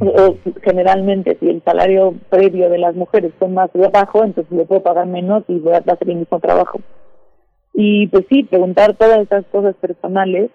[0.00, 4.82] o generalmente si el salario previo de las mujeres fue más bajo, entonces le puedo
[4.82, 6.80] pagar menos y voy a hacer el mismo trabajo.
[7.74, 10.50] Y pues sí, preguntar todas esas cosas personales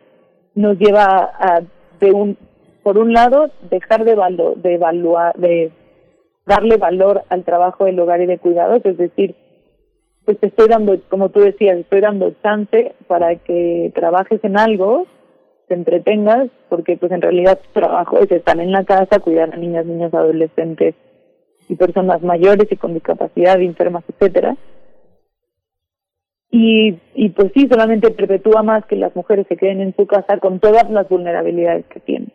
[0.55, 1.61] nos lleva a,
[1.99, 2.37] de un,
[2.83, 4.15] por un lado, dejar de,
[4.57, 5.71] de evaluar, de
[6.45, 9.35] darle valor al trabajo del hogar y de cuidados, es decir,
[10.25, 15.05] pues te estoy dando, como tú decías, estoy dando chance para que trabajes en algo,
[15.67, 19.57] te entretengas, porque pues en realidad tu trabajo es estar en la casa, cuidar a
[19.57, 20.95] niñas, niños, adolescentes
[21.69, 24.55] y personas mayores y con discapacidad, enfermas, etcétera.
[26.49, 30.37] Y, y pues sí, solamente perpetúa más que las mujeres se queden en su casa
[30.39, 32.31] con todas las vulnerabilidades que tienen.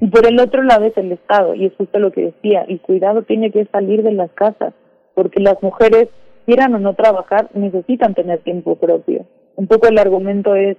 [0.00, 2.80] Y por el otro lado es el Estado, y es justo lo que decía, el
[2.80, 4.74] cuidado tiene que salir de las casas,
[5.14, 6.08] porque las mujeres,
[6.44, 9.26] quieran o no trabajar, necesitan tener tiempo propio.
[9.56, 10.76] Un poco el argumento es,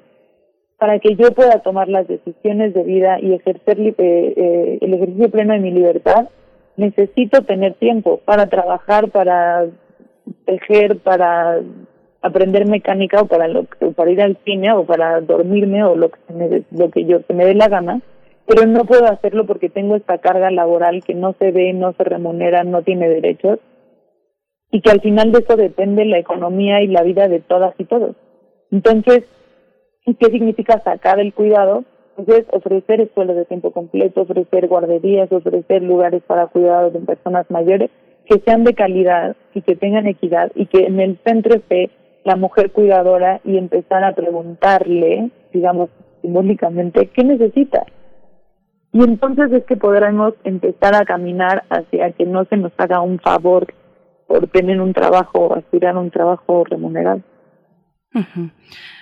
[0.77, 5.31] para que yo pueda tomar las decisiones de vida y ejercer eh, eh, el ejercicio
[5.31, 6.29] pleno de mi libertad,
[6.75, 9.65] necesito tener tiempo para trabajar, para
[10.45, 11.59] tejer, para
[12.21, 13.65] aprender mecánica o para lo
[13.95, 17.33] para ir al cine o para dormirme o lo que me, lo que yo que
[17.33, 18.01] me dé la gana
[18.47, 22.03] pero no puedo hacerlo porque tengo esta carga laboral que no se ve, no se
[22.05, 23.59] remunera, no tiene derechos
[24.71, 27.85] y que al final de eso depende la economía y la vida de todas y
[27.85, 28.15] todos.
[28.71, 29.25] Entonces,
[30.05, 31.83] ¿qué significa sacar el cuidado?
[32.15, 37.49] Pues es ofrecer escuelas de tiempo completo, ofrecer guarderías, ofrecer lugares para cuidados de personas
[37.49, 37.91] mayores
[38.25, 41.89] que sean de calidad y que tengan equidad y que en el centro esté
[42.27, 45.89] la mujer cuidadora y empezar a preguntarle, digamos,
[46.21, 47.85] simbólicamente, ¿qué necesita?
[48.91, 53.17] Y entonces es que podremos empezar a caminar hacia que no se nos haga un
[53.19, 53.73] favor
[54.27, 57.21] por tener un trabajo, aspirar a un trabajo remunerado.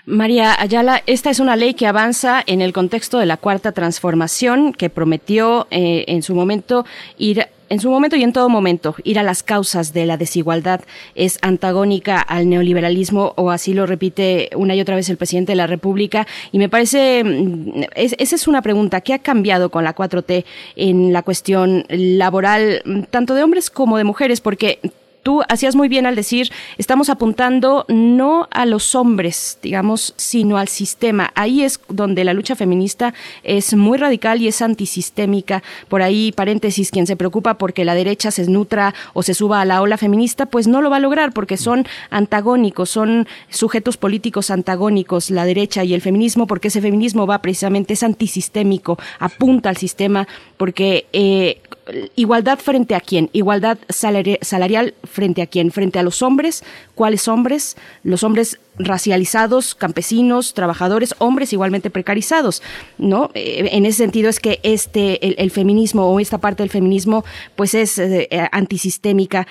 [0.05, 4.71] María Ayala, esta es una ley que avanza en el contexto de la cuarta transformación
[4.71, 6.85] que prometió eh, en su momento
[7.17, 10.81] ir en su momento y en todo momento, ir a las causas de la desigualdad
[11.15, 15.57] es antagónica al neoliberalismo o así lo repite una y otra vez el presidente de
[15.57, 19.95] la República y me parece, mm, esa es una pregunta, ¿qué ha cambiado con la
[19.95, 24.41] 4T en la cuestión laboral, tanto de hombres como de mujeres?
[24.41, 24.79] Porque
[25.25, 30.67] tú hacías muy bien al decir, estamos apuntando no a los hombres, digamos, sino al
[30.67, 31.31] sistema.
[31.33, 35.63] Ahí es donde la lucha feminista es muy radical y es antisistémica.
[35.89, 39.65] Por ahí, paréntesis, quien se preocupa porque la derecha se nutra o se suba a
[39.65, 44.51] la ola feminista, pues no lo va a lograr porque son antagónicos, son sujetos políticos
[44.51, 49.77] antagónicos, la derecha y el feminismo, porque ese feminismo va precisamente, es antisistémico, apunta al
[49.77, 50.27] sistema,
[50.57, 51.61] porque eh,
[52.15, 56.63] igualdad frente a quién, igualdad salarial frente a quién, frente a los hombres,
[56.95, 62.61] cuáles hombres, los hombres racializados, campesinos, trabajadores, hombres igualmente precarizados,
[62.97, 63.29] ¿no?
[63.33, 67.23] Eh, en ese sentido es que este, el, feminismo o esta parte del feminismo,
[67.55, 69.47] pues es eh, antisistémica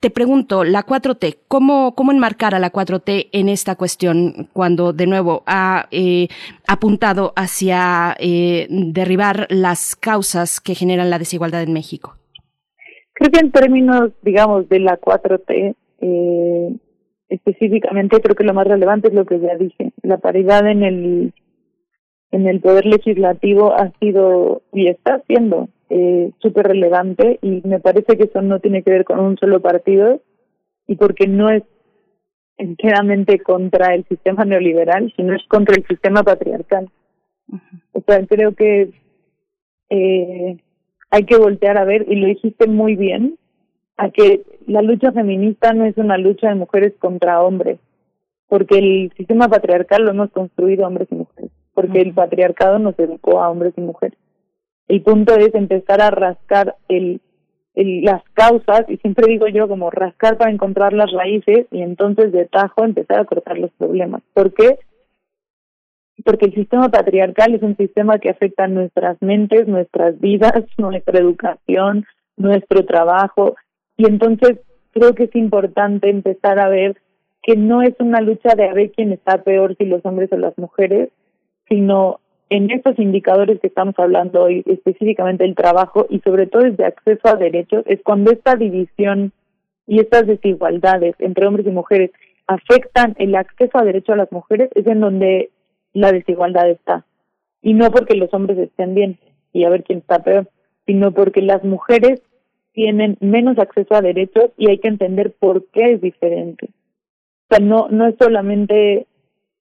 [0.00, 5.06] te pregunto, la 4T, ¿cómo, cómo enmarcar a la 4T en esta cuestión cuando de
[5.06, 6.28] nuevo ha eh,
[6.66, 12.16] apuntado hacia eh, derribar las causas que generan la desigualdad en México?
[13.12, 16.76] Creo que en términos, digamos, de la 4T, eh,
[17.28, 19.92] específicamente creo que lo más relevante es lo que ya dije.
[20.02, 21.34] La paridad en el
[22.32, 28.16] en el poder legislativo ha sido y está siendo eh, súper relevante y me parece
[28.16, 30.20] que eso no tiene que ver con un solo partido
[30.86, 31.64] y porque no es
[32.56, 36.88] enteramente contra el sistema neoliberal, sino es contra el sistema patriarcal.
[37.92, 38.92] O sea, creo que
[39.88, 40.56] eh,
[41.10, 43.36] hay que voltear a ver, y lo dijiste muy bien,
[43.96, 47.80] a que la lucha feminista no es una lucha de mujeres contra hombres,
[48.46, 53.42] porque el sistema patriarcal lo hemos construido hombres y mujeres, porque el patriarcado nos educó
[53.42, 54.18] a hombres y mujeres.
[54.90, 57.20] El punto es empezar a rascar el,
[57.76, 62.46] las causas, y siempre digo yo como rascar para encontrar las raíces y entonces de
[62.46, 64.20] tajo empezar a cortar los problemas.
[64.34, 64.80] ¿Por qué?
[66.24, 72.04] Porque el sistema patriarcal es un sistema que afecta nuestras mentes, nuestras vidas, nuestra educación,
[72.36, 73.54] nuestro trabajo,
[73.96, 74.58] y entonces
[74.90, 76.96] creo que es importante empezar a ver
[77.44, 80.36] que no es una lucha de a ver quién está peor, si los hombres o
[80.36, 81.10] las mujeres,
[81.68, 82.18] sino
[82.50, 86.84] en estos indicadores que estamos hablando hoy, específicamente el trabajo y sobre todo el de
[86.84, 89.32] acceso a derechos, es cuando esta división
[89.86, 92.10] y estas desigualdades entre hombres y mujeres
[92.48, 95.50] afectan el acceso a derechos a las mujeres, es en donde
[95.92, 97.06] la desigualdad está.
[97.62, 99.18] Y no porque los hombres estén bien
[99.52, 100.48] y a ver quién está peor,
[100.86, 102.20] sino porque las mujeres
[102.72, 106.66] tienen menos acceso a derechos y hay que entender por qué es diferente.
[106.66, 109.06] O sea, no, no es solamente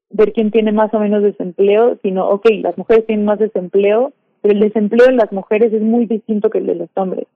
[0.10, 4.53] ver quién tiene más o menos desempleo, sino, ok, las mujeres tienen más desempleo, pero
[4.53, 7.27] el desempleo de las mujeres es muy distinto que el de los hombres.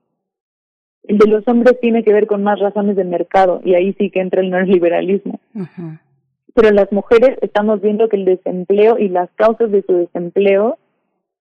[1.04, 4.10] El de los hombres tiene que ver con más razones de mercado y ahí sí
[4.10, 5.38] que entra el neoliberalismo.
[6.54, 10.78] Pero las mujeres estamos viendo que el desempleo y las causas de su desempleo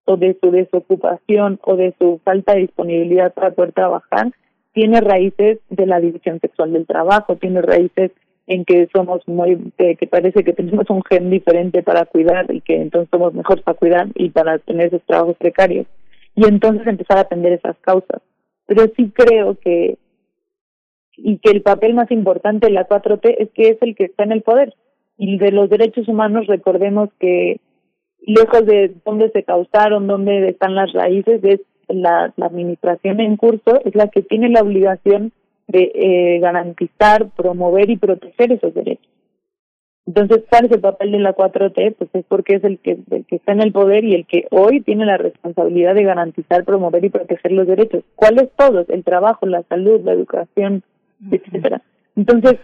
[0.06, 4.34] o de su desocupación o de su falta de disponibilidad para poder trabajar
[4.74, 8.12] tiene raíces de la división sexual del trabajo, tiene raíces
[8.48, 12.76] en que somos muy, que, parece que tenemos un gen diferente para cuidar y que
[12.76, 15.88] entonces somos mejores para cuidar y para tener esos trabajos precarios.
[16.36, 18.22] Y entonces empezar a atender esas causas.
[18.66, 19.98] Pero sí creo que,
[21.16, 24.24] y que el papel más importante de la 4T es que es el que está
[24.24, 24.74] en el poder.
[25.18, 27.62] Y de los derechos humanos recordemos que
[28.26, 33.94] lejos de dónde se causaron, dónde están las raíces, es la administración en curso, es
[33.96, 35.32] la que tiene la obligación
[35.68, 39.08] de eh, garantizar, promover y proteger esos derechos.
[40.06, 41.96] Entonces, ¿cuál es el papel de la 4T?
[41.98, 44.48] Pues es porque es el que, el que está en el poder y el que
[44.52, 48.04] hoy tiene la responsabilidad de garantizar, promover y proteger los derechos.
[48.16, 48.90] ¿Cuáles todos?
[48.90, 50.84] El trabajo, la salud, la educación,
[51.32, 51.82] etcétera.
[52.18, 52.60] Entonces,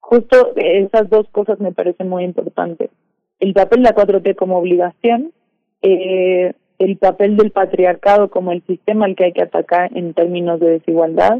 [0.00, 2.90] justo esas dos cosas me parecen muy importantes.
[3.38, 5.32] El papel de la 4T como obligación,
[5.80, 10.58] eh, el papel del patriarcado como el sistema al que hay que atacar en términos
[10.58, 11.38] de desigualdad,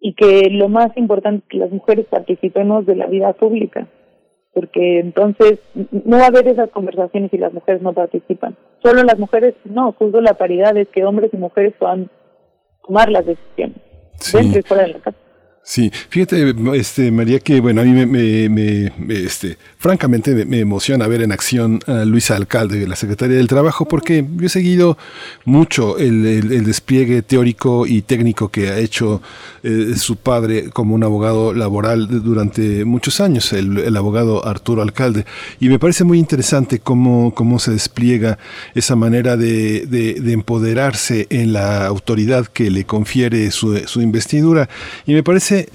[0.00, 3.86] y que lo más importante es que las mujeres participemos de la vida pública,
[4.52, 8.56] porque entonces no va a haber esas conversaciones si las mujeres no participan.
[8.82, 12.10] Solo las mujeres, no, justo la paridad es que hombres y mujeres puedan
[12.86, 13.76] tomar las decisiones
[14.32, 15.18] dentro y fuera de la casa.
[15.68, 21.08] Sí, fíjate, este, María, que bueno, a mí me, me, me este, francamente me, emociona
[21.08, 24.96] ver en acción a Luisa Alcalde, la secretaria del Trabajo, porque yo he seguido
[25.44, 29.20] mucho el, el, despliegue teórico y técnico que ha hecho
[29.64, 35.26] eh, su padre como un abogado laboral durante muchos años, el, el, abogado Arturo Alcalde,
[35.58, 38.38] y me parece muy interesante cómo, cómo se despliega
[38.76, 44.68] esa manera de, de, de empoderarse en la autoridad que le confiere su, su investidura,
[45.06, 45.68] y me parece せ。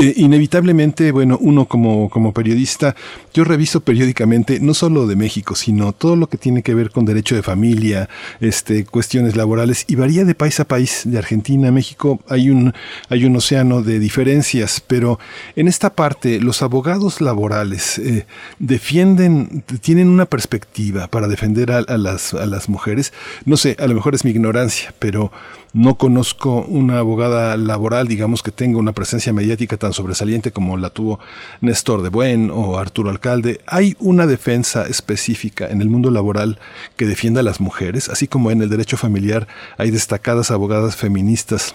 [0.00, 2.96] Eh, inevitablemente, bueno, uno como, como periodista,
[3.34, 7.04] yo reviso periódicamente no solo de México, sino todo lo que tiene que ver con
[7.04, 8.08] derecho de familia,
[8.40, 12.72] este, cuestiones laborales, y varía de país a país, de Argentina a México, hay un,
[13.08, 15.18] hay un océano de diferencias, pero
[15.54, 18.26] en esta parte los abogados laborales eh,
[18.58, 23.12] defienden, tienen una perspectiva para defender a, las, a las mujeres,
[23.44, 25.30] no sé, a lo mejor es mi ignorancia, pero
[25.72, 30.90] no conozco una abogada laboral, digamos, que tenga una presencia mediática tan sobresaliente como la
[30.90, 31.20] tuvo
[31.60, 33.60] Néstor de Buen o Arturo Alcalde.
[33.66, 36.58] ¿Hay una defensa específica en el mundo laboral
[36.96, 38.08] que defienda a las mujeres?
[38.08, 39.48] Así como en el derecho familiar
[39.78, 41.74] hay destacadas abogadas feministas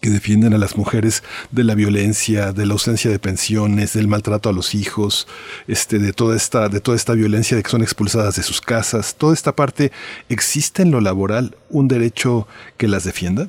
[0.00, 4.48] que defienden a las mujeres de la violencia, de la ausencia de pensiones, del maltrato
[4.48, 5.26] a los hijos,
[5.68, 9.14] este, de toda esta, de toda esta violencia de que son expulsadas de sus casas,
[9.16, 9.92] toda esta parte,
[10.28, 12.46] ¿existe en lo laboral un derecho
[12.76, 13.48] que las defienda?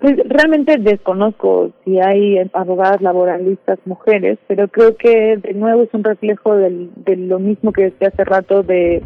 [0.00, 6.04] Pues realmente desconozco si hay abogadas laboralistas mujeres, pero creo que de nuevo es un
[6.04, 9.02] reflejo de lo mismo que decía hace rato de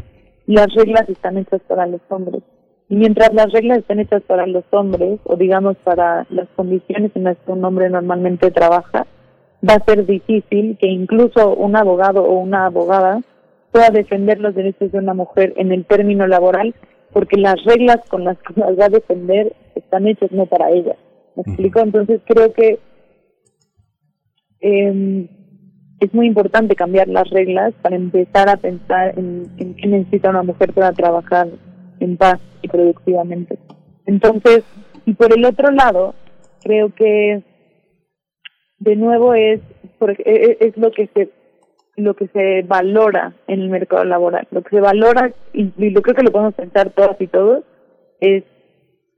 [0.47, 2.43] las reglas están hechas para los hombres.
[2.89, 7.25] Y mientras las reglas estén hechas para los hombres, o digamos para las condiciones en
[7.25, 9.07] las que un hombre normalmente trabaja,
[9.69, 13.21] va a ser difícil que incluso un abogado o una abogada
[13.73, 16.75] pueda defender los derechos de una mujer en el término laboral,
[17.15, 20.97] porque las reglas con las que las va a defender están hechas no para ella.
[21.37, 21.81] ¿Me explico?
[21.81, 22.79] Entonces creo que
[24.61, 25.29] eh,
[26.01, 30.43] es muy importante cambiar las reglas para empezar a pensar en, en qué necesita una
[30.43, 31.49] mujer para trabajar
[32.01, 33.59] en paz y productivamente.
[34.07, 34.65] Entonces,
[35.07, 36.15] y por el otro lado,
[36.63, 37.43] creo que
[38.79, 39.61] de nuevo es
[40.01, 41.31] e, e, es lo que se
[41.97, 44.47] lo que se valora en el mercado laboral.
[44.51, 47.65] Lo que se valora, y, y lo creo que lo podemos pensar todas y todos,
[48.21, 48.45] es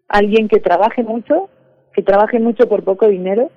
[0.08, 1.48] alguien que trabaje mucho,
[1.92, 3.50] que trabaje mucho por poco dinero,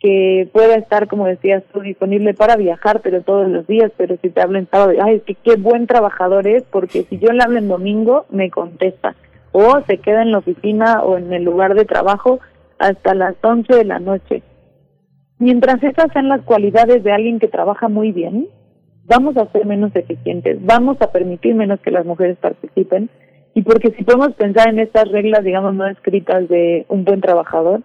[0.00, 4.30] que pueda estar, como decías tú, disponible para viajar, pero todos los días, pero si
[4.30, 7.42] te hablo en sábado, ay, es que qué buen trabajador es, porque si yo le
[7.42, 9.14] hablo en domingo, me contesta.
[9.52, 12.40] O se queda en la oficina o en el lugar de trabajo
[12.78, 14.42] hasta las 11 de la noche.
[15.40, 18.46] Mientras esas sean las cualidades de alguien que trabaja muy bien,
[19.06, 23.08] vamos a ser menos eficientes, vamos a permitir menos que las mujeres participen,
[23.54, 27.80] y porque si podemos pensar en estas reglas, digamos, no escritas de un buen trabajador,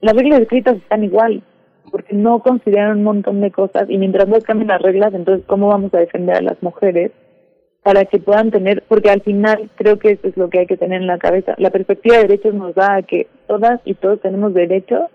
[0.00, 1.42] las reglas escritas están igual,
[1.90, 5.68] porque no consideran un montón de cosas y mientras no cambien las reglas, entonces ¿cómo
[5.68, 7.12] vamos a defender a las mujeres
[7.82, 10.78] para que puedan tener, porque al final creo que eso es lo que hay que
[10.78, 14.22] tener en la cabeza, la perspectiva de derechos nos da a que todas y todos
[14.22, 15.10] tenemos derecho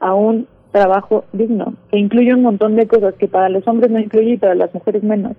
[0.00, 3.98] a un trabajo digno, que incluye un montón de cosas que para los hombres no
[3.98, 5.36] incluye y para las mujeres menos.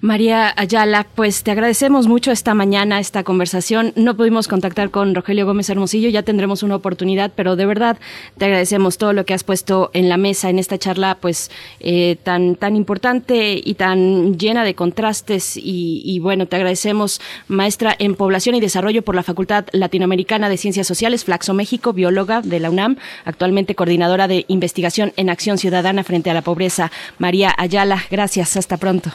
[0.00, 3.92] María Ayala, pues te agradecemos mucho esta mañana, esta conversación.
[3.96, 7.98] No pudimos contactar con Rogelio Gómez Hermosillo, ya tendremos una oportunidad, pero de verdad
[8.36, 11.50] te agradecemos todo lo que has puesto en la mesa en esta charla, pues
[11.80, 15.56] eh, tan, tan importante y tan llena de contrastes.
[15.56, 20.56] Y, y, bueno, te agradecemos, maestra en Población y Desarrollo por la Facultad Latinoamericana de
[20.56, 26.04] Ciencias Sociales, Flaxo México, bióloga de la UNAM, actualmente coordinadora de investigación en acción ciudadana
[26.04, 26.90] frente a la pobreza.
[27.18, 29.12] María Ayala, gracias, hasta pronto.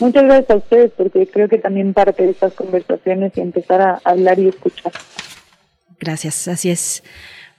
[0.00, 4.00] Muchas gracias a ustedes porque creo que también parte de estas conversaciones y empezar a
[4.04, 4.92] hablar y escuchar.
[6.00, 7.02] Gracias, así es.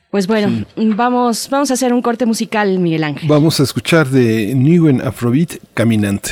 [0.09, 3.29] Pues bueno, vamos, vamos a hacer un corte musical, Miguel Ángel.
[3.29, 6.31] Vamos a escuchar de Newen Afrobeat Caminante.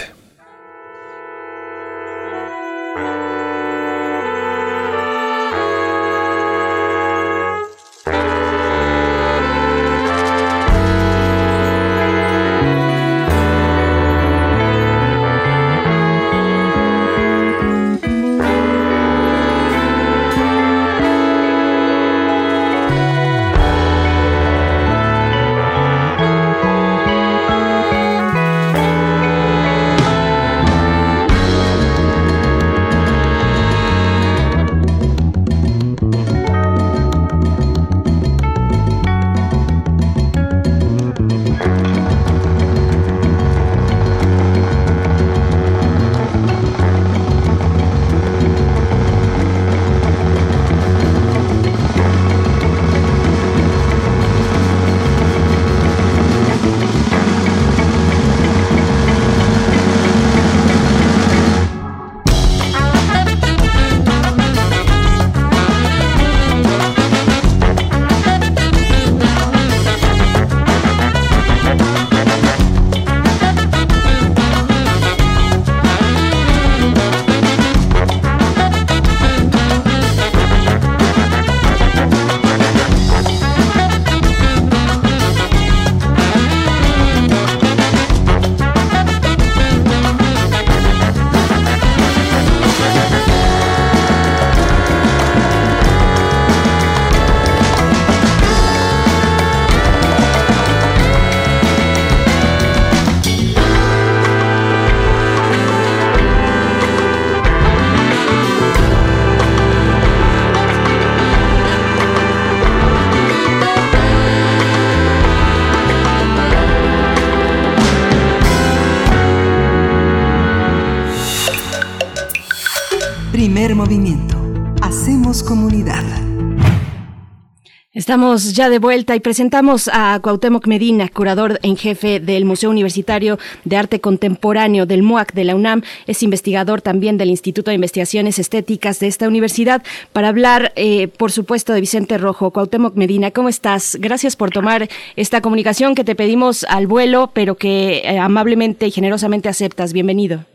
[128.09, 133.37] Estamos ya de vuelta y presentamos a Cuauhtémoc Medina, curador en jefe del Museo Universitario
[133.65, 135.83] de Arte Contemporáneo del MUAC de la UNAM.
[136.07, 141.31] Es investigador también del Instituto de Investigaciones Estéticas de esta universidad para hablar, eh, por
[141.31, 142.49] supuesto, de Vicente Rojo.
[142.49, 143.95] Cuauhtémoc Medina, ¿cómo estás?
[144.01, 148.91] Gracias por tomar esta comunicación que te pedimos al vuelo, pero que eh, amablemente y
[148.91, 149.93] generosamente aceptas.
[149.93, 150.45] Bienvenido.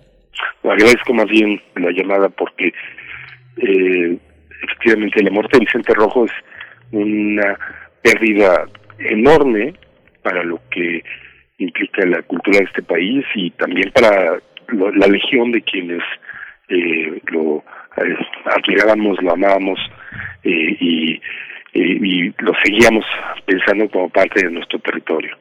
[0.64, 2.72] Agradezco más bien la llamada porque
[3.58, 4.18] eh,
[4.60, 6.32] efectivamente la muerte de Vicente Rojo es
[6.96, 7.58] una
[8.02, 8.66] pérdida
[8.98, 9.74] enorme
[10.22, 11.02] para lo que
[11.58, 14.38] implica la cultura de este país y también para
[14.68, 16.02] lo, la legión de quienes
[16.68, 17.64] eh, lo
[17.96, 19.78] eh, admirábamos, lo amábamos
[20.42, 21.20] eh, y,
[21.74, 23.04] y lo seguíamos
[23.46, 25.36] pensando como parte de nuestro territorio.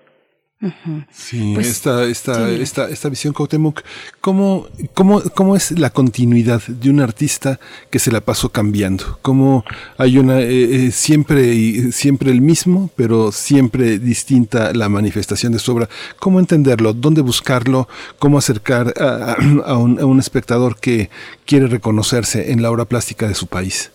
[1.12, 2.62] Sí, pues, esta, esta, sí.
[2.62, 3.82] esta, esta visión Cuauhtémoc,
[4.22, 7.60] ¿cómo, cómo, ¿cómo es la continuidad de un artista
[7.90, 9.20] que se la pasó cambiando?
[9.22, 9.66] ¿Cómo
[9.98, 15.74] hay una, eh, eh, siempre, siempre el mismo, pero siempre distinta la manifestación de su
[15.74, 15.90] obra?
[16.20, 16.94] ¿Cómo entenderlo?
[16.94, 17.88] ¿Dónde buscarlo?
[18.20, 19.36] ¿Cómo acercar a,
[19.66, 21.10] a, un, a un espectador que
[21.46, 23.92] quiere reconocerse en la obra plástica de su país?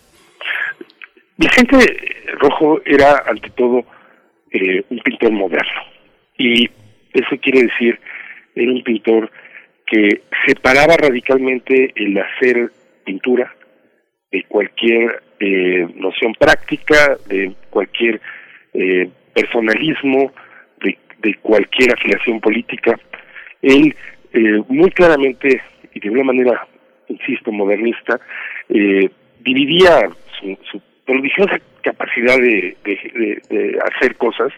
[1.39, 1.97] Vicente
[2.41, 3.85] Rojo era, ante todo,
[4.51, 5.98] eh, un pintor moderno
[6.39, 6.71] y
[7.13, 7.99] eso quiere decir
[8.55, 9.31] era un pintor
[9.87, 12.71] que separaba radicalmente el hacer
[13.05, 13.55] pintura
[14.31, 18.21] de cualquier eh, noción práctica, de cualquier
[18.75, 20.33] eh, personalismo,
[20.83, 22.99] de, de, cualquier afiliación política.
[23.63, 23.95] Él
[24.33, 25.63] eh, muy claramente
[25.95, 26.67] y de una manera,
[27.09, 28.21] insisto, modernista,
[28.69, 29.09] eh,
[29.41, 31.59] dividía su, su prodigiosa
[31.91, 32.77] capacidad de,
[33.85, 34.53] hacer cosas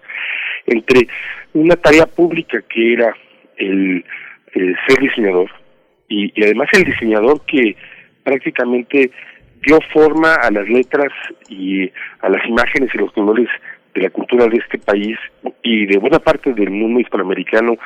[0.67, 1.07] entre
[1.55, 3.15] una tarea pública que era
[3.57, 4.05] el,
[4.53, 5.51] ser diseñador
[6.09, 7.77] y, y, además el diseñador que
[8.25, 9.11] prácticamente
[9.63, 11.13] dio forma a las letras
[11.49, 11.89] y
[12.21, 13.49] a las imágenes y los colores
[13.95, 15.17] de la cultura de este país
[15.63, 17.77] y de buena parte del mundo hispanoamericano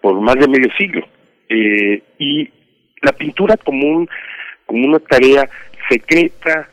[0.00, 1.06] por más de medio siglo.
[1.48, 2.50] eh, y
[3.02, 4.08] la pintura como, un,
[4.66, 5.48] como una tarea
[5.90, 6.68] secreta,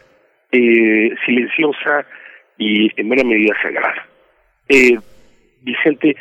[0.51, 2.05] eh, silenciosa
[2.61, 4.07] y en buena medida sagrada.
[4.69, 4.97] Eh,
[5.61, 6.15] Vicente,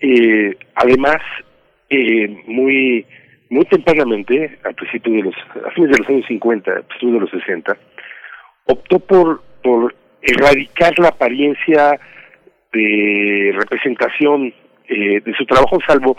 [0.00, 1.18] eh, además,
[1.90, 3.04] eh, muy
[3.48, 5.34] muy tempranamente, a principios de los,
[5.66, 7.76] a fines de los años 50, a principios de los 60,
[8.64, 11.98] optó por, por erradicar la apariencia
[12.72, 14.52] de representación
[14.88, 16.16] eh, de su trabajo, salvo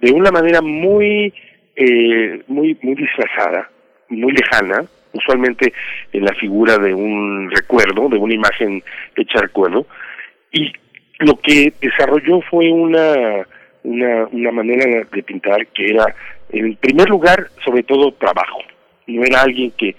[0.00, 1.32] de una manera muy,
[1.76, 3.70] eh, muy, muy disfrazada,
[4.10, 4.84] muy lejana,
[5.16, 5.72] usualmente
[6.12, 8.82] en la figura de un recuerdo, de una imagen
[9.16, 9.86] hecha recuerdo,
[10.52, 10.72] y
[11.18, 13.46] lo que desarrolló fue una,
[13.82, 16.14] una, manera de pintar que era,
[16.50, 18.58] en primer lugar, sobre todo trabajo.
[19.06, 19.94] No era alguien que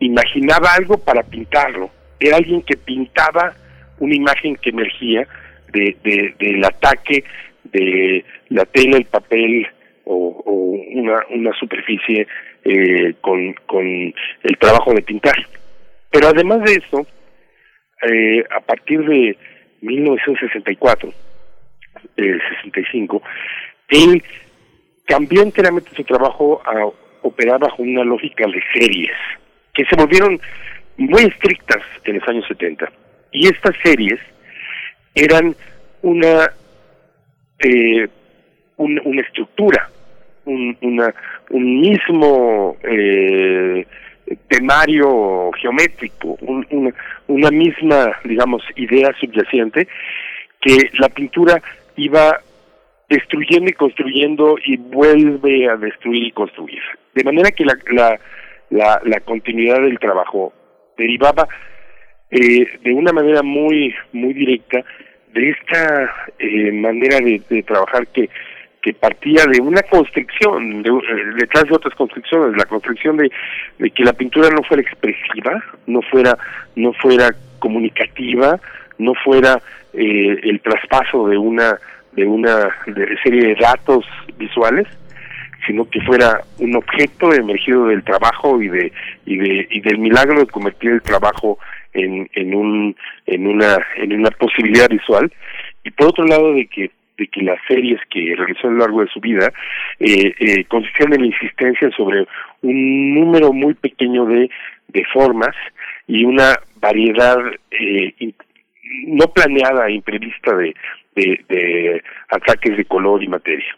[0.00, 3.54] imaginaba algo para pintarlo, era alguien que pintaba
[3.98, 5.26] una imagen que emergía
[5.72, 7.24] de, de, del ataque
[7.64, 9.66] de la tela, el papel
[10.04, 12.26] o, o una, una superficie
[12.64, 15.36] eh, con, con el trabajo de pintar.
[16.10, 17.06] Pero además de eso,
[18.02, 19.36] eh, a partir de
[19.80, 21.12] 1964,
[22.16, 23.22] eh, 65,
[23.88, 24.22] él
[25.06, 26.86] cambió enteramente su trabajo a
[27.22, 29.16] operar bajo una lógica de series,
[29.72, 30.40] que se volvieron
[30.96, 32.90] muy estrictas en los años 70.
[33.32, 34.20] Y estas series
[35.14, 35.54] eran
[36.02, 36.50] una
[37.58, 38.08] eh,
[38.76, 39.88] un, una estructura,
[40.46, 41.14] un, una,
[41.50, 43.86] un mismo eh,
[44.48, 46.94] temario geométrico, un, una,
[47.28, 49.88] una misma, digamos, idea subyacente
[50.60, 51.60] que la pintura
[51.96, 52.40] iba
[53.08, 56.80] destruyendo y construyendo y vuelve a destruir y construir.
[57.14, 58.18] De manera que la, la,
[58.70, 60.52] la, la continuidad del trabajo
[60.96, 61.46] derivaba
[62.30, 64.84] eh, de una manera muy, muy directa
[65.32, 68.28] de esta eh, manera de, de, trabajar que
[68.84, 73.30] que partía de una constricción, de, eh, detrás de otras constricciones, la constricción de,
[73.78, 76.36] de, que la pintura no fuera expresiva, no fuera,
[76.76, 78.60] no fuera comunicativa,
[78.98, 79.58] no fuera
[79.94, 81.78] eh, el traspaso de una
[82.12, 84.04] de una de serie de datos
[84.36, 84.86] visuales,
[85.66, 88.92] sino que fuera un objeto emergido del trabajo y de
[89.24, 91.58] y de y del milagro de convertir el trabajo
[91.94, 92.94] en en un
[93.24, 95.32] en una en una posibilidad visual.
[95.84, 99.00] Y por otro lado de que de que las series que realizó a lo largo
[99.02, 99.52] de su vida
[100.00, 102.26] eh, eh, consistían en la insistencia sobre
[102.62, 104.50] un número muy pequeño de,
[104.88, 105.54] de formas
[106.06, 107.38] y una variedad
[107.70, 108.32] eh,
[109.06, 110.74] no planeada, imprevista de,
[111.14, 113.76] de, ataques de color y materia.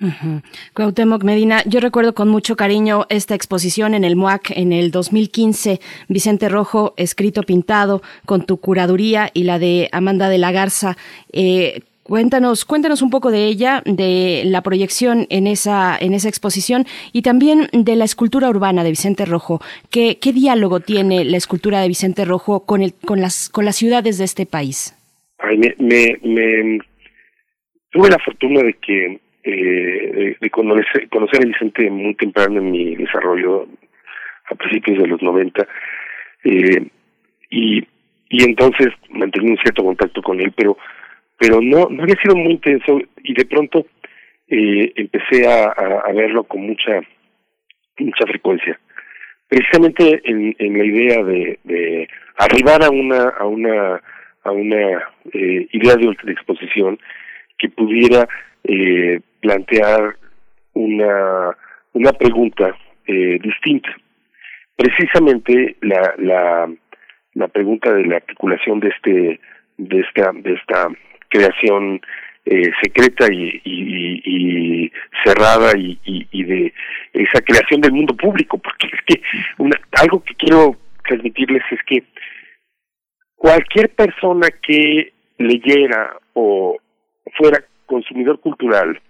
[0.00, 0.40] Uh
[0.74, 5.80] Cuauhtémoc Medina, yo recuerdo con mucho cariño esta exposición en el MUAC en el 2015,
[6.08, 10.96] Vicente Rojo, escrito pintado, con tu curaduría y la de Amanda de la Garza.
[11.32, 16.84] Eh, Cuéntanos, cuéntanos un poco de ella, de la proyección en esa, en esa exposición
[17.12, 19.60] y también de la escultura urbana de Vicente Rojo.
[19.90, 24.18] ¿Qué, diálogo tiene la escultura de Vicente Rojo con, el, con, las, con las ciudades
[24.18, 24.98] de este país?
[25.38, 26.78] Ay, me, me, me,
[27.90, 32.96] tuve la fortuna de que eh, de conocer, conocer a Vicente muy temprano en mi
[32.96, 33.68] desarrollo,
[34.50, 35.68] a principios de los 90,
[36.44, 36.86] eh,
[37.50, 37.78] y,
[38.28, 40.76] y entonces mantenía un cierto contacto con él, pero
[41.38, 43.86] pero no, no había sido muy intenso y de pronto
[44.48, 45.74] eh, empecé a,
[46.12, 47.00] verlo con mucha
[47.98, 48.78] mucha frecuencia.
[49.48, 54.00] Precisamente en, en la idea de, de arribar a una a una
[54.44, 56.98] a una eh, idea de, de, exposición
[57.58, 58.28] que pudiera
[58.64, 60.16] eh, plantear
[60.74, 61.56] una
[61.92, 62.76] una pregunta
[63.06, 63.90] eh, distinta.
[64.76, 66.72] Precisamente la la
[67.34, 69.40] la pregunta de la articulación de este
[69.78, 70.88] de esta de esta
[71.32, 72.00] creación
[72.44, 74.92] eh, secreta y, y,
[75.24, 76.72] cerrada y, y, de
[77.12, 79.22] esa creación del mundo público, porque es que
[79.58, 80.76] una, algo que quiero
[81.06, 82.02] transmitirles es que
[83.36, 86.78] cualquier persona que leyera o
[87.36, 89.00] fuera consumidor cultural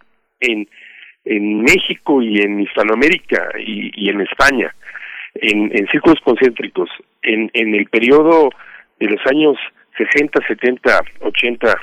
[0.40, 0.68] en
[1.24, 4.74] en México y en Hispanoamérica y, y en España,
[5.34, 6.90] en, en círculos concéntricos,
[7.22, 8.50] en, en el periodo
[8.98, 9.56] de los años
[9.96, 11.76] 60, 70, 80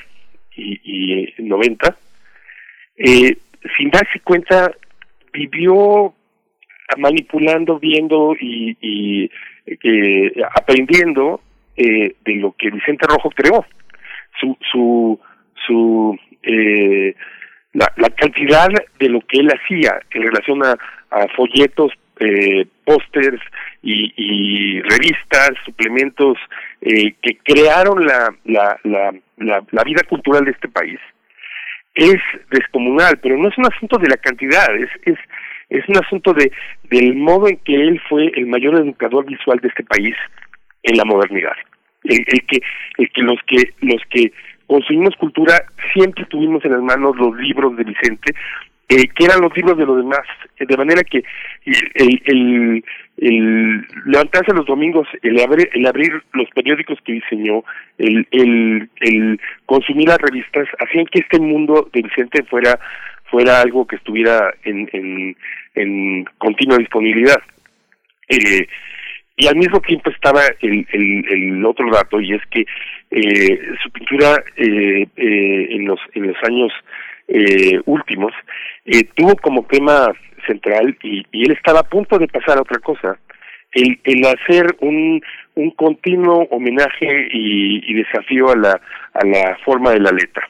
[0.56, 1.96] y, y 90,
[2.96, 3.36] eh,
[3.76, 4.72] sin darse cuenta,
[5.32, 6.14] vivió
[6.98, 9.30] manipulando, viendo y, y
[9.66, 11.40] eh, aprendiendo
[11.76, 13.64] eh, de lo que Vicente Rojo creó.
[14.40, 15.20] Su, su,
[15.66, 17.14] su eh,
[17.72, 18.68] la, la cantidad
[18.98, 20.76] de lo que él hacía en relación a,
[21.10, 23.40] a folletos, eh, pósters
[23.82, 26.36] y, revistas, suplementos
[26.82, 30.98] eh, que crearon la, la, la, la, la vida cultural de este país,
[31.94, 32.20] es
[32.50, 35.18] descomunal, pero no es un asunto de la cantidad, es, es,
[35.70, 36.52] es un asunto de
[36.90, 40.14] del modo en que él fue el mayor educador visual de este país
[40.82, 41.54] en la modernidad.
[42.04, 42.60] El, el que
[42.98, 44.32] el que los que los que
[44.66, 48.34] consumimos cultura siempre tuvimos en las manos los libros de Vicente
[48.90, 50.26] eh, que eran los libros de los demás,
[50.58, 51.22] eh, de manera que
[51.94, 52.84] el,
[53.16, 57.62] el, levantarse los domingos, el abrir, el abrir los periódicos que diseñó,
[57.98, 62.78] el, el, consumir las revistas, hacían que este mundo de Vicente fuera
[63.26, 65.36] fuera algo que estuviera en,
[66.38, 67.40] continua disponibilidad.
[68.28, 68.66] Eh,
[69.36, 72.66] y al mismo tiempo estaba el, el, el otro dato y es que
[73.12, 76.72] eh, su pintura eh, eh, en los en los años
[77.30, 78.32] eh, últimos,
[78.84, 80.12] eh, tuvo como tema
[80.46, 83.18] central, y, y, él estaba a punto de pasar a otra cosa,
[83.72, 85.22] el, hacer un,
[85.54, 88.80] un continuo homenaje y, y desafío a la,
[89.14, 90.48] a la forma de la letra.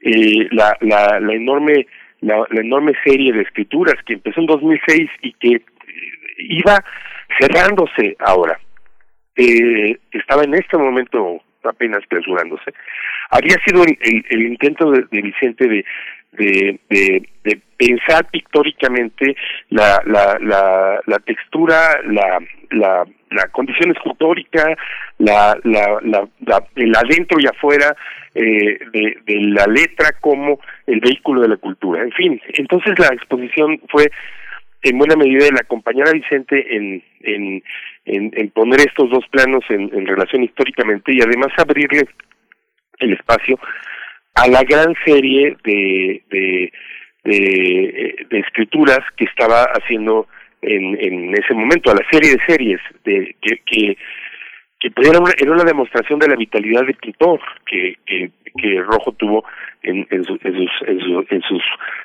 [0.00, 1.86] Eh, la, la, la enorme
[2.20, 5.62] la, la enorme serie de escrituras que empezó en 2006 y que eh,
[6.38, 6.84] iba
[7.38, 8.58] cerrándose ahora.
[9.36, 12.72] Eh, estaba en este momento apenas clausurándose.
[13.30, 15.84] Había sido el, el, intento de Vicente de,
[16.32, 17.26] de, de,
[17.76, 19.34] pensar pictóricamente
[19.70, 22.38] la, la, la, la textura, la,
[22.72, 24.76] la, la condición escultórica,
[25.16, 27.96] la, la, la, la, el adentro y afuera
[28.34, 32.02] eh, de, de la letra como el vehículo de la cultura.
[32.02, 34.10] En fin, entonces la exposición fue
[34.82, 37.62] en buena medida el acompañar a Vicente en, en,
[38.04, 42.06] en, en poner estos dos planos en, en relación históricamente y además abrirle
[42.98, 43.58] el espacio
[44.34, 46.72] a la gran serie de, de,
[48.30, 50.26] escrituras que estaba haciendo
[50.62, 53.96] en, en ese momento, a la serie de series de, que, que,
[54.78, 58.82] que pues era, una, era una demostración de la vitalidad del pintor que, que, que
[58.82, 59.44] Rojo tuvo
[59.82, 61.62] en, en, su, en sus, en, su, en sus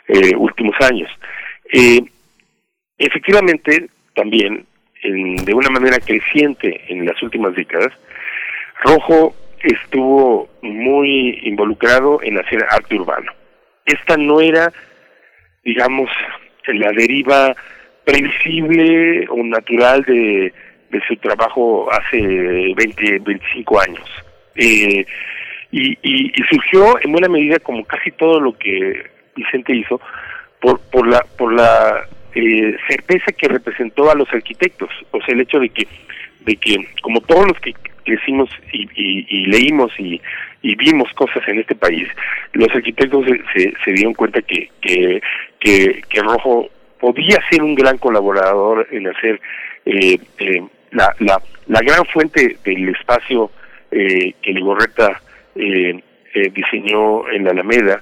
[0.08, 1.10] eh, últimos años.
[1.72, 2.02] Eh,
[2.98, 4.66] efectivamente, también,
[5.02, 7.94] en, de una manera creciente en las últimas décadas,
[8.84, 9.34] Rojo
[9.66, 13.32] estuvo muy involucrado en hacer arte urbano.
[13.86, 14.72] Esta no era,
[15.64, 16.10] digamos,
[16.68, 17.56] la deriva
[18.04, 20.54] previsible o natural de,
[20.90, 24.10] de su trabajo hace 20, 25 años.
[24.56, 25.06] Eh,
[25.72, 30.00] y, y, y surgió en buena medida como casi todo lo que Vicente hizo
[30.62, 35.42] por, por la, por la eh, certeza que representó a los arquitectos, o sea, el
[35.42, 35.88] hecho de que,
[36.42, 37.74] de que como todos los que
[38.06, 40.22] crecimos y, y, y leímos y,
[40.61, 42.07] y, vimos cosas en este país,
[42.53, 45.22] los arquitectos se, se, dieron cuenta que, que,
[45.60, 46.69] que, Rojo
[46.99, 49.41] podía ser un gran colaborador en hacer
[49.86, 53.52] eh, eh, la, la, la gran fuente del espacio
[53.91, 55.22] eh, que Ligorreta
[55.56, 56.02] eh,
[56.34, 58.02] eh, diseñó en la Alameda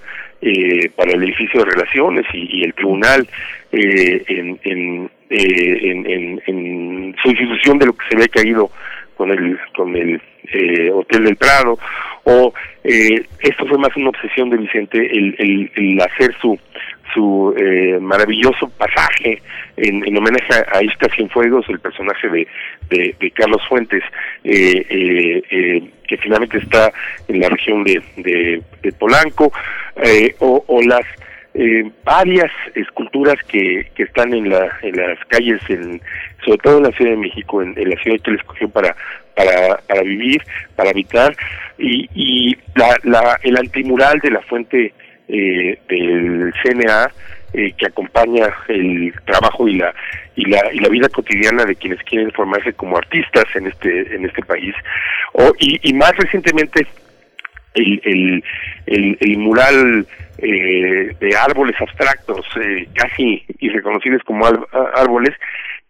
[0.98, 3.26] para el edificio de relaciones y, el tribunal
[3.72, 8.70] en, en, en, en, en sustitución de lo que se había caído
[9.16, 10.22] con el con el
[10.52, 11.78] eh, Hotel del Prado
[12.24, 12.54] o
[12.84, 16.58] eh, esto fue más una obsesión de Vicente el, el, hacer su
[17.14, 19.42] su eh, maravilloso pasaje
[19.78, 22.48] en, en homenaje a, Isca Cienfuegos, el personaje de,
[22.90, 24.04] de, Carlos Fuentes,
[24.44, 26.92] eh, eh, eh, que finalmente está
[27.28, 29.52] en la región de, de, de Polanco,
[29.98, 31.06] eh, o, o las
[31.56, 36.02] eh, varias esculturas que, que están en, la, en las calles, en,
[36.44, 38.96] sobre todo en la Ciudad de México, en, la ciudad que él escogió para,
[39.36, 40.42] para, para vivir,
[40.76, 41.36] para habitar,
[41.78, 44.94] y, y la, la, el antimural de la fuente
[45.28, 47.12] eh, del CNA
[47.54, 49.94] eh, que acompaña el trabajo y la
[50.36, 54.26] y la y la vida cotidiana de quienes quieren formarse como artistas en este en
[54.26, 54.74] este país.
[55.34, 56.88] O y más recientemente
[57.76, 58.44] el
[58.86, 64.46] el el, mural eh, de árboles abstractos eh, casi irreconocibles como
[64.96, 65.32] árboles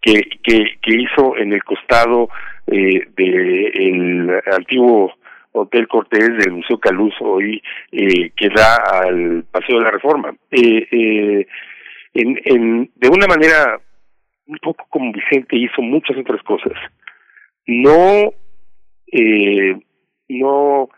[0.01, 2.29] que, que hizo en el costado
[2.67, 5.13] eh, de el antiguo
[5.53, 7.61] Hotel Cortés del Museo Caluz hoy
[7.91, 10.35] eh, que da al Paseo de la Reforma.
[10.51, 11.47] Eh, eh,
[12.15, 13.79] en, en, de una manera
[14.47, 16.73] un poco como Vicente hizo muchas otras cosas.
[17.65, 18.33] No,
[19.11, 19.79] eh,
[20.29, 20.89] no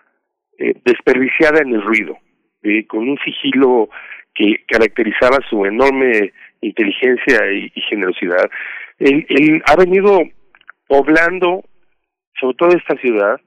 [0.58, 2.18] eh, desperdiciada en el ruido,
[2.64, 3.90] eh, con un sigilo
[4.34, 8.50] que caracterizaba su enorme inteligencia y, generosidad.
[9.00, 10.22] Él, él ha venido
[10.88, 11.64] poblando,
[12.40, 13.40] sobre todo esta ciudad,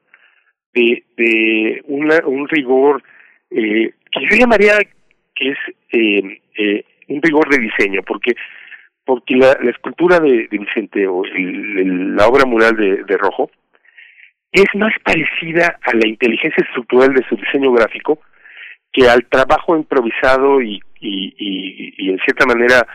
[0.74, 3.02] de, de una, un rigor
[3.50, 4.78] eh, que yo llamaría
[5.34, 5.58] que es
[5.92, 8.34] eh, eh, un rigor de diseño, porque
[9.04, 13.50] porque la, la escultura de, Vicente o el, la obra mural de Rojo
[14.52, 18.20] es más parecida a la inteligencia estructural de su diseño gráfico
[18.92, 22.86] que al trabajo improvisado y, y, y, en cierta manera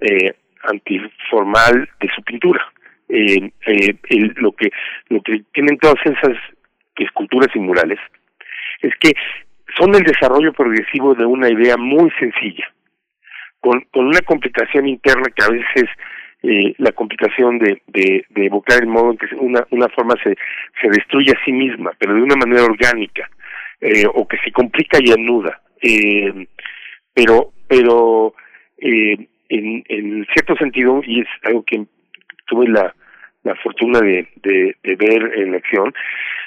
[0.00, 0.34] eh,
[0.64, 2.64] antiformal de su pintura.
[3.08, 3.94] Eh, eh,
[4.36, 4.70] lo que
[5.10, 6.36] lo que tienen todas esas
[6.96, 8.00] esculturas y murales
[8.80, 9.12] es que
[9.78, 12.66] son el desarrollo progresivo de una idea muy sencilla,
[13.60, 15.88] con, con una complicación interna que a veces
[16.48, 20.36] eh, la complicación de, de, evocar el modo en que una, una forma se,
[20.80, 23.28] se destruye a sí misma, pero de una manera orgánica,
[23.80, 25.60] eh, o que se complica y anuda.
[25.82, 26.46] Eh,
[27.12, 28.34] pero pero
[28.78, 29.16] eh,
[29.48, 31.84] en, en cierto sentido, y es algo que
[32.46, 32.94] tuve la,
[33.42, 35.92] la fortuna de, de, de ver en acción,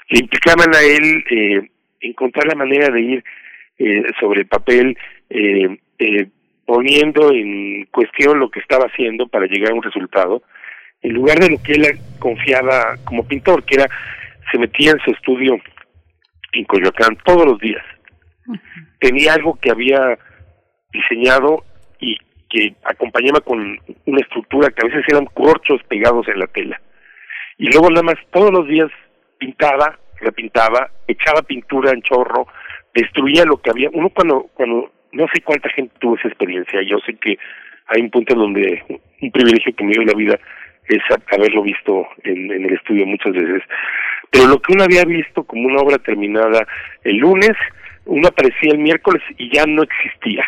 [0.09, 1.69] le implicaban a él eh,
[2.01, 3.23] encontrar la manera de ir
[3.79, 4.97] eh, sobre el papel
[5.29, 6.27] eh, eh,
[6.69, 10.43] poniendo en cuestión lo que estaba haciendo para llegar a un resultado,
[11.01, 13.87] en lugar de lo que él confiaba como pintor, que era,
[14.51, 15.57] se metía en su estudio
[16.53, 17.83] en Coyoacán todos los días.
[18.99, 20.19] Tenía algo que había
[20.93, 21.63] diseñado
[21.99, 26.79] y que acompañaba con una estructura que a veces eran corchos pegados en la tela.
[27.57, 28.91] Y luego nada más todos los días
[29.39, 32.45] pintaba, repintaba, echaba pintura en chorro,
[32.93, 33.89] destruía lo que había.
[33.91, 37.37] Uno cuando, cuando, no sé cuánta gente tuvo esa experiencia, yo sé que
[37.87, 38.83] hay un punto donde
[39.21, 40.39] un privilegio que me dio la vida
[40.87, 43.63] es haberlo visto en, el estudio muchas veces.
[44.31, 46.67] Pero lo que uno había visto como una obra terminada
[47.03, 47.51] el lunes,
[48.05, 50.45] uno aparecía el miércoles y ya no existía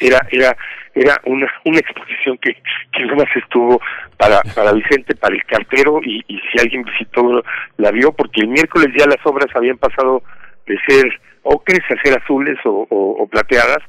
[0.00, 0.56] era era
[0.94, 2.56] era una una exposición que
[2.92, 3.80] que más estuvo
[4.16, 7.44] para para Vicente para el cartero y, y si alguien visitó
[7.76, 10.22] la vio porque el miércoles ya las obras habían pasado
[10.66, 13.82] de ser ocres a ser azules o, o, plateadas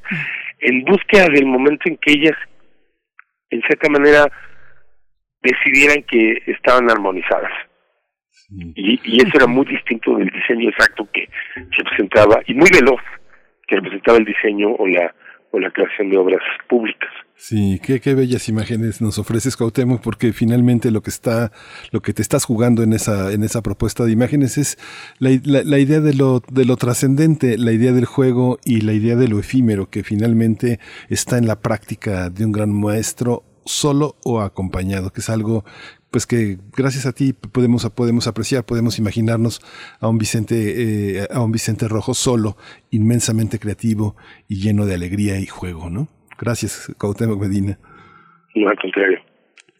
[0.60, 2.36] en búsqueda del momento en que ellas
[3.50, 4.26] en cierta manera
[5.42, 7.52] decidieran que estaban armonizadas.
[8.50, 11.28] Y, y eso era muy distinto del diseño exacto que
[11.76, 13.00] se presentaba y muy veloz
[13.66, 15.12] que representaba el diseño o la
[15.52, 17.10] o la creación de obras públicas.
[17.38, 21.52] Sí, qué, qué bellas imágenes nos ofreces Cuauhtémoc, porque finalmente lo que está,
[21.90, 24.78] lo que te estás jugando en esa, en esa propuesta de imágenes es
[25.18, 29.16] la, la, idea de lo, de lo trascendente, la idea del juego y la idea
[29.16, 34.40] de lo efímero, que finalmente está en la práctica de un gran maestro solo o
[34.40, 35.64] acompañado, que es algo
[36.16, 39.60] pues que gracias a ti podemos, podemos apreciar, podemos imaginarnos
[40.00, 42.56] a un Vicente, eh, a un Vicente Rojo solo,
[42.90, 44.16] inmensamente creativo
[44.48, 46.08] y lleno de alegría y juego, ¿no?
[46.38, 47.78] Gracias, Cuauhtémoc Medina.
[48.54, 49.18] No, al contrario.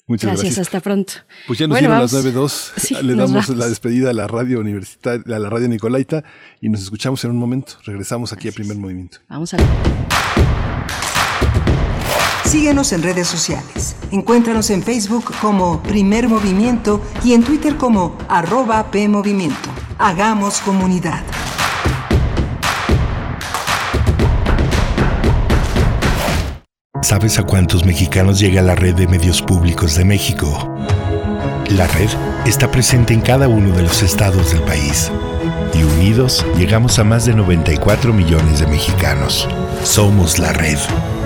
[0.06, 1.14] Muchas gracias, hasta pronto.
[1.46, 5.38] Pues ya nos dieron las 9.2, le damos la despedida a la radio universitaria, a
[5.38, 6.22] la radio Nicolaita
[6.60, 7.72] y nos escuchamos en un momento.
[7.86, 9.20] Regresamos aquí a Primer Movimiento.
[9.30, 10.75] Vamos a ver.
[12.46, 13.96] Síguenos en redes sociales.
[14.12, 19.68] Encuéntranos en Facebook como Primer Movimiento y en Twitter como arroba PMovimiento.
[19.98, 21.24] Hagamos comunidad.
[27.02, 30.72] ¿Sabes a cuántos mexicanos llega la red de medios públicos de México?
[31.70, 32.10] La red
[32.46, 35.10] está presente en cada uno de los estados del país.
[35.74, 39.48] Y unidos llegamos a más de 94 millones de mexicanos.
[39.82, 40.78] Somos la red.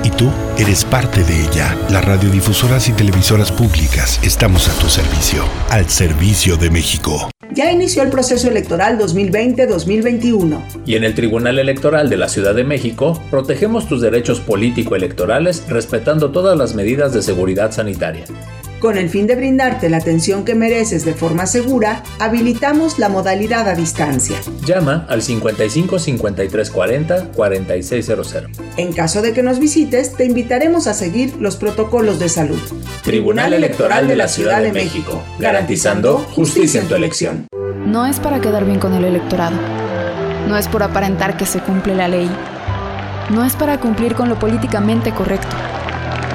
[0.02, 1.76] Y tú eres parte de ella.
[1.90, 7.30] Las radiodifusoras y televisoras públicas estamos a tu servicio, al servicio de México.
[7.52, 10.82] Ya inició el proceso electoral 2020-2021.
[10.86, 16.30] Y en el Tribunal Electoral de la Ciudad de México protegemos tus derechos político-electorales respetando
[16.30, 18.24] todas las medidas de seguridad sanitaria.
[18.80, 23.68] Con el fin de brindarte la atención que mereces de forma segura, habilitamos la modalidad
[23.68, 24.38] a distancia.
[24.64, 28.36] Llama al 55 53 40 4600.
[28.78, 32.58] En caso de que nos visites, te invitaremos a seguir los protocolos de salud.
[33.02, 37.46] Tribunal Electoral de la Ciudad de México, garantizando justicia en tu elección.
[37.84, 39.58] No es para quedar bien con el electorado.
[40.48, 42.30] No es por aparentar que se cumple la ley.
[43.28, 45.54] No es para cumplir con lo políticamente correcto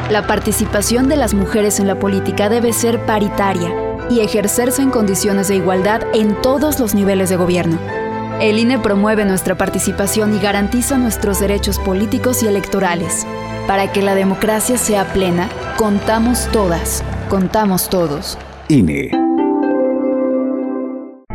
[0.09, 3.73] la participación de las mujeres en la política debe ser paritaria
[4.09, 7.79] y ejercerse en condiciones de igualdad en todos los niveles de gobierno.
[8.39, 13.25] El INE promueve nuestra participación y garantiza nuestros derechos políticos y electorales.
[13.65, 18.37] Para que la democracia sea plena, contamos todas, contamos todos.
[18.67, 19.09] INE.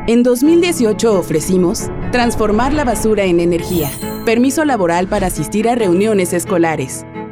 [0.06, 3.90] En 2018 ofrecimos transformar la basura en energía,
[4.24, 7.04] permiso laboral para asistir a reuniones escolares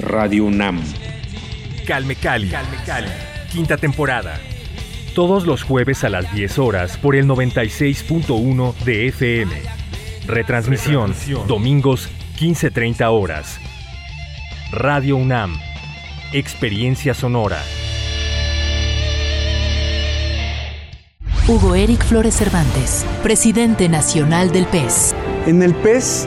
[0.00, 0.80] Radio Nam.
[1.86, 2.48] Calme Cali.
[2.48, 3.10] Calme Cali.
[3.50, 4.40] Quinta temporada.
[5.14, 9.54] Todos los jueves a las 10 horas por el 96.1 de FM.
[10.26, 11.46] Retransmisión, Retransmisión.
[11.46, 13.60] domingos 15.30 horas.
[14.70, 15.58] Radio UNAM.
[16.32, 17.58] Experiencia sonora.
[21.46, 25.14] Hugo Eric Flores Cervantes, presidente nacional del PES.
[25.46, 26.26] En el PES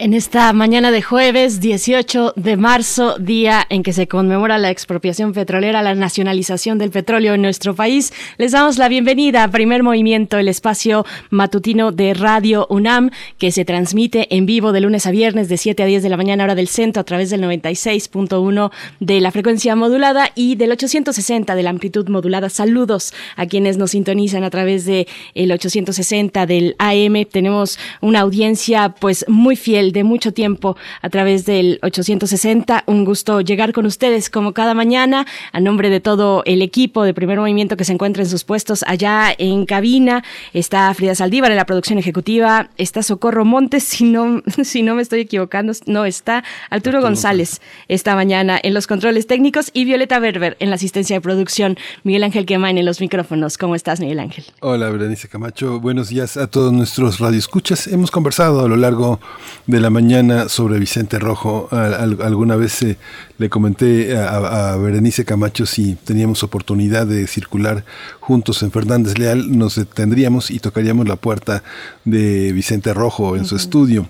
[0.00, 5.32] En esta mañana de jueves 18 de marzo, día en que se conmemora la expropiación
[5.32, 10.38] petrolera, la nacionalización del petróleo en nuestro país, les damos la bienvenida a Primer Movimiento,
[10.38, 15.48] el espacio matutino de Radio UNAM, que se transmite en vivo de lunes a viernes
[15.48, 18.70] de 7 a 10 de la mañana hora del centro a través del 96.1
[19.00, 22.50] de la frecuencia modulada y del 860 de la amplitud modulada.
[22.50, 27.24] Saludos a quienes nos sintonizan a través de el 860 del AM.
[27.24, 32.84] Tenemos una audiencia pues muy fiel de mucho tiempo a través del 860.
[32.86, 37.14] Un gusto llegar con ustedes como cada mañana a nombre de todo el equipo de
[37.14, 40.24] Primer Movimiento que se encuentra en sus puestos allá en cabina.
[40.52, 45.02] Está Frida Saldívar en la producción ejecutiva, está Socorro Montes, si no, si no me
[45.02, 50.56] estoy equivocando, no está Arturo González esta mañana en los controles técnicos y Violeta Berber
[50.60, 51.76] en la asistencia de producción.
[52.04, 53.58] Miguel Ángel Quemain en los micrófonos.
[53.58, 54.44] ¿Cómo estás, Miguel Ángel?
[54.60, 55.80] Hola, Berenice Camacho.
[55.80, 57.86] Buenos días a todos nuestros radioescuchas.
[57.86, 59.20] Hemos conversado a lo largo
[59.66, 61.68] de la mañana sobre Vicente Rojo.
[61.70, 62.98] alguna vez eh,
[63.38, 67.84] le comenté a, a, Berenice Camacho si teníamos oportunidad de circular
[68.20, 71.62] juntos en Fernández Leal, nos detendríamos y tocaríamos la puerta
[72.04, 74.06] de Vicente Rojo en su estudio.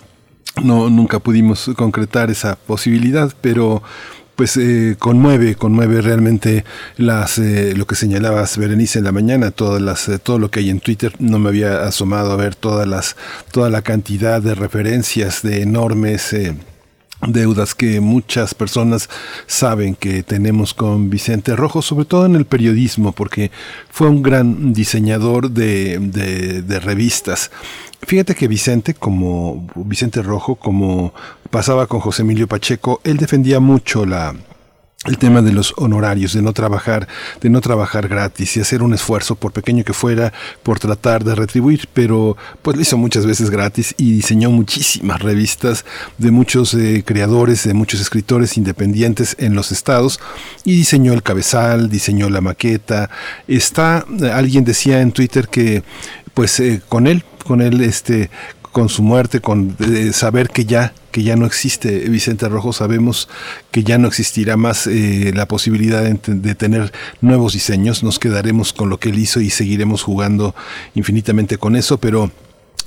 [0.63, 3.83] No, nunca pudimos concretar esa posibilidad, pero
[4.39, 6.65] pues eh, conmueve, conmueve realmente
[6.97, 10.61] las eh, lo que señalabas Berenice en la mañana, todas las eh, todo lo que
[10.61, 13.17] hay en Twitter, no me había asomado a ver todas las
[13.51, 16.37] toda la cantidad de referencias de enormes
[17.27, 19.11] deudas que muchas personas
[19.49, 23.51] saben que tenemos con Vicente Rojo, sobre todo en el periodismo, porque
[23.91, 27.51] fue un gran diseñador de, de, de revistas.
[28.03, 31.13] Fíjate que Vicente, como Vicente Rojo, como
[31.51, 34.05] pasaba con José Emilio Pacheco, él defendía mucho
[35.05, 37.09] el tema de los honorarios, de no trabajar,
[37.41, 41.35] de no trabajar gratis y hacer un esfuerzo, por pequeño que fuera, por tratar de
[41.35, 45.85] retribuir, pero pues lo hizo muchas veces gratis y diseñó muchísimas revistas
[46.19, 50.21] de muchos eh, creadores, de muchos escritores independientes en los estados
[50.65, 53.11] y diseñó el cabezal, diseñó la maqueta.
[53.47, 55.83] Está, alguien decía en Twitter que
[56.39, 58.31] pues eh, con él, con él este
[58.71, 63.29] con su muerte, con eh, saber que ya que ya no existe Vicente Rojo, sabemos
[63.71, 66.93] que ya no existirá más eh, la posibilidad de, de, tener
[67.23, 70.55] nuevos diseños, nos quedaremos con lo que él hizo y seguiremos jugando
[70.95, 72.31] infinitamente con eso, pero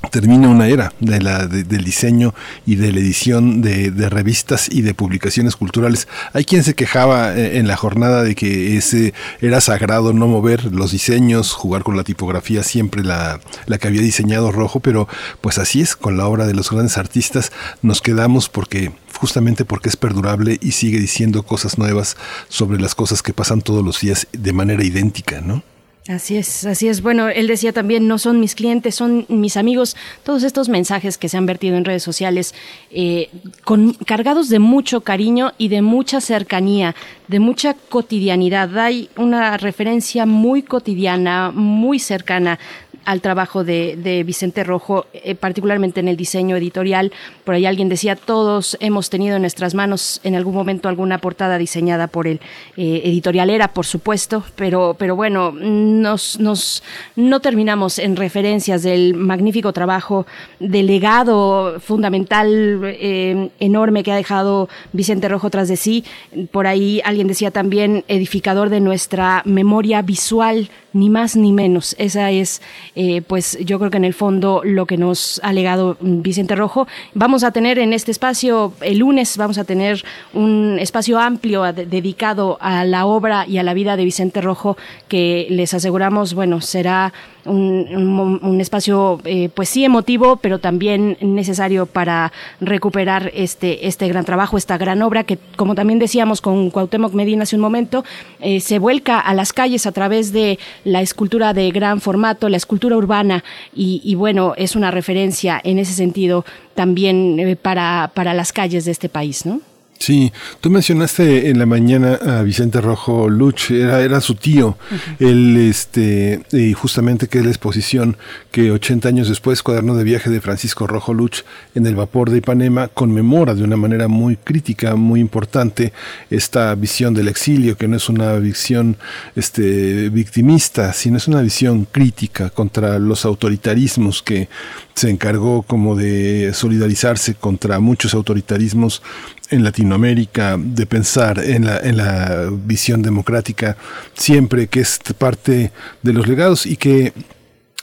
[0.10, 2.34] termina una era de la, de, del diseño
[2.65, 6.07] y de la edición de, revistas y de publicaciones culturales.
[6.34, 10.65] Hay quien se quejaba eh, en la jornada de que ese era sagrado no mover
[10.73, 15.07] los diseños, jugar con la tipografía siempre la, la que había diseñado Rojo, pero
[15.40, 17.52] pues así es, con la obra de los grandes artistas
[17.82, 22.18] nos quedamos porque justamente porque es perdurable y sigue diciendo cosas nuevas
[22.49, 25.64] sobre las cosas que pasan todos los días de manera idéntica, ¿no?
[26.07, 27.03] Así es, así es.
[27.03, 29.95] Bueno, él decía también, no son mis clientes, son mis amigos.
[30.23, 32.56] Todos estos mensajes que se han vertido en redes sociales,
[32.90, 33.30] eh,
[33.64, 36.95] con, cargados de mucho cariño y de mucha cercanía,
[37.28, 38.76] de mucha cotidianidad.
[38.80, 42.57] Hay una referencia muy cotidiana, muy cercana
[43.06, 47.11] al trabajo de, Vicente Rojo, eh, particularmente en el diseño editorial.
[47.44, 51.57] Por ahí alguien decía, todos hemos tenido en nuestras manos en algún momento alguna portada
[51.57, 52.40] diseñada por él.
[52.78, 56.84] Eh, editorial era, por supuesto, pero, pero bueno, nos, nos,
[57.15, 60.26] no terminamos en referencias del magnífico trabajo,
[60.60, 66.03] del legado fundamental eh, enorme que ha dejado Vicente Rojo tras de sí.
[66.52, 71.95] Por ahí alguien decía también, edificador de nuestra memoria visual, ni más ni menos.
[71.97, 72.61] Esa es
[72.95, 76.88] eh, pues yo creo que en el fondo lo que nos ha legado Vicente Rojo.
[77.13, 80.03] Vamos a tener en este espacio, el lunes vamos a tener
[80.34, 84.77] un espacio amplio dedicado a la obra y a la vida de Vicente Rojo
[85.07, 87.13] que les aseguramos, bueno, será
[87.45, 94.07] un, un, un espacio eh, pues sí emotivo, pero también necesario para recuperar este, este
[94.07, 98.03] gran trabajo, esta gran obra que, como también decíamos con Cuauhtémoc Medina hace un momento,
[98.39, 102.57] eh, se vuelca a las calles a través de la escultura de gran formato, la
[102.57, 103.43] escultura urbana,
[103.76, 106.45] y, y bueno, es una referencia en ese sentido
[106.76, 109.61] también eh, para, para las calles de este país, ¿no?
[110.02, 114.73] Sí, tú mencionaste en la mañana a Vicente Rojo Luch, era, era su tío, uh
[115.19, 115.30] -huh.
[115.30, 118.18] él, este, y justamente que es la exposición
[118.49, 121.44] que 80 años después, cuaderno de viaje de Francisco Rojo Luch
[121.76, 125.94] en el vapor de Ipanema, conmemora de una manera muy crítica, muy importante,
[126.32, 128.98] esta visión del exilio, que no es una visión
[129.36, 134.49] este, victimista, sino es una visión crítica contra los autoritarismos que
[134.95, 139.03] se encargó como de solidarizarse contra muchos autoritarismos
[139.52, 143.78] en Latinoamérica, de pensar en la, en la visión democrática
[144.14, 145.72] siempre que es parte
[146.02, 147.14] de los legados y que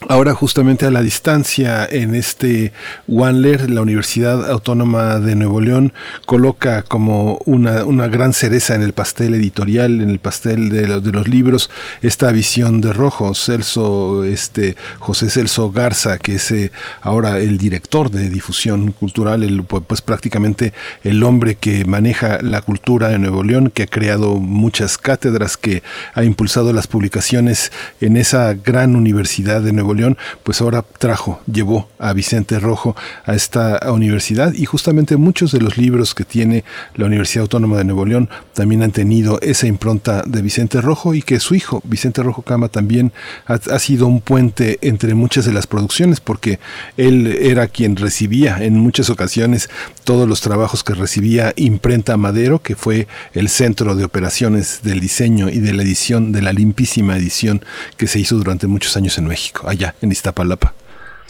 [0.07, 2.73] Ahora justamente a la distancia en este
[3.09, 5.93] Wanler, la Universidad Autónoma de Nuevo León
[6.25, 11.03] coloca como una, una gran cereza en el pastel editorial, en el pastel de, los,
[11.03, 11.69] de los libros,
[12.01, 16.71] esta visión de Rojo, Celso, este, José Celso Garza, que es eh,
[17.01, 23.09] ahora el director de difusión cultural, el, pues prácticamente el hombre que maneja la cultura
[23.09, 25.83] de Nuevo León, que ha creado muchas cátedras, que
[26.15, 31.89] ha impulsado las publicaciones en esa gran universidad de Nuevo León, pues ahora trajo, llevó
[31.99, 37.07] a Vicente Rojo a esta universidad y justamente muchos de los libros que tiene la
[37.07, 41.41] Universidad Autónoma de Nuevo León también han tenido esa impronta de Vicente Rojo y que
[41.41, 43.13] su hijo, Vicente Rojo Cama, también
[43.47, 46.59] ha, ha sido un puente entre muchas de las producciones porque
[46.97, 49.69] él era quien recibía en muchas ocasiones
[50.05, 55.49] todos los trabajos que recibía Imprenta Madero, que fue el centro de operaciones del diseño
[55.49, 57.65] y de la edición, de la limpísima edición
[57.97, 60.75] que se hizo durante muchos años en México allá en Iztapalapa.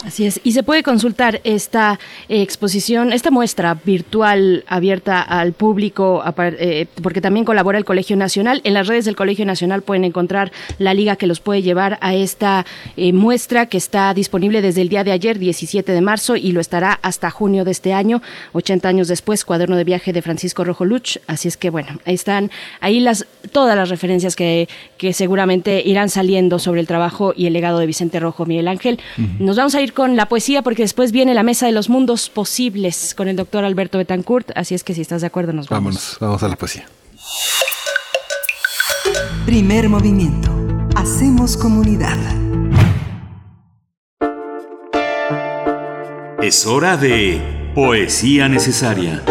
[0.04, 1.98] Así es, y se puede consultar esta
[2.28, 8.60] eh, exposición, esta muestra virtual abierta al público, eh, porque también colabora el Colegio Nacional.
[8.62, 12.14] En las redes del Colegio Nacional pueden encontrar la liga que los puede llevar a
[12.14, 12.64] esta
[12.96, 16.60] eh, muestra que está disponible desde el día de ayer, 17 de marzo, y lo
[16.60, 18.22] estará hasta junio de este año,
[18.52, 21.18] 80 años después, cuaderno de viaje de Francisco Rojo Luch.
[21.26, 26.08] Así es que, bueno, ahí están ahí las, todas las referencias que, que seguramente irán
[26.08, 29.00] saliendo sobre el trabajo y el legado de Vicente Rojo Miguel Ángel.
[29.40, 32.30] Nos vamos a ir con la poesía porque después viene la mesa de los mundos
[32.30, 35.94] posibles con el doctor Alberto Betancourt, así es que si estás de acuerdo nos vamos.
[35.94, 36.86] Vámonos, vamos a la poesía.
[39.46, 40.50] Primer movimiento.
[40.94, 42.18] Hacemos comunidad.
[46.42, 49.22] Es hora de poesía necesaria.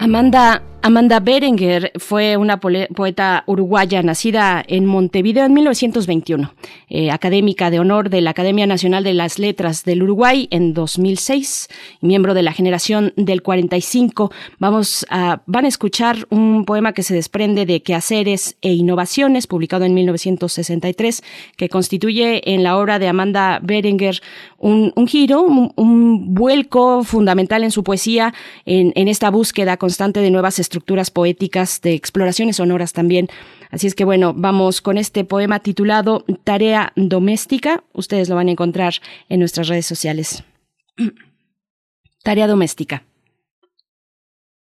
[0.00, 6.52] Amanda Amanda Berenguer fue una poeta uruguaya nacida en Montevideo en 1921,
[6.90, 11.68] eh, académica de honor de la Academia Nacional de las Letras del Uruguay en 2006,
[12.02, 14.30] miembro de la generación del 45.
[14.58, 19.86] Vamos a, van a escuchar un poema que se desprende de Quehaceres e Innovaciones, publicado
[19.86, 21.22] en 1963,
[21.56, 24.20] que constituye en la obra de Amanda Berenguer
[24.58, 28.34] un, giro, un, vuelco fundamental en su poesía,
[28.66, 33.28] en, en esta búsqueda constante de nuevas estructuras estructuras poéticas, de exploraciones sonoras también.
[33.70, 37.84] Así es que bueno, vamos con este poema titulado Tarea Doméstica.
[37.92, 38.94] Ustedes lo van a encontrar
[39.28, 40.42] en nuestras redes sociales.
[42.24, 43.04] Tarea Doméstica.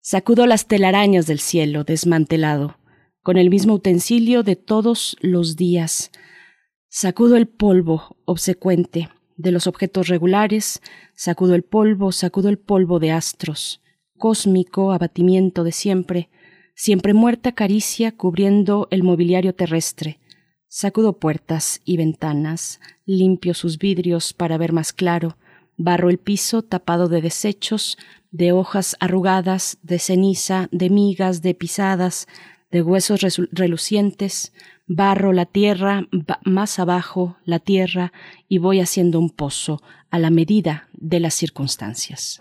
[0.01, 2.77] Sacudo las telarañas del cielo desmantelado,
[3.21, 6.09] con el mismo utensilio de todos los días.
[6.89, 10.81] Sacudo el polvo obsecuente de los objetos regulares,
[11.13, 13.80] sacudo el polvo, sacudo el polvo de astros
[14.21, 16.29] cósmico abatimiento de siempre,
[16.75, 20.19] siempre muerta caricia cubriendo el mobiliario terrestre.
[20.67, 25.37] Sacudo puertas y ventanas, limpio sus vidrios para ver más claro,
[25.75, 27.97] barro el piso tapado de desechos,
[28.29, 32.27] de hojas arrugadas, de ceniza, de migas, de pisadas,
[32.69, 33.21] de huesos
[33.51, 34.53] relucientes,
[34.85, 36.07] barro la tierra,
[36.45, 38.13] más abajo la tierra,
[38.47, 39.81] y voy haciendo un pozo
[40.11, 42.37] a la medida de las circunstancias.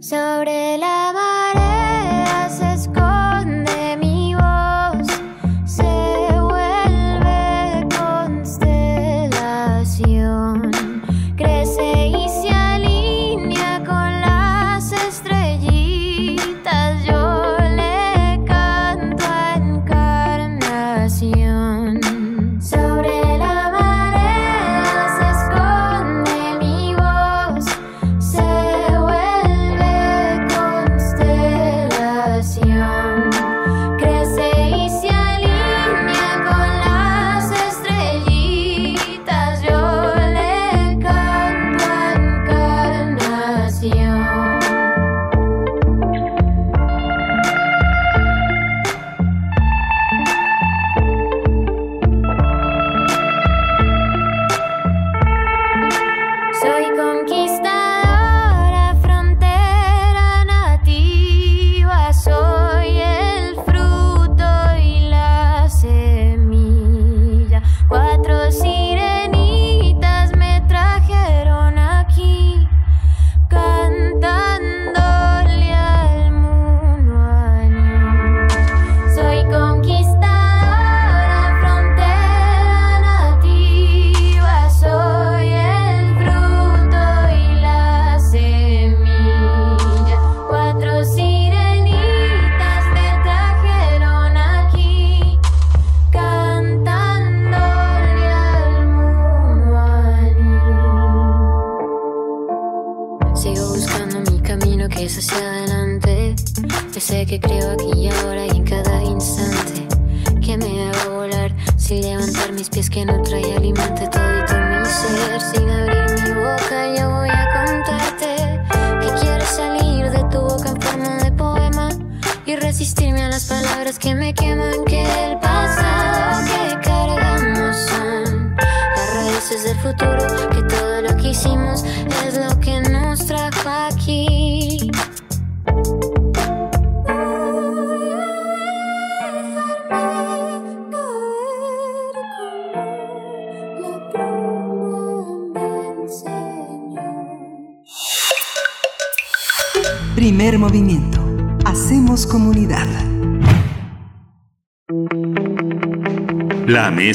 [0.00, 0.97] Sobre la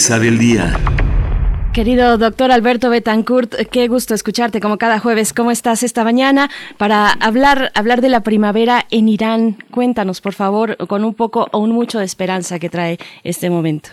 [0.03, 0.65] mesa del día.
[1.73, 5.33] Querido doctor Alberto Betancourt, qué gusto escucharte como cada jueves.
[5.33, 6.49] ¿Cómo estás esta mañana?
[6.77, 11.59] Para hablar, hablar de la primavera en Irán, cuéntanos, por favor, con un poco o
[11.59, 13.91] un mucho de esperanza que trae este momento.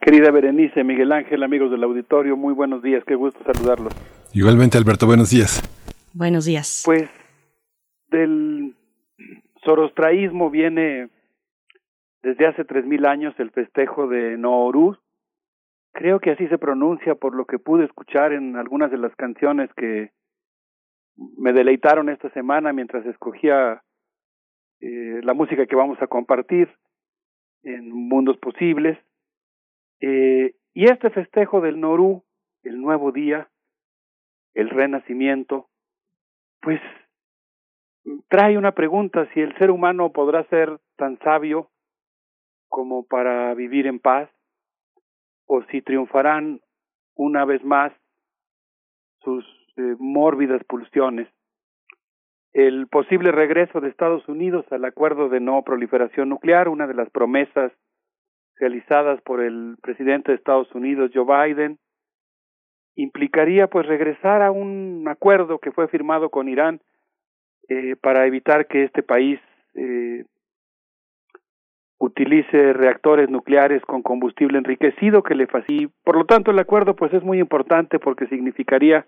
[0.00, 3.92] Querida Berenice, Miguel Ángel, amigos del auditorio, muy buenos días, qué gusto saludarlos.
[4.32, 5.60] Igualmente, Alberto, buenos días.
[6.14, 6.84] Buenos días.
[6.86, 7.10] Pues
[8.10, 8.74] del
[9.62, 11.10] sorostraísmo viene
[12.22, 14.96] desde hace tres mil años el festejo de Nowruz,
[15.92, 19.70] Creo que así se pronuncia por lo que pude escuchar en algunas de las canciones
[19.74, 20.12] que
[21.16, 23.82] me deleitaron esta semana mientras escogía
[24.80, 26.68] eh, la música que vamos a compartir
[27.62, 28.98] en Mundos Posibles.
[30.00, 32.24] Eh, y este festejo del Norú
[32.62, 33.48] el nuevo día,
[34.54, 35.68] el renacimiento,
[36.60, 36.80] pues
[38.28, 41.70] trae una pregunta, si el ser humano podrá ser tan sabio
[42.68, 44.30] como para vivir en paz,
[45.52, 46.60] o si triunfarán
[47.16, 47.92] una vez más
[49.24, 49.44] sus
[49.76, 51.26] eh, mórbidas pulsiones.
[52.52, 57.10] El posible regreso de Estados Unidos al acuerdo de no proliferación nuclear, una de las
[57.10, 57.72] promesas
[58.60, 61.78] realizadas por el presidente de Estados Unidos, Joe Biden,
[62.94, 66.80] implicaría pues regresar a un acuerdo que fue firmado con Irán
[67.68, 69.40] eh, para evitar que este país
[69.74, 70.26] eh,
[72.00, 75.92] utilice reactores nucleares con combustible enriquecido que le facilite.
[76.02, 79.06] Por lo tanto, el acuerdo pues es muy importante porque significaría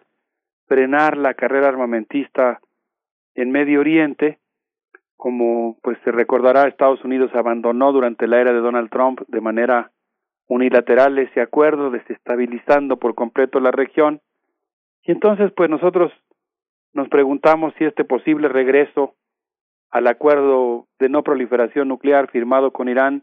[0.69, 2.61] frenar la carrera armamentista
[3.35, 4.39] en Medio Oriente,
[5.17, 9.91] como pues se recordará, Estados Unidos abandonó durante la era de Donald Trump de manera
[10.47, 14.21] unilateral ese acuerdo, desestabilizando por completo la región.
[15.05, 16.13] Y entonces pues nosotros
[16.93, 19.15] nos preguntamos si este posible regreso
[19.93, 23.23] al acuerdo de no proliferación nuclear firmado con Irán,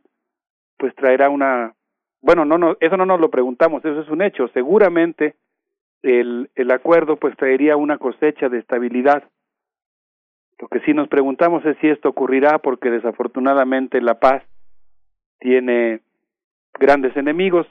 [0.78, 1.74] pues traerá una,
[2.22, 4.48] bueno, no, no, eso no nos lo preguntamos, eso es un hecho.
[4.50, 5.36] Seguramente
[6.04, 9.24] el, el acuerdo pues traería una cosecha de estabilidad.
[10.60, 14.44] Lo que sí nos preguntamos es si esto ocurrirá porque desafortunadamente la paz
[15.40, 16.02] tiene
[16.80, 17.66] grandes enemigos,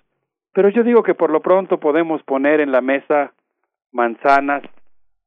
[0.53, 3.33] pero yo digo que por lo pronto podemos poner en la mesa
[3.93, 4.63] manzanas,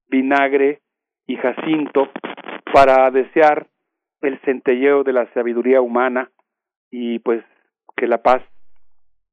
[0.09, 0.81] vinagre
[1.25, 2.09] y jacinto
[2.73, 3.67] para desear
[4.21, 6.29] el centelleo de la sabiduría humana
[6.89, 7.43] y pues
[7.95, 8.41] que la paz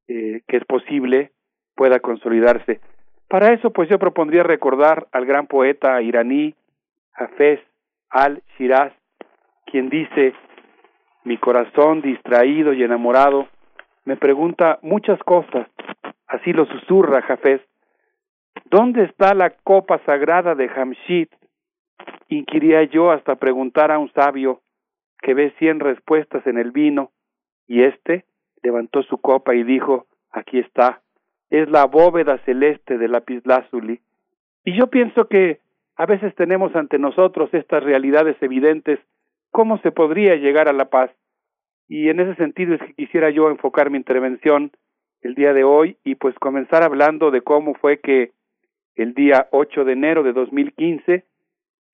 [0.07, 1.31] eh, que es posible
[1.75, 2.79] pueda consolidarse.
[3.27, 6.55] Para eso pues yo propondría recordar al gran poeta iraní
[7.13, 7.59] Hafez
[8.09, 8.93] al-Shiraz,
[9.65, 10.33] quien dice,
[11.23, 13.47] mi corazón distraído y enamorado
[14.05, 15.67] me pregunta muchas cosas,
[16.27, 17.61] así lo susurra Hafez.
[18.65, 21.27] ¿Dónde está la copa sagrada de Hamshid
[22.29, 24.61] inquiría yo hasta preguntar a un sabio
[25.21, 27.11] que ve cien respuestas en el vino,
[27.67, 28.25] y éste
[28.63, 31.01] levantó su copa y dijo, aquí está,
[31.49, 33.99] es la bóveda celeste de lapislázuli.
[34.63, 35.59] Y yo pienso que
[35.95, 38.99] a veces tenemos ante nosotros estas realidades evidentes,
[39.51, 41.11] ¿cómo se podría llegar a la paz?
[41.87, 44.71] Y en ese sentido es que quisiera yo enfocar mi intervención
[45.21, 48.31] el día de hoy y pues comenzar hablando de cómo fue que
[48.95, 51.25] el día 8 de enero de 2015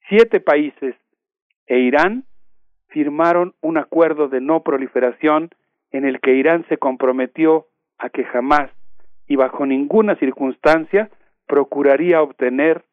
[0.08, 0.96] siete países
[1.68, 2.26] e Irán
[2.88, 5.50] firmaron un acuerdo de no proliferación
[5.92, 7.68] en el que Irán se comprometió
[7.98, 8.70] a que jamás
[9.28, 11.10] y bajo ninguna circunstancia
[11.48, 12.84] procuraría obtener,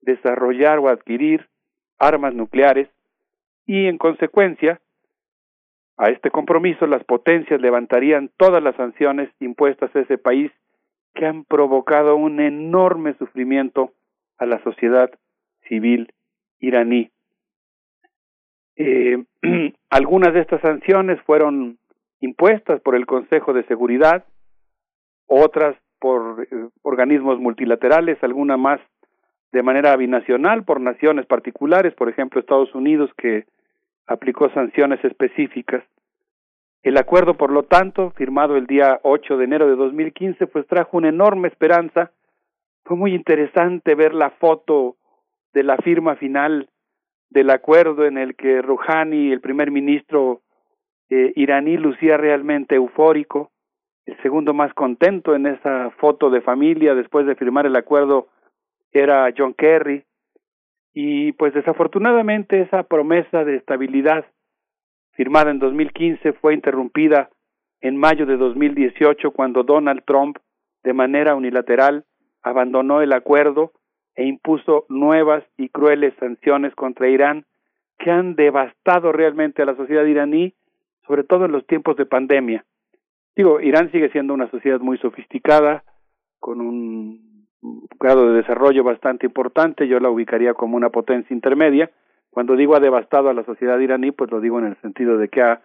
[0.00, 1.48] desarrollar o adquirir
[1.98, 2.88] armas nucleares
[3.66, 4.80] y en consecuencia
[5.96, 10.52] a este compromiso las potencias levantarían todas las sanciones impuestas a ese país
[11.14, 13.92] que han provocado un enorme sufrimiento
[14.36, 15.10] a la sociedad
[15.68, 16.12] civil
[16.60, 17.10] iraní.
[18.76, 19.24] Eh,
[19.90, 21.78] algunas de estas sanciones fueron
[22.20, 24.24] impuestas por el Consejo de Seguridad,
[25.26, 28.80] otras por eh, organismos multilaterales, algunas más
[29.52, 33.46] de manera binacional por naciones particulares, por ejemplo Estados Unidos que
[34.06, 35.82] aplicó sanciones específicas.
[36.82, 40.96] El acuerdo, por lo tanto, firmado el día 8 de enero de 2015, pues trajo
[40.96, 42.12] una enorme esperanza.
[42.84, 44.96] Fue muy interesante ver la foto
[45.52, 46.68] de la firma final
[47.30, 50.42] del acuerdo en el que Rouhani, el primer ministro
[51.10, 53.50] eh, iraní, lucía realmente eufórico,
[54.06, 58.28] el segundo más contento en esa foto de familia después de firmar el acuerdo
[58.92, 60.04] era John Kerry,
[60.94, 64.26] y pues desafortunadamente esa promesa de estabilidad
[65.12, 67.30] firmada en 2015 fue interrumpida
[67.80, 70.38] en mayo de 2018 cuando Donald Trump
[70.82, 72.04] de manera unilateral
[72.42, 73.72] abandonó el acuerdo
[74.18, 77.44] e impuso nuevas y crueles sanciones contra Irán
[78.00, 80.54] que han devastado realmente a la sociedad iraní,
[81.06, 82.64] sobre todo en los tiempos de pandemia.
[83.36, 85.84] Digo, Irán sigue siendo una sociedad muy sofisticada,
[86.40, 87.46] con un
[88.00, 91.88] grado de desarrollo bastante importante, yo la ubicaría como una potencia intermedia.
[92.30, 95.28] Cuando digo ha devastado a la sociedad iraní, pues lo digo en el sentido de
[95.28, 95.62] que ha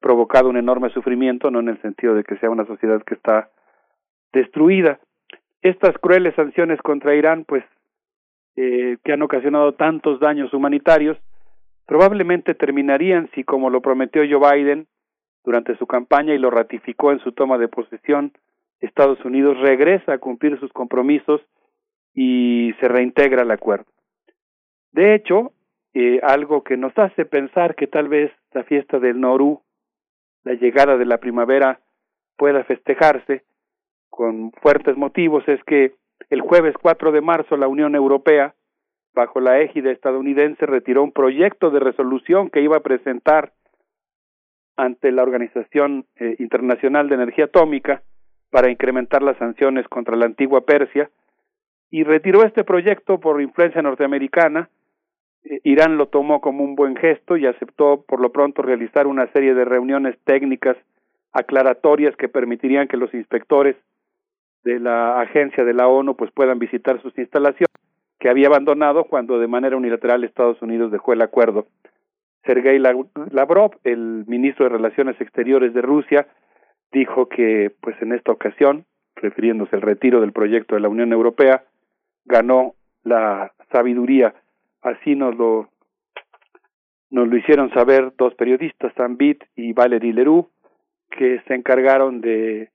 [0.00, 3.50] provocado un enorme sufrimiento, no en el sentido de que sea una sociedad que está
[4.32, 5.00] destruida.
[5.60, 7.64] Estas crueles sanciones contra Irán, pues
[8.56, 11.18] eh, que han ocasionado tantos daños humanitarios,
[11.86, 14.86] probablemente terminarían si, como lo prometió Joe Biden
[15.44, 18.32] durante su campaña y lo ratificó en su toma de posesión,
[18.80, 21.40] Estados Unidos regresa a cumplir sus compromisos
[22.14, 23.86] y se reintegra al acuerdo.
[24.92, 25.52] De hecho,
[25.94, 29.62] eh, algo que nos hace pensar que tal vez la fiesta del Norú,
[30.44, 31.80] la llegada de la primavera,
[32.36, 33.44] pueda festejarse
[34.10, 35.94] con fuertes motivos es que
[36.30, 38.54] el jueves 4 de marzo la Unión Europea,
[39.14, 43.52] bajo la égida estadounidense, retiró un proyecto de resolución que iba a presentar
[44.76, 48.02] ante la Organización eh, Internacional de Energía Atómica
[48.50, 51.10] para incrementar las sanciones contra la antigua Persia
[51.90, 54.68] y retiró este proyecto por influencia norteamericana.
[55.44, 59.26] Eh, Irán lo tomó como un buen gesto y aceptó por lo pronto realizar una
[59.32, 60.76] serie de reuniones técnicas
[61.32, 63.76] aclaratorias que permitirían que los inspectores
[64.66, 67.70] de la agencia de la ONU pues puedan visitar sus instalaciones
[68.18, 71.68] que había abandonado cuando de manera unilateral Estados Unidos dejó el acuerdo.
[72.44, 76.26] Sergei Lavrov, el ministro de Relaciones Exteriores de Rusia,
[76.90, 81.62] dijo que pues en esta ocasión, refiriéndose al retiro del proyecto de la Unión Europea,
[82.24, 84.34] ganó la sabiduría.
[84.82, 85.68] Así nos lo
[87.10, 90.48] nos lo hicieron saber dos periodistas, Tambit y Valerie Leroux,
[91.10, 92.70] que se encargaron de,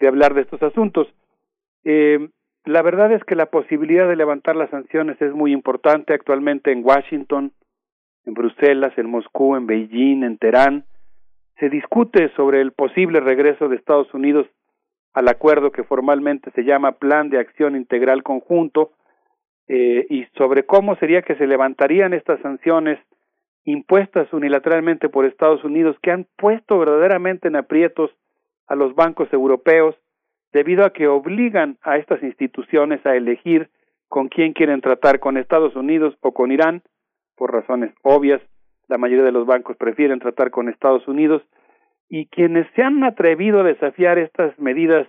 [0.00, 1.06] de hablar de estos asuntos.
[1.84, 2.28] Eh,
[2.64, 6.84] la verdad es que la posibilidad de levantar las sanciones es muy importante actualmente en
[6.84, 7.52] Washington,
[8.24, 10.84] en Bruselas, en Moscú, en Beijing, en Teherán.
[11.60, 14.46] Se discute sobre el posible regreso de Estados Unidos
[15.12, 18.92] al acuerdo que formalmente se llama Plan de Acción Integral Conjunto
[19.68, 22.98] eh, y sobre cómo sería que se levantarían estas sanciones
[23.64, 28.10] impuestas unilateralmente por Estados Unidos que han puesto verdaderamente en aprietos
[28.66, 29.94] a los bancos europeos
[30.54, 33.68] debido a que obligan a estas instituciones a elegir
[34.08, 36.82] con quién quieren tratar, con Estados Unidos o con Irán,
[37.34, 38.40] por razones obvias,
[38.86, 41.42] la mayoría de los bancos prefieren tratar con Estados Unidos,
[42.08, 45.08] y quienes se han atrevido a desafiar estas medidas,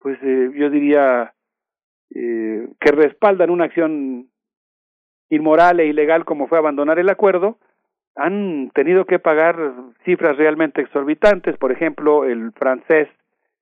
[0.00, 1.32] pues eh, yo diría
[2.12, 4.30] eh, que respaldan una acción
[5.28, 7.58] inmoral e ilegal como fue abandonar el acuerdo,
[8.16, 9.56] han tenido que pagar
[10.04, 11.56] cifras realmente exorbitantes.
[11.58, 13.08] Por ejemplo, el francés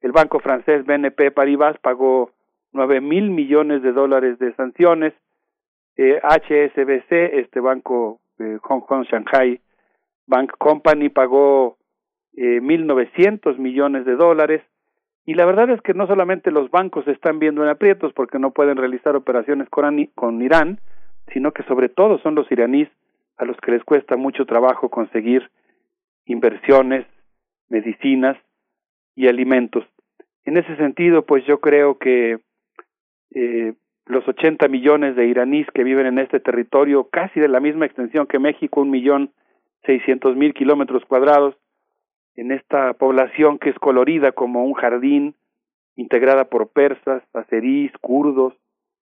[0.00, 2.30] el banco francés BNP Paribas pagó
[2.72, 5.12] nueve mil millones de dólares de sanciones.
[5.96, 7.10] Eh, HSBC,
[7.40, 9.60] este banco eh, Hong Kong Shanghai
[10.26, 11.76] Bank Company, pagó
[12.36, 14.62] eh, mil novecientos millones de dólares.
[15.26, 18.52] Y la verdad es que no solamente los bancos están viendo en aprietos porque no
[18.52, 20.78] pueden realizar operaciones con, con Irán,
[21.32, 22.88] sino que sobre todo son los iraníes
[23.36, 25.50] a los que les cuesta mucho trabajo conseguir
[26.24, 27.06] inversiones,
[27.68, 28.38] medicinas
[29.18, 29.84] y alimentos.
[30.44, 32.38] En ese sentido, pues yo creo que
[33.34, 33.74] eh,
[34.06, 38.28] los 80 millones de iraníes que viven en este territorio, casi de la misma extensión
[38.28, 39.32] que México, un millón
[39.84, 41.56] seiscientos mil kilómetros cuadrados,
[42.36, 45.34] en esta población que es colorida como un jardín,
[45.96, 48.54] integrada por persas, azeríes, kurdos,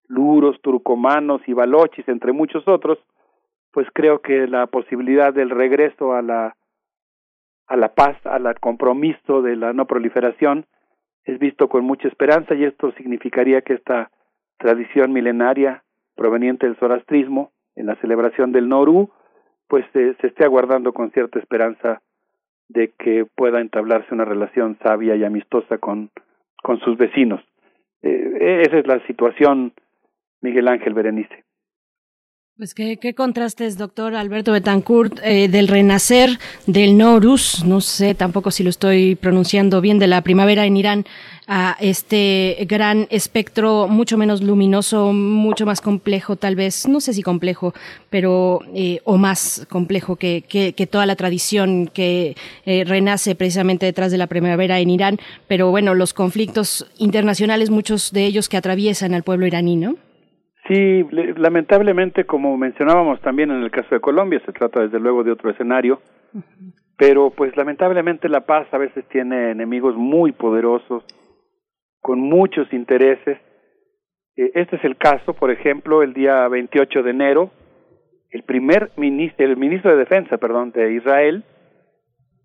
[0.07, 2.97] luros, turcomanos y balochis, entre muchos otros,
[3.71, 6.55] pues creo que la posibilidad del regreso a la
[7.67, 10.65] a la paz, al compromiso de la no proliferación,
[11.25, 14.09] es visto con mucha esperanza y esto significaría que esta
[14.57, 15.83] tradición milenaria
[16.15, 19.11] proveniente del zoroastrismo en la celebración del Noru,
[19.67, 22.01] pues se esté aguardando con cierta esperanza
[22.69, 26.09] de que pueda entablarse una relación sabia y amistosa con,
[26.63, 27.41] con sus vecinos.
[28.01, 29.73] Eh, esa es la situación,
[30.41, 31.43] Miguel Ángel Berenice.
[32.57, 38.49] Pues qué, qué, contrastes, doctor Alberto Betancourt, eh, del renacer del Norus, no sé tampoco
[38.49, 41.05] si lo estoy pronunciando bien, de la primavera en Irán,
[41.45, 47.21] a este gran espectro mucho menos luminoso, mucho más complejo tal vez, no sé si
[47.21, 47.75] complejo,
[48.09, 53.85] pero eh, o más complejo que, que, que, toda la tradición que eh, renace precisamente
[53.85, 58.57] detrás de la primavera en Irán, pero bueno, los conflictos internacionales, muchos de ellos que
[58.57, 60.06] atraviesan al pueblo iraní, ¿no?
[60.67, 61.05] Sí,
[61.37, 65.49] lamentablemente, como mencionábamos también en el caso de Colombia, se trata desde luego de otro
[65.49, 66.01] escenario,
[66.97, 71.05] pero pues lamentablemente la paz a veces tiene enemigos muy poderosos,
[72.01, 73.37] con muchos intereses.
[74.35, 77.51] E, este es el caso, por ejemplo, el día 28 de enero,
[78.31, 81.45] el primer ministro, el ministro de Defensa, perdón, de Israel,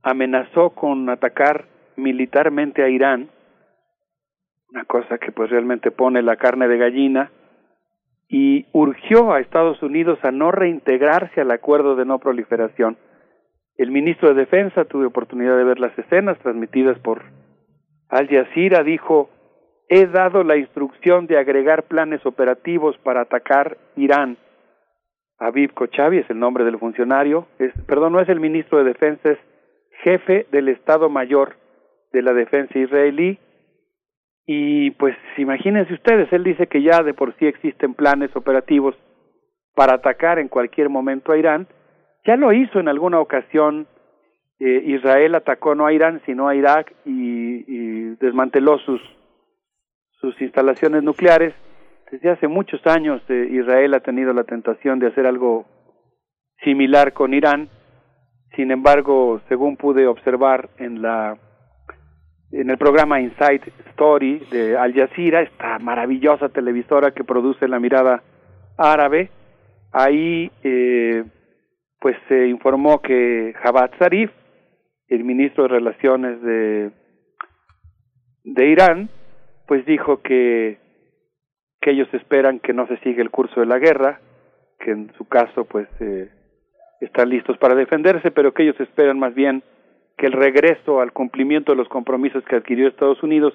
[0.03, 3.31] amenazó con atacar militarmente a Irán,
[4.71, 7.31] una cosa que pues realmente pone la carne de gallina,
[8.33, 12.97] y urgió a Estados Unidos a no reintegrarse al acuerdo de no proliferación.
[13.77, 17.23] El ministro de Defensa, tuve oportunidad de ver las escenas transmitidas por
[18.09, 19.29] Al Jazeera, dijo,
[19.91, 24.39] he dado la instrucción de agregar planes operativos para atacar Irán.
[25.39, 29.33] Aviv Kochavi es el nombre del funcionario, es, perdón, no es el ministro de Defensa,
[29.33, 29.39] es
[30.05, 31.57] jefe del Estado Mayor
[32.15, 33.39] de la Defensa israelí,
[34.47, 38.97] y pues imagínense ustedes, él dice que ya de por sí existen planes operativos
[39.75, 41.69] para atacar en cualquier momento a Irán.
[42.27, 43.87] Ya lo hizo en alguna ocasión.
[44.59, 49.01] Eh, Israel atacó no a Irán, sino a Irak y, y desmanteló sus,
[50.21, 51.55] sus instalaciones nucleares.
[52.11, 55.67] desde hace muchos años eh, Israel ha tenido la tentación de hacer algo
[56.63, 57.69] similar con Irán.
[58.55, 61.39] Sin embargo, según pude observar en la
[62.53, 68.23] en el programa Inside Story de Al Jazeera, esta maravillosa televisora que produce la mirada
[68.77, 69.31] árabe,
[69.91, 71.25] ahí eh,
[71.99, 74.31] pues se informó que Javad Zarif,
[75.09, 76.91] el ministro de Relaciones de,
[78.45, 79.09] de Irán,
[79.67, 80.79] pues dijo que,
[81.81, 84.21] que ellos esperan que no se siga el curso de la guerra,
[84.79, 86.31] que en su caso pues eh,
[87.01, 89.63] están listos para defenderse, pero que ellos esperan más bien
[90.23, 93.55] que el regreso al cumplimiento de los compromisos que adquirió Estados Unidos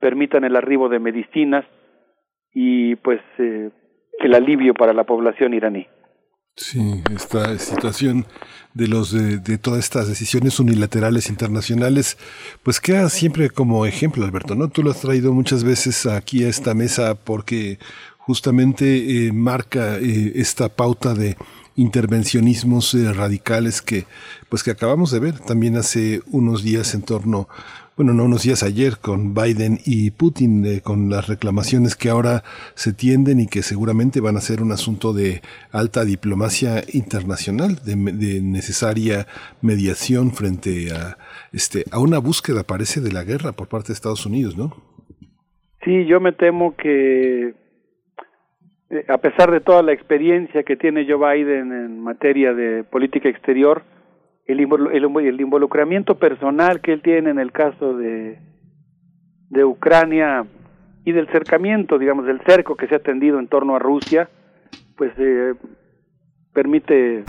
[0.00, 1.66] permitan el arribo de medicinas
[2.54, 3.68] y pues eh,
[4.20, 5.86] el alivio para la población iraní.
[6.56, 8.24] Sí, esta situación
[8.72, 12.16] de los de, de, todas estas decisiones unilaterales internacionales,
[12.62, 14.68] pues queda siempre como ejemplo, Alberto, ¿no?
[14.68, 17.78] Tú lo has traído muchas veces aquí a esta mesa porque
[18.16, 21.36] justamente eh, marca eh, esta pauta de
[21.78, 24.04] intervencionismos eh, radicales que
[24.48, 27.48] pues que acabamos de ver también hace unos días en torno
[27.96, 32.44] bueno, no unos días ayer con Biden y Putin, eh, con las reclamaciones que ahora
[32.74, 35.40] se tienden y que seguramente van a ser un asunto de
[35.72, 39.26] alta diplomacia internacional, de, de, necesaria
[39.62, 41.18] mediación frente a,
[41.52, 44.76] este, a una búsqueda, parece, de la guerra por parte de Estados Unidos, ¿no?
[45.84, 47.54] Sí, yo me temo que
[48.90, 53.28] eh, a pesar de toda la experiencia que tiene Joe Biden en materia de política
[53.28, 53.82] exterior,
[54.46, 58.38] el, el, involucramiento personal que él tiene en el caso de,
[59.50, 60.46] de Ucrania
[61.04, 64.28] y del cercamiento, digamos, del cerco que se ha tendido en torno a Rusia,
[64.96, 65.54] pues eh,
[66.54, 67.24] permite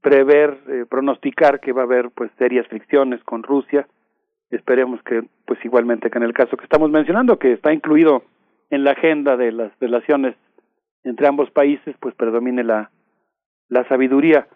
[0.00, 3.86] prever, eh, pronosticar que va a haber pues serias fricciones con Rusia.
[4.50, 8.24] Esperemos que, pues igualmente que en el caso que estamos mencionando, que está incluido
[8.70, 10.36] en la agenda de las relaciones
[11.04, 12.90] entre ambos países, pues predomine la,
[13.68, 14.48] la sabiduría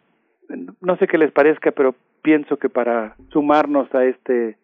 [0.80, 4.56] no sé qué les parezca, pero pienso que para sumarnos a este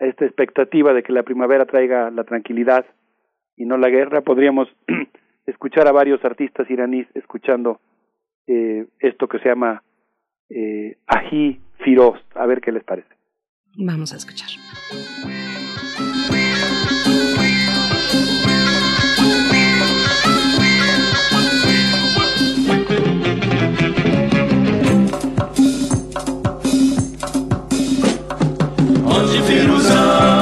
[0.00, 2.84] a esta expectativa de que la primavera traiga la tranquilidad
[3.56, 4.68] y no la guerra, podríamos
[5.46, 7.80] escuchar a varios artistas iraníes escuchando
[8.48, 9.82] eh, esto que se llama
[10.50, 10.98] eh,
[11.84, 13.08] Firoz, a ver qué les parece.
[13.76, 14.48] Vamos a escuchar.
[29.34, 30.33] de Firuzão.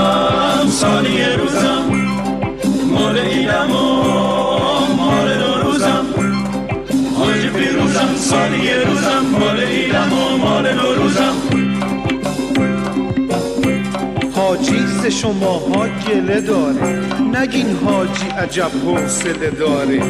[15.21, 17.01] ها گله داره.
[17.35, 20.03] نگین حاجی عجب حوصله داره.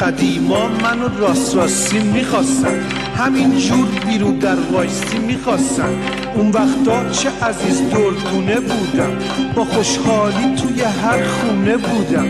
[0.00, 2.80] قدیما منو راست راستی می‌خواستن.
[3.16, 5.94] همین جور بیرو در وایستی می‌خواستن.
[6.34, 9.18] اون وقتا چه عزیز دردونه بودم.
[9.54, 12.28] با خوشحالی توی هر خونه بودم.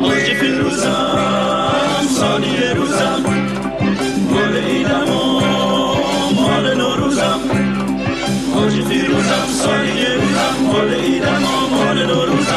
[0.00, 1.18] حاجی فیروزم
[2.18, 3.24] سالی روزم.
[4.30, 5.40] مال ایدم و
[6.40, 7.59] مال نوروزم.
[8.76, 12.49] روزی روزم سالی روزم مال ایدم آمال نوروزم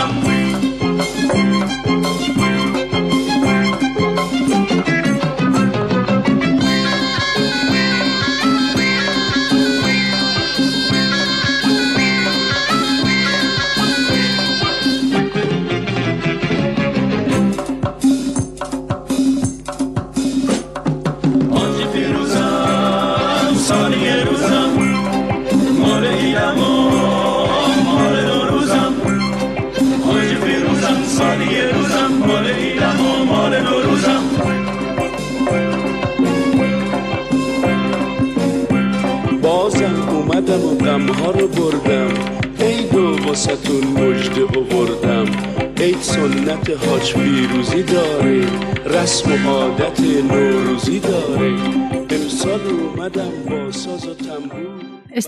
[49.04, 49.93] Yes, Muhammed.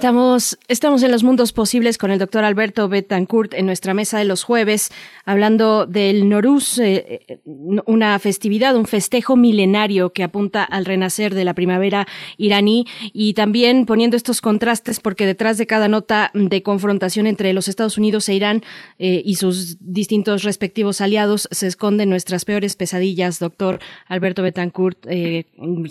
[0.05, 4.25] Estamos, estamos en los mundos posibles con el doctor Alberto Betancourt en nuestra mesa de
[4.25, 4.91] los jueves,
[5.25, 11.43] hablando del Noruz, eh, eh, una festividad, un festejo milenario que apunta al renacer de
[11.43, 12.05] la primavera
[12.37, 17.67] iraní y también poniendo estos contrastes porque detrás de cada nota de confrontación entre los
[17.67, 18.61] Estados Unidos e Irán
[18.99, 23.39] eh, y sus distintos respectivos aliados se esconden nuestras peores pesadillas.
[23.39, 25.03] Doctor Alberto Betancourt,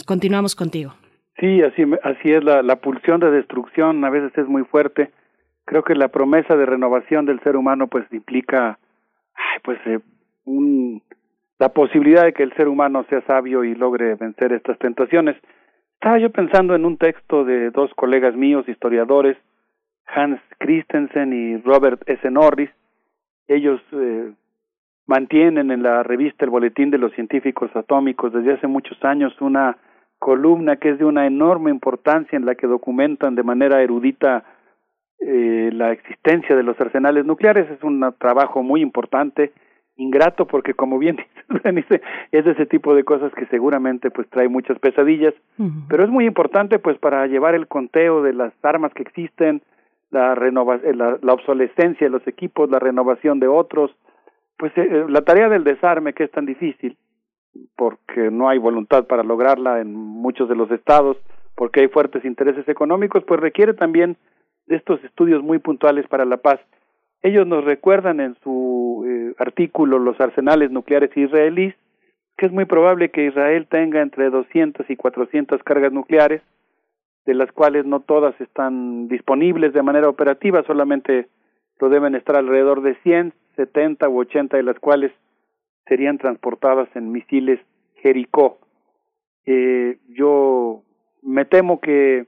[0.07, 0.95] continuamos contigo.
[1.39, 5.11] Sí, así, así es, la, la pulsión de destrucción a veces es muy fuerte.
[5.65, 8.79] Creo que la promesa de renovación del ser humano pues implica
[9.35, 10.01] ay, pues eh,
[10.45, 11.03] un,
[11.59, 15.37] la posibilidad de que el ser humano sea sabio y logre vencer estas tentaciones.
[15.95, 19.37] Estaba yo pensando en un texto de dos colegas míos, historiadores,
[20.07, 22.31] Hans Christensen y Robert S.
[22.31, 22.71] Norris.
[23.49, 24.33] Ellos eh,
[25.07, 29.77] mantienen en la revista El Boletín de los Científicos Atómicos desde hace muchos años una
[30.19, 34.45] columna que es de una enorme importancia en la que documentan de manera erudita
[35.21, 37.71] eh, la existencia de los arsenales nucleares.
[37.71, 39.53] Es un trabajo muy importante,
[39.97, 41.19] ingrato, porque como bien
[41.75, 42.03] dice,
[42.33, 45.35] es de ese tipo de cosas que seguramente pues trae muchas pesadillas,
[45.89, 49.63] pero es muy importante pues para llevar el conteo de las armas que existen,
[50.11, 53.91] la, renova eh, la, la obsolescencia de los equipos, la renovación de otros,
[54.57, 56.97] pues eh, eh, la tarea del desarme que es tan difícil,
[57.77, 61.17] porque no hay voluntad para lograrla en muchos de los estados,
[61.55, 64.17] porque hay fuertes intereses económicos, pues requiere también
[64.67, 66.61] de estos estudios muy puntuales para la paz.
[67.23, 71.75] Ellos nos recuerdan en su eh, artículo Los arsenales nucleares israelíes
[72.37, 76.43] que es muy probable que Israel tenga entre 200 y 400 cargas nucleares,
[77.27, 81.29] de las cuales no todas están disponibles de manera operativa, solamente
[81.81, 85.13] lo deben estar alrededor de 100, 70 u 80 de las cuales
[85.87, 87.61] serían transportadas en misiles
[87.97, 88.59] Jericó.
[89.47, 90.83] Eh, yo
[91.23, 92.27] me temo que,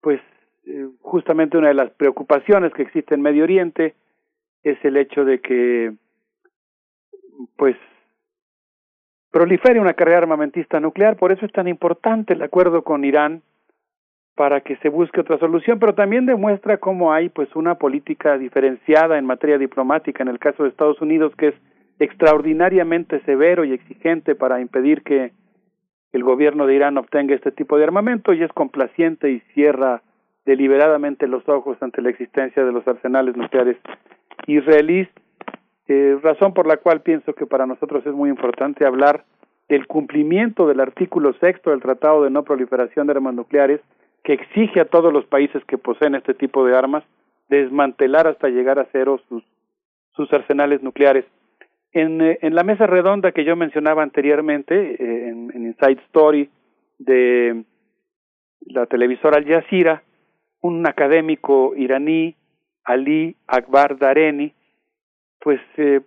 [0.00, 0.20] pues,
[0.66, 3.94] eh, justamente una de las preocupaciones que existe en Medio Oriente
[4.62, 5.94] es el hecho de que,
[7.56, 7.76] pues,
[9.30, 13.42] prolifere una carrera armamentista nuclear, por eso es tan importante el acuerdo con Irán
[14.34, 19.18] para que se busque otra solución, pero también demuestra cómo hay pues una política diferenciada
[19.18, 21.54] en materia diplomática en el caso de Estados Unidos que es
[22.00, 25.32] extraordinariamente severo y exigente para impedir que
[26.12, 30.02] el gobierno de Irán obtenga este tipo de armamento y es complaciente y cierra
[30.44, 33.76] deliberadamente los ojos ante la existencia de los arsenales nucleares
[34.46, 35.08] israelíes,
[35.86, 39.24] eh, razón por la cual pienso que para nosotros es muy importante hablar
[39.68, 43.80] del cumplimiento del artículo sexto del Tratado de No Proliferación de Armas Nucleares,
[44.24, 47.04] que exige a todos los países que poseen este tipo de armas
[47.48, 49.44] desmantelar hasta llegar a cero sus,
[50.12, 51.24] sus arsenales nucleares.
[51.92, 56.48] En, eh, en la mesa redonda que yo mencionaba anteriormente, eh, en, en, Inside Story
[56.98, 57.64] de
[58.66, 60.02] la televisora Al Jazeera,
[60.60, 62.36] un académico iraní,
[62.84, 64.52] Ali Akbar Dareni,
[65.40, 66.00] pues eh,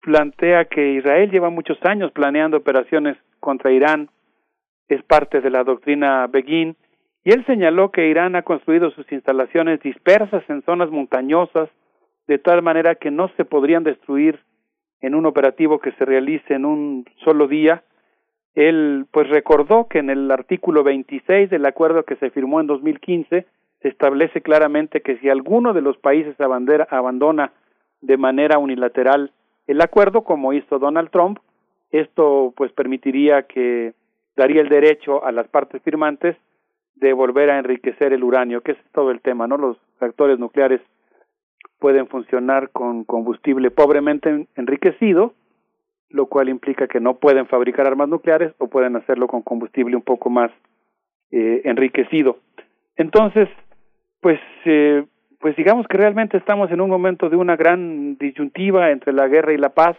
[0.00, 4.08] plantea que Israel lleva muchos años planeando operaciones contra Irán,
[4.88, 6.76] es parte de la doctrina Begin,
[7.24, 11.68] y él señaló que Irán ha construido sus instalaciones dispersas en zonas montañosas,
[12.26, 14.40] de tal manera que no se podrían destruir
[15.02, 17.82] en un operativo que se realice en un solo día.
[18.54, 23.46] Él pues recordó que en el artículo 26 del acuerdo que se firmó en 2015
[23.80, 27.52] se establece claramente que si alguno de los países abandona
[28.00, 29.32] de manera unilateral
[29.66, 31.38] el acuerdo, como hizo Donald Trump,
[31.90, 33.94] esto pues permitiría que
[34.36, 36.36] daría el derecho a las partes firmantes
[36.96, 39.56] de volver a enriquecer el uranio, que es todo el tema, ¿no?
[39.56, 40.80] Los reactores nucleares
[41.78, 45.34] pueden funcionar con combustible pobremente enriquecido,
[46.10, 50.02] lo cual implica que no pueden fabricar armas nucleares o pueden hacerlo con combustible un
[50.02, 50.50] poco más
[51.30, 52.38] eh, enriquecido.
[52.96, 53.48] Entonces,
[54.20, 55.04] pues, eh,
[55.40, 59.52] pues digamos que realmente estamos en un momento de una gran disyuntiva entre la guerra
[59.52, 59.96] y la paz,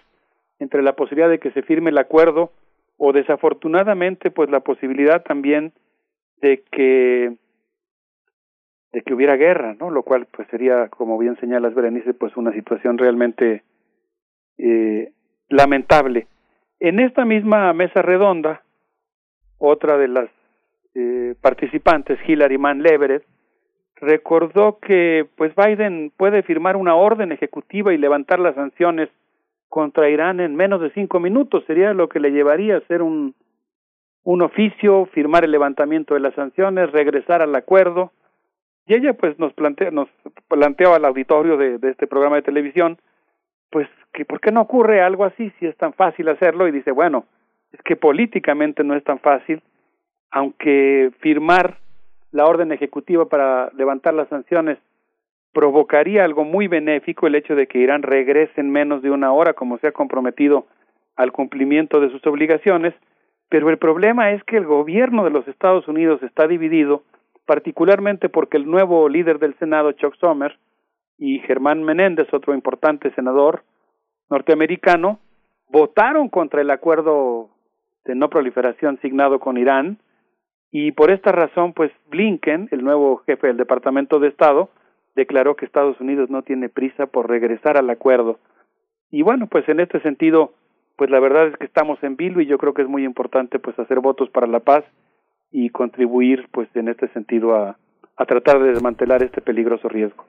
[0.60, 2.52] entre la posibilidad de que se firme el acuerdo
[2.98, 5.74] o desafortunadamente, pues la posibilidad también
[6.42, 7.34] de que
[8.94, 9.90] de que hubiera guerra, ¿no?
[9.90, 13.64] Lo cual pues sería, como bien señalas Berenice, pues una situación realmente
[14.58, 15.12] eh,
[15.50, 16.28] lamentable.
[16.80, 18.62] En esta misma mesa redonda,
[19.58, 20.30] otra de las
[20.96, 23.24] eh, participantes, Hillary Mann Leverett,
[23.96, 29.10] recordó que pues Biden puede firmar una orden ejecutiva y levantar las sanciones
[29.70, 31.64] contra Irán en menos de cinco minutos.
[31.66, 33.34] Sería lo que le llevaría a hacer un
[34.24, 38.12] un oficio, firmar el levantamiento de las sanciones, regresar al acuerdo.
[38.86, 40.10] Y ella pues nos plantea, nos
[40.48, 42.98] planteaba al auditorio de, este programa de televisión,
[43.70, 46.92] pues que por qué no ocurre algo así si es tan fácil hacerlo y dice,
[46.92, 47.26] bueno,
[47.72, 49.62] es que políticamente no es tan fácil,
[50.32, 51.78] aunque firmar
[52.32, 54.78] la orden ejecutiva para levantar las sanciones
[55.54, 59.54] provocaría algo muy benéfico el hecho de que Irán regrese en menos de una hora
[59.54, 60.66] como se ha comprometido
[61.16, 62.94] al cumplimiento de sus obligaciones,
[63.50, 67.04] pero el problema es que el gobierno de los Estados Unidos está dividido,
[67.46, 70.58] particularmente porque el nuevo líder del Senado, Chuck Schumer,
[71.18, 73.64] y Germán Menéndez, otro importante senador
[74.30, 75.20] norteamericano,
[75.70, 77.50] votaron contra el acuerdo
[78.06, 80.00] de no proliferación signado con Irán
[80.72, 84.70] y por esta razón, pues Blinken, el nuevo jefe del Departamento de Estado,
[85.16, 88.40] declaró que Estados Unidos no tiene prisa por regresar al acuerdo.
[89.12, 90.54] Y bueno, pues en este sentido,
[90.96, 93.60] pues la verdad es que estamos en vilo y yo creo que es muy importante
[93.60, 94.84] pues hacer votos para la paz
[95.54, 97.78] y contribuir pues en este sentido a,
[98.18, 100.26] a tratar de desmantelar este peligroso riesgo.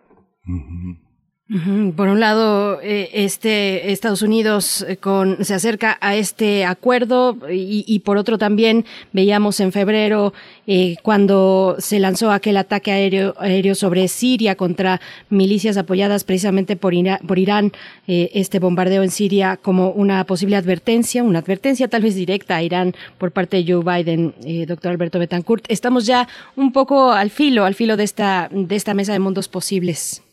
[1.94, 4.98] Por un lado, eh, este Estados Unidos eh,
[5.42, 10.32] se acerca a este acuerdo y, por otro también veíamos en febrero
[10.66, 16.94] eh, cuando se lanzó aquel ataque aéreo, aéreo sobre Siria contra milicias apoyadas precisamente por,
[17.26, 17.72] por Irán,
[18.06, 22.94] este bombardeo en Siria como una posible advertencia, una advertencia tal vez directa a Irán
[23.18, 24.34] por parte de Joe Biden,
[24.66, 25.66] doctor Alberto Betancourt.
[25.68, 29.48] Estamos ya un poco al filo, al filo de esta, de esta mesa de mundos
[29.48, 30.23] posibles.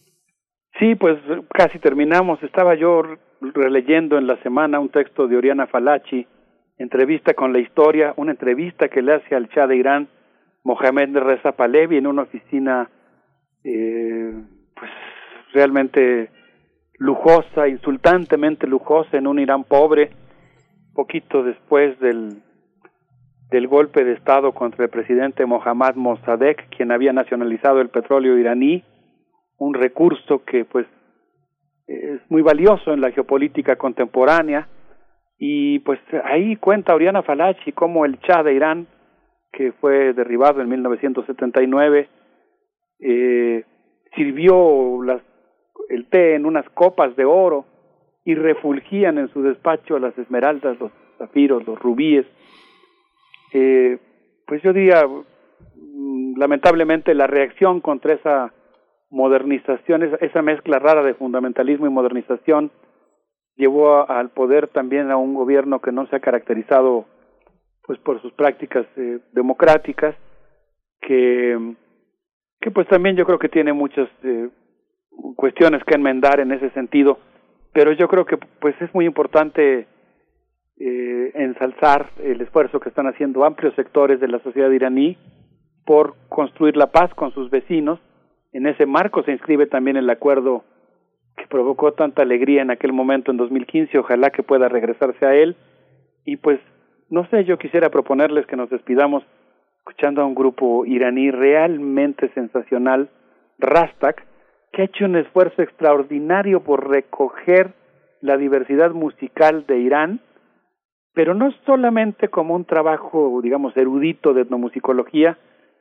[0.80, 1.20] Sí, pues
[1.54, 2.42] casi terminamos.
[2.44, 3.04] Estaba yo
[3.42, 6.26] releyendo en la semana un texto de Oriana Falachi,
[6.78, 10.08] entrevista con la historia, una entrevista que le hace al Shah de Irán,
[10.64, 12.90] Mohamed Reza Pahlavi, en una oficina
[13.64, 14.34] eh,
[14.76, 14.92] pues
[15.54, 16.30] realmente
[16.98, 20.12] lujosa, insultantemente lujosa, en un Irán pobre,
[20.94, 22.42] poquito después del,
[23.50, 28.84] del golpe de Estado contra el presidente Mohammad Mossadegh, quien había nacionalizado el petróleo iraní,
[29.62, 30.88] un recurso que pues
[31.86, 34.68] es muy valioso en la geopolítica contemporánea
[35.38, 38.88] y pues ahí cuenta Oriana Falachi cómo el Shah de Irán
[39.52, 42.10] que fue derribado en 1979
[43.02, 43.64] eh,
[44.16, 45.22] sirvió las,
[45.90, 47.66] el té en unas copas de oro
[48.26, 52.26] y refulgían en su despacho las esmeraldas, los zafiros, los rubíes.
[53.54, 54.00] Eh,
[54.48, 58.54] pues yo diría, mm, lamentablemente la reacción contra esa
[59.12, 62.72] modernización, esa mezcla rara de fundamentalismo y modernización
[63.56, 67.06] llevó al poder también a un gobierno que no se ha caracterizado
[67.84, 70.16] pues por sus prácticas eh, democráticas
[71.02, 71.76] que
[72.62, 74.50] que pues también yo creo que tiene muchas eh,
[75.36, 77.18] cuestiones que enmendar en ese sentido.
[77.74, 79.88] Pero yo creo que pues es muy importante
[80.78, 85.18] eh, ensalzar el esfuerzo que están haciendo amplios sectores de la sociedad iraní
[85.86, 88.00] por construir la paz con sus vecinos
[88.52, 90.64] en ese marco se inscribe también el acuerdo
[91.38, 95.56] que provocó tanta alegría en aquel momento en 2015, ojalá que pueda regresarse a él.
[96.26, 96.60] Y pues,
[97.10, 99.24] no sé, yo quisiera proponerles que nos despidamos
[99.80, 103.10] escuchando a un grupo iraní realmente sensacional,
[103.58, 104.26] Rastak,
[104.72, 107.74] que ha hecho un esfuerzo extraordinario por recoger
[108.22, 110.20] la diversidad musical de Irán,
[111.14, 115.38] pero no solamente como un trabajo, digamos, erudito de etnomusicología,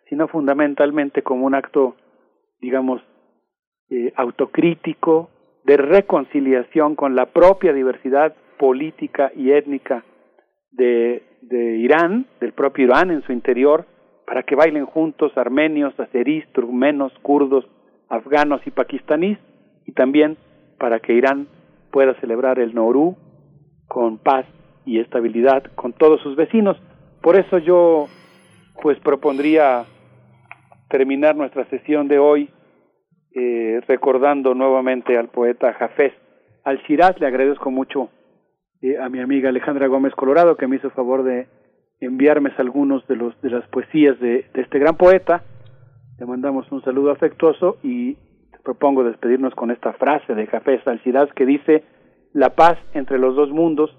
[0.09, 1.95] sino fundamentalmente como un acto
[2.61, 3.03] digamos,
[3.91, 5.31] eh, autocrítico,
[5.65, 10.05] de reconciliación con la propia diversidad política y étnica
[10.71, 13.87] de, de Irán, del propio Irán en su interior,
[14.27, 17.67] para que bailen juntos armenios, azeríes, turmenos, kurdos,
[18.09, 19.39] afganos y pakistaníes,
[19.87, 20.37] y también
[20.79, 21.49] para que Irán
[21.91, 23.17] pueda celebrar el Nowruz
[23.89, 24.47] con paz
[24.87, 26.77] y estabilidad con todos sus vecinos.
[27.23, 28.07] Por eso yo
[28.83, 29.85] pues propondría
[30.91, 32.51] terminar nuestra sesión de hoy
[33.35, 36.13] eh, recordando nuevamente al poeta Jafés
[36.65, 36.81] al.
[37.19, 38.11] Le agradezco mucho
[38.83, 41.47] eh, a mi amiga Alejandra Gómez Colorado que me hizo favor de
[42.01, 45.45] enviarme algunos de los de las poesías de, este gran poeta.
[46.19, 48.19] Le mandamos un saludo afectuoso y
[48.65, 51.01] propongo despedirnos con esta frase de Jafés al
[51.35, 51.85] que dice
[52.35, 53.97] la paz entre los dos mundos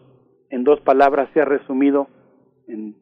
[0.49, 2.07] en dos palabras se ha resumido
[2.67, 2.95] en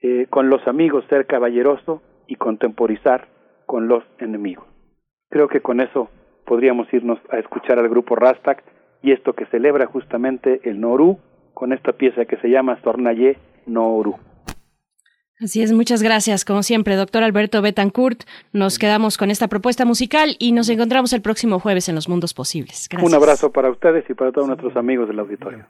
[0.00, 3.28] eh, con los amigos ser caballeroso y contemporizar
[3.66, 4.66] con los enemigos.
[5.30, 6.10] Creo que con eso
[6.46, 8.62] podríamos irnos a escuchar al grupo Rastak
[9.02, 11.18] y esto que celebra justamente el Noru
[11.52, 14.16] con esta pieza que se llama Tornaye Noru.
[15.40, 16.44] Así es, muchas gracias.
[16.44, 18.22] Como siempre, doctor Alberto Betancourt,
[18.52, 22.34] nos quedamos con esta propuesta musical y nos encontramos el próximo jueves en Los Mundos
[22.34, 22.88] Posibles.
[23.02, 25.66] Un abrazo para ustedes y para todos nuestros amigos del auditorio.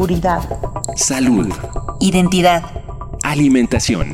[0.00, 0.40] Seguridad.
[0.96, 1.52] Salud.
[2.00, 2.62] Identidad.
[3.22, 4.12] Alimentación.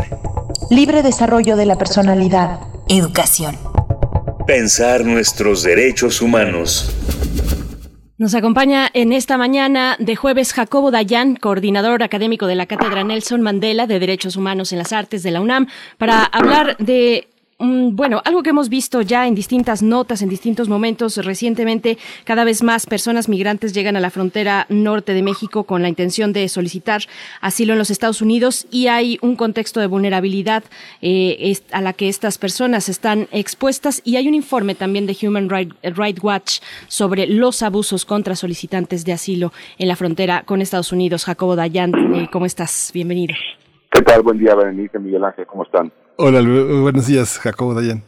[0.68, 2.58] Libre desarrollo de la personalidad.
[2.88, 3.56] Educación.
[4.48, 6.92] Pensar nuestros derechos humanos.
[8.18, 13.40] Nos acompaña en esta mañana de jueves Jacobo Dayan, coordinador académico de la Cátedra Nelson
[13.40, 17.28] Mandela de Derechos Humanos en las Artes de la UNAM, para hablar de
[17.96, 22.62] bueno, algo que hemos visto ya en distintas notas, en distintos momentos recientemente, cada vez
[22.62, 27.00] más personas migrantes llegan a la frontera norte de México con la intención de solicitar
[27.40, 30.62] asilo en los Estados Unidos y hay un contexto de vulnerabilidad
[31.00, 35.48] eh, a la que estas personas están expuestas y hay un informe también de Human
[35.48, 41.24] Rights Watch sobre los abusos contra solicitantes de asilo en la frontera con Estados Unidos.
[41.24, 42.90] Jacobo Dayan, eh, ¿cómo estás?
[42.92, 43.34] Bienvenido.
[43.90, 44.20] ¿Qué tal?
[44.20, 45.90] Buen día, Berenice, Miguel Ángel, ¿cómo están?
[46.18, 48.02] Hola, buenos días, Jacobo Dayan.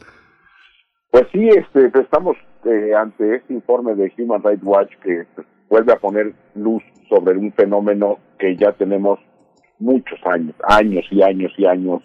[1.11, 5.93] Pues sí, este, estamos eh, ante este informe de Human Rights Watch que pues, vuelve
[5.93, 9.19] a poner luz sobre un fenómeno que ya tenemos
[9.79, 12.03] muchos años, años y años y años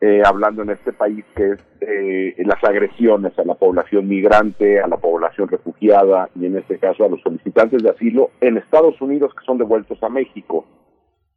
[0.00, 4.86] eh, hablando en este país, que es eh, las agresiones a la población migrante, a
[4.86, 9.34] la población refugiada y en este caso a los solicitantes de asilo en Estados Unidos
[9.34, 10.66] que son devueltos a México.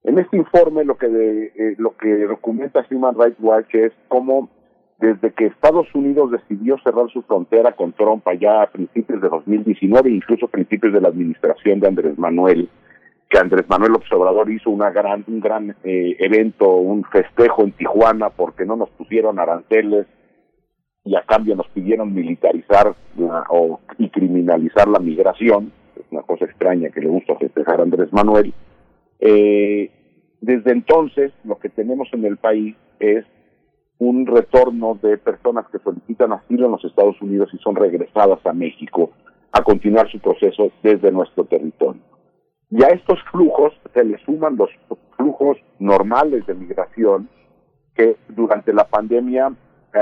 [0.10, 4.50] En este informe lo que, eh, lo que documenta Human Rights Watch es cómo
[4.98, 10.10] desde que Estados Unidos decidió cerrar su frontera con Trump allá a principios de 2019,
[10.10, 12.70] incluso a principios de la administración de Andrés Manuel,
[13.30, 18.32] que Andrés Manuel Observador hizo una gran, un gran eh, evento, un festejo en Tijuana
[18.32, 20.08] porque no nos pusieron aranceles
[21.06, 22.96] y a cambio nos pidieron militarizar
[23.52, 28.12] o, y criminalizar la migración, es una cosa extraña que le gusta festejar a Andrés
[28.12, 28.56] Manuel.
[29.20, 29.92] Eh,
[30.42, 33.26] desde entonces, lo que tenemos en el país es
[33.98, 38.53] un retorno de personas que solicitan asilo en los Estados Unidos y son regresadas a
[38.53, 39.11] México
[39.51, 42.01] a continuar su proceso desde nuestro territorio.
[42.72, 44.69] Y a estos flujos se le suman los
[45.18, 47.30] flujos normales de migración
[47.95, 49.51] que durante la pandemia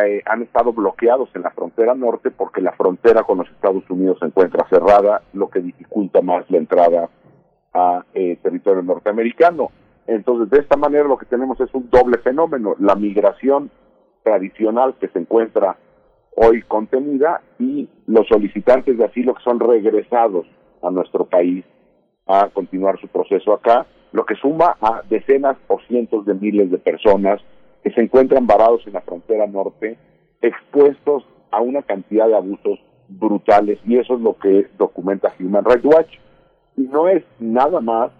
[0.03, 4.17] eh, han estado bloqueados en la frontera norte porque la frontera con los Estados Unidos
[4.19, 7.09] se encuentra cerrada, lo que dificulta más la entrada
[7.73, 9.71] a eh, territorio norteamericano.
[10.07, 13.69] Entonces, de esta manera lo que tenemos es un doble fenómeno, la migración
[14.23, 15.77] tradicional que se encuentra
[16.35, 20.45] hoy contenida y los solicitantes de asilo que son regresados
[20.81, 21.65] a nuestro país
[22.25, 26.77] a continuar su proceso acá, lo que suma a decenas o cientos de miles de
[26.77, 27.41] personas
[27.83, 29.97] que se encuentran varados en la frontera norte,
[30.41, 35.85] expuestos a una cantidad de abusos brutales y eso es lo que documenta Human Rights
[35.85, 36.17] Watch.
[36.75, 38.11] Y no es nada más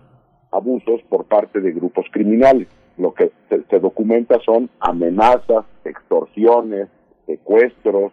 [0.51, 2.67] abusos por parte de grupos criminales.
[2.97, 6.87] Lo que se, documenta son amenazas, extorsiones,
[7.25, 8.11] secuestros,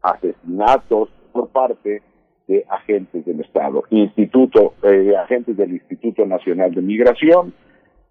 [0.00, 2.02] asesinatos por parte
[2.48, 7.52] de agentes del Estado, instituto, eh, agentes del Instituto Nacional de Migración,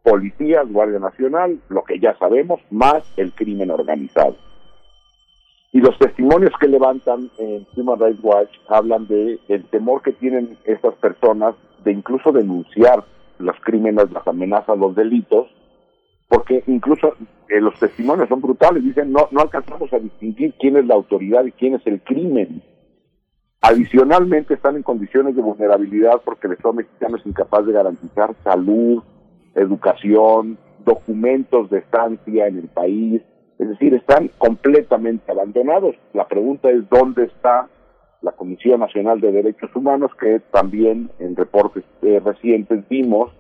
[0.03, 4.35] policías, Guardia Nacional, lo que ya sabemos, más el crimen organizado.
[5.74, 10.58] Y los testimonios que levantan en Human Rights Watch hablan de el temor que tienen
[10.66, 13.03] estas personas de incluso denunciar
[13.42, 15.48] los crímenes, las amenazas, los delitos,
[16.28, 17.16] porque incluso
[17.50, 21.45] eh, los testimonios son brutales, dicen no, no alcanzamos a distinguir quién es la autoridad
[21.45, 22.61] y quién es el crimen.
[23.61, 29.03] Adicionalmente están en condiciones de vulnerabilidad porque el Estado mexicano es incapaz de garantizar salud,
[29.53, 33.22] educación, documentos de estancia en el país,
[33.60, 35.95] es decir, están completamente abandonados.
[36.14, 37.70] La pregunta es dónde está
[38.22, 43.32] la Comisión Nacional de Derechos Humanos, que también en reportes eh, recientes vimos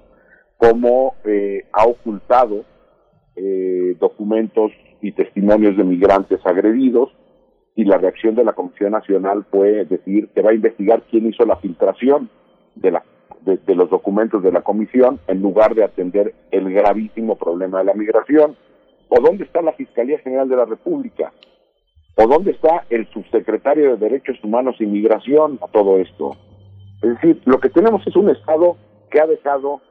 [0.57, 2.65] cómo eh, ha ocultado
[3.35, 7.09] eh, documentos y testimonios de migrantes agredidos
[7.75, 11.45] y la reacción de la Comisión Nacional fue decir que va a investigar quién hizo
[11.45, 12.29] la filtración
[12.75, 13.03] de, la,
[13.43, 17.93] de los documentos de la Comisión en lugar de atender el gravísimo problema de la
[17.93, 18.55] migración.
[19.09, 21.31] ¿O dónde está la Fiscalía General de la República?
[22.15, 26.35] ¿O dónde está el subsecretario de Derechos Humanos y Migración a todo esto?
[27.01, 28.75] Es decir, lo que tenemos es un Estado
[29.09, 29.81] que ha dejado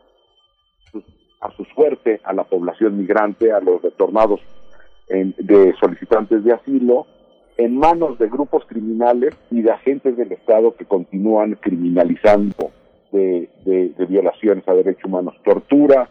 [1.41, 4.41] a su suerte a la población migrante, a los retornados
[5.09, 7.07] de solicitantes de asilo,
[7.57, 12.71] en manos de grupos criminales y de agentes del Estado que continúan criminalizando
[13.11, 16.09] de violaciones a derechos humanos, tortura,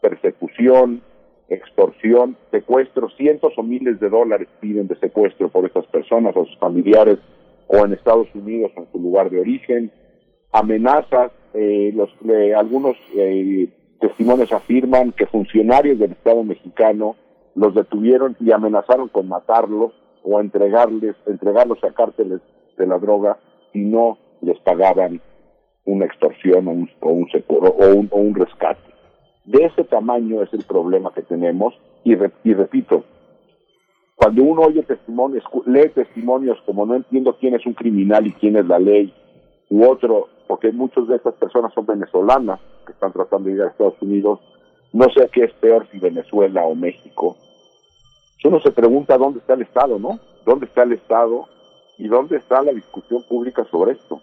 [0.00, 1.00] persecución,
[1.48, 6.58] extorsión, secuestro, cientos o miles de dólares piden de secuestro por estas personas o sus
[6.58, 7.18] familiares
[7.66, 9.90] o en Estados Unidos o en su lugar de origen,
[10.52, 13.68] amenazas, eh, los, eh, algunos eh,
[14.00, 17.16] testimonios afirman que funcionarios del Estado mexicano
[17.54, 22.40] los detuvieron y amenazaron con matarlos o entregarles, entregarlos a cárteles
[22.76, 23.38] de la droga
[23.72, 25.20] si no les pagaban
[25.84, 28.91] una extorsión o un, o un, o un, o un rescate.
[29.44, 33.04] De ese tamaño es el problema que tenemos y, y repito,
[34.14, 38.56] cuando uno oye testimonios, lee testimonios como no entiendo quién es un criminal y quién
[38.56, 39.12] es la ley,
[39.68, 43.68] u otro, porque muchas de estas personas son venezolanas que están tratando de ir a
[43.68, 44.38] Estados Unidos,
[44.92, 47.36] no sé qué es peor si Venezuela o México.
[48.44, 50.20] Uno se pregunta dónde está el Estado, ¿no?
[50.44, 51.46] ¿Dónde está el Estado
[51.96, 54.20] y dónde está la discusión pública sobre esto?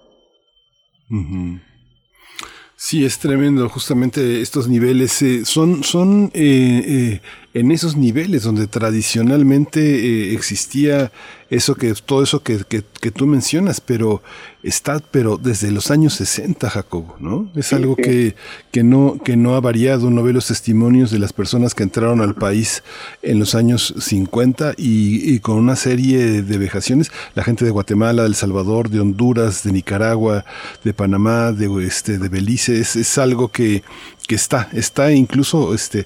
[2.90, 3.70] Sí, es tremendo.
[3.70, 7.22] Justamente estos niveles eh, son, son eh, eh,
[7.54, 11.12] en esos niveles donde tradicionalmente existía
[11.50, 14.22] eso que, todo eso que, que, que, tú mencionas, pero
[14.62, 17.50] está, pero desde los años 60, Jacobo, ¿no?
[17.56, 18.36] Es algo que,
[18.72, 20.08] que no, que no ha variado.
[20.08, 22.84] Uno ve los testimonios de las personas que entraron al país
[23.24, 28.22] en los años 50 y, y con una serie de vejaciones, la gente de Guatemala,
[28.22, 30.46] de El Salvador, de Honduras, de Nicaragua,
[30.84, 33.82] de Panamá, de este, de Belice, es, es algo que,
[34.30, 36.06] que está, está incluso, este,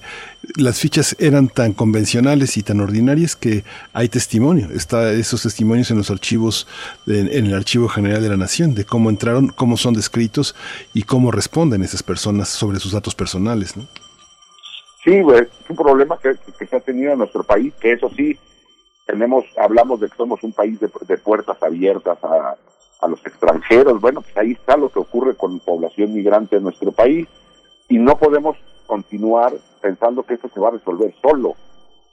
[0.56, 5.98] las fichas eran tan convencionales y tan ordinarias que hay testimonio, está esos testimonios en
[5.98, 6.66] los archivos,
[7.04, 10.56] de, en el Archivo General de la Nación, de cómo entraron, cómo son descritos
[10.94, 13.86] y cómo responden esas personas sobre sus datos personales, ¿no?
[15.04, 18.38] Sí, pues, es un problema que, se ha tenido en nuestro país, que eso sí,
[19.04, 22.56] tenemos, hablamos de que somos un país de, de puertas abiertas a,
[23.02, 26.90] a los extranjeros, bueno, pues ahí está lo que ocurre con población migrante en nuestro
[26.90, 27.28] país
[27.88, 28.56] y no podemos
[28.86, 31.54] continuar pensando que esto se va a resolver solo,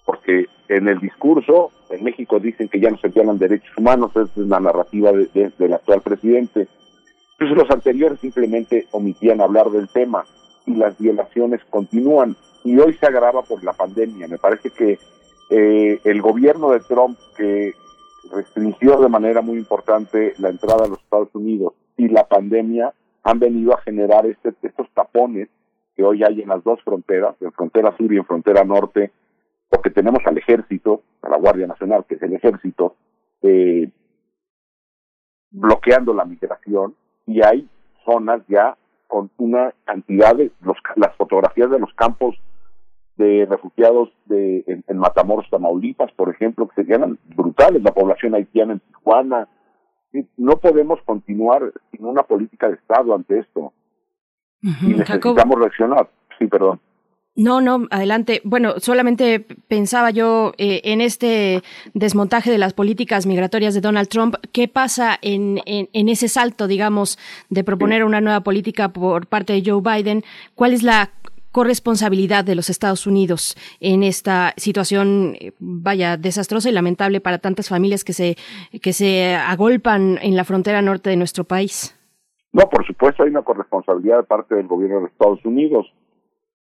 [0.05, 4.23] porque en el discurso en México dicen que ya no se violan derechos humanos, esa
[4.23, 6.67] es la narrativa de, de, del actual presidente.
[7.33, 10.25] Entonces los anteriores simplemente omitían hablar del tema
[10.65, 14.27] y las violaciones continúan y hoy se agrava por la pandemia.
[14.27, 14.99] Me parece que
[15.49, 17.73] eh, el gobierno de Trump que
[18.31, 22.93] restringió de manera muy importante la entrada a los Estados Unidos y la pandemia
[23.23, 25.49] han venido a generar este, estos tapones
[26.03, 29.11] hoy hay en las dos fronteras, en frontera sur y en frontera norte,
[29.69, 32.95] porque tenemos al ejército, a la Guardia Nacional, que es el ejército,
[33.41, 33.89] eh,
[35.51, 37.67] bloqueando la migración, y hay
[38.05, 42.35] zonas ya con una cantidad de los, las fotografías de los campos
[43.17, 48.79] de refugiados de, en, Matamoros, Tamaulipas, por ejemplo, que serían brutales, la población haitiana en
[48.79, 49.47] Tijuana.
[50.37, 53.73] No podemos continuar sin una política de Estado ante esto.
[54.63, 55.57] Uh -huh, y necesitamos Jacob.
[55.59, 56.09] reaccionar.
[56.37, 56.79] Sí, perdón.
[57.33, 58.41] No, no, adelante.
[58.43, 64.35] Bueno, solamente pensaba yo eh, en este desmontaje de las políticas migratorias de Donald Trump.
[64.51, 67.17] ¿Qué pasa en, en, en ese salto, digamos,
[67.49, 70.23] de proponer una nueva política por parte de Joe Biden?
[70.55, 71.11] ¿Cuál es la
[71.51, 78.03] corresponsabilidad de los Estados Unidos en esta situación, vaya, desastrosa y lamentable para tantas familias
[78.03, 78.37] que se,
[78.81, 81.95] que se agolpan en la frontera norte de nuestro país?
[82.53, 85.91] No, por supuesto hay una corresponsabilidad de parte del gobierno de Estados Unidos.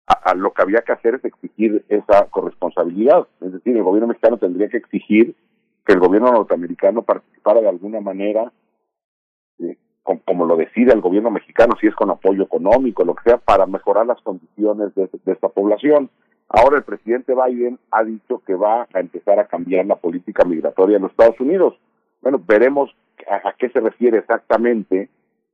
[0.06, 3.26] A, lo que había que hacer es exigir esa corresponsabilidad.
[3.40, 5.34] Es decir, el gobierno mexicano tendría que exigir
[5.84, 8.52] que el gobierno norteamericano participara de alguna manera,
[9.58, 13.30] eh, como, como, lo decide el gobierno mexicano, si es con apoyo económico, lo que
[13.30, 16.08] sea, para mejorar las condiciones de, de esta población.
[16.48, 20.96] Ahora el presidente Biden ha dicho que va a empezar a cambiar la política migratoria
[20.96, 21.74] en los Estados Unidos.
[22.22, 22.94] Bueno, veremos
[23.28, 25.08] a qué se refiere exactamente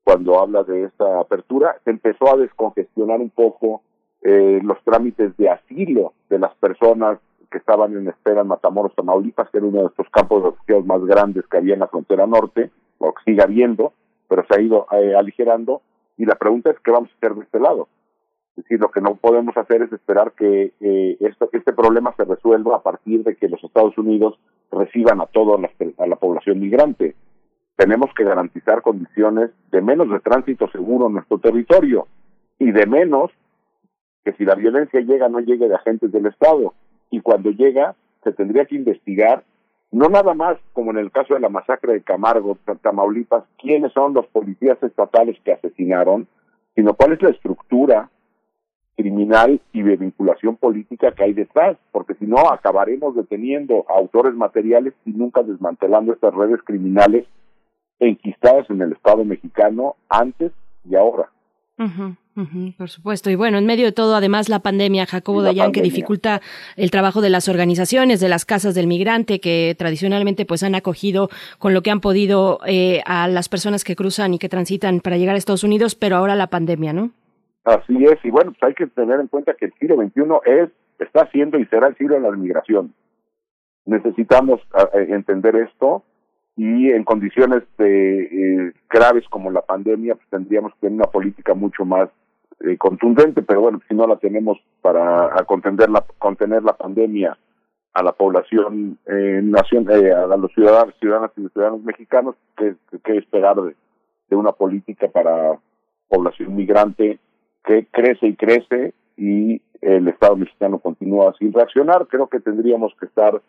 [0.05, 1.77] cuando habla de esta apertura.
[1.85, 3.83] Se empezó a descongestionar un poco
[4.23, 7.19] eh, los trámites de asilo de las personas
[7.51, 10.87] que estaban en espera en Matamoros, Tamaulipas, que era uno de estos campos de refugiados
[10.87, 13.93] más grandes que había en la frontera norte, o que sigue habiendo,
[14.29, 15.83] pero se ha ido eh, aligerando.
[16.17, 17.89] Y la pregunta es, ¿qué vamos a hacer de este lado?
[18.57, 22.77] Es decir, lo que no podemos hacer es esperar que eh, este problema se resuelva
[22.77, 24.39] a partir de que los Estados Unidos
[24.71, 25.57] reciban a toda
[25.99, 27.15] a la población migrante.
[27.77, 32.07] Tenemos que garantizar condiciones de menos de tránsito seguro en nuestro territorio
[32.59, 33.31] y de menos
[34.25, 36.75] que si la violencia llega no llegue de agentes del Estado.
[37.11, 39.43] Y cuando llega se tendría que investigar
[39.93, 44.15] no nada más como en el caso de la masacre de Camargo, Tamaulipas, quiénes son
[44.15, 46.27] los policías estatales que asesinaron,
[46.75, 48.09] sino cuál es la estructura
[48.97, 54.35] criminal y de vinculación política que hay detrás, porque si no acabaremos deteniendo a autores
[54.35, 57.27] materiales y nunca desmantelando estas redes criminales
[58.01, 60.53] enquistadas en el Estado mexicano antes
[60.89, 61.29] y ahora.
[61.79, 63.31] Uh -huh, uh -huh, por supuesto.
[63.31, 66.41] Y bueno, en medio de todo, además, la pandemia, Jacobo Dayan, que dificulta
[66.77, 71.29] el trabajo de las organizaciones, de las casas del migrante, que tradicionalmente pues han acogido
[71.59, 75.17] con lo que han podido eh, a las personas que cruzan y que transitan para
[75.17, 77.11] llegar a Estados Unidos, pero ahora la pandemia, ¿no?
[77.65, 80.71] Así es, y bueno, pues hay que tener en cuenta que el siglo XXI es,
[80.99, 82.93] está siendo y será el siglo de la migración.
[83.87, 84.61] Necesitamos
[85.09, 86.05] entender esto
[86.57, 91.85] y en condiciones de, graves como la pandemia, pues tendríamos que tener una política mucho
[91.85, 92.09] más
[92.79, 97.37] contundente, pero bueno, si no la tenemos para contener la, contener la pandemia
[97.95, 102.75] a la población eh, nación, eh, a los ciudadanos, ciudadanas y ciudadanos mexicanos, que,
[103.05, 103.75] que esperar de,
[104.31, 105.59] una política para
[106.09, 107.19] población migrante
[107.65, 112.07] que crece y crece y el Estado mexicano continúa sin reaccionar.
[112.07, 113.43] Creo que tendríamos que estar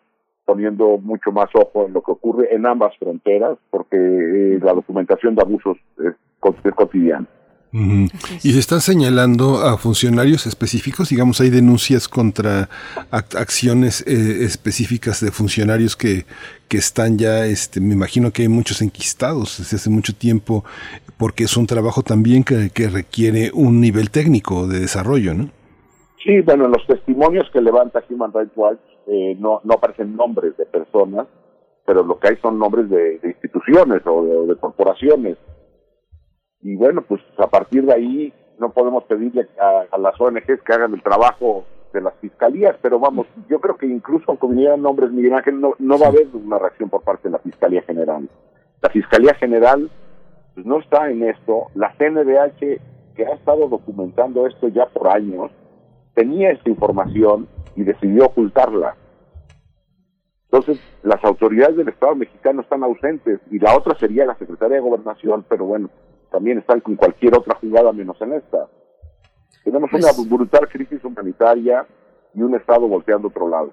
[0.44, 5.34] poniendo mucho más ojo en lo que ocurre en ambas fronteras, porque eh, la documentación
[5.34, 6.14] de abusos es,
[6.64, 7.26] es cotidiana.
[8.44, 12.68] Y se están señalando a funcionarios específicos, digamos, hay denuncias contra
[13.10, 16.24] acciones eh, específicas de funcionarios que,
[16.68, 20.64] que están ya, este, me imagino que hay muchos enquistados desde hace mucho tiempo,
[21.18, 25.50] porque es un trabajo también que, que requiere un nivel técnico de desarrollo, ¿no?
[26.22, 30.56] Sí, bueno, en los testimonios que levanta Human Rights Watch eh, no, no aparecen nombres
[30.56, 31.26] de personas,
[31.86, 35.36] pero lo que hay son nombres de, instituciones o de corporaciones.
[36.62, 40.94] Y bueno, pues a partir de ahí no podemos pedirle a, las ONGs que hagan
[40.94, 45.34] el trabajo de las fiscalías, pero vamos, yo creo que incluso aunque vinieran nombres Miguel
[45.34, 48.28] Ángel, no, no va a haber una reacción por parte de la Fiscalía General.
[48.82, 49.90] La Fiscalía General
[50.54, 52.80] pues, no está en esto, la CNDH
[53.14, 55.50] que ha estado documentando esto ya por años,
[56.14, 58.96] tenía esta información y decidió ocultarla.
[60.50, 64.82] Entonces, las autoridades del Estado mexicano están ausentes y la otra sería la Secretaría de
[64.82, 65.90] Gobernación, pero bueno,
[66.30, 68.68] también están con cualquier otra jugada menos en esta.
[69.64, 71.86] Tenemos una pues brutal crisis humanitaria
[72.34, 73.72] y un Estado volteando otro lado.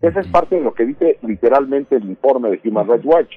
[0.00, 3.36] Esa es parte de lo que dice literalmente el informe de Human Rights Watch.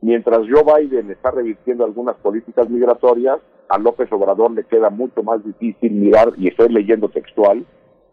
[0.00, 5.44] Mientras Joe Biden está revirtiendo algunas políticas migratorias, a López Obrador le queda mucho más
[5.44, 7.64] difícil mirar, y estoy leyendo textual,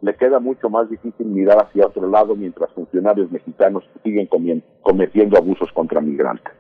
[0.02, 4.30] le queda mucho más difícil mirar hacia otro lado mientras funcionarios mexicanos siguen
[4.82, 6.54] cometiendo abusos contra migrantes.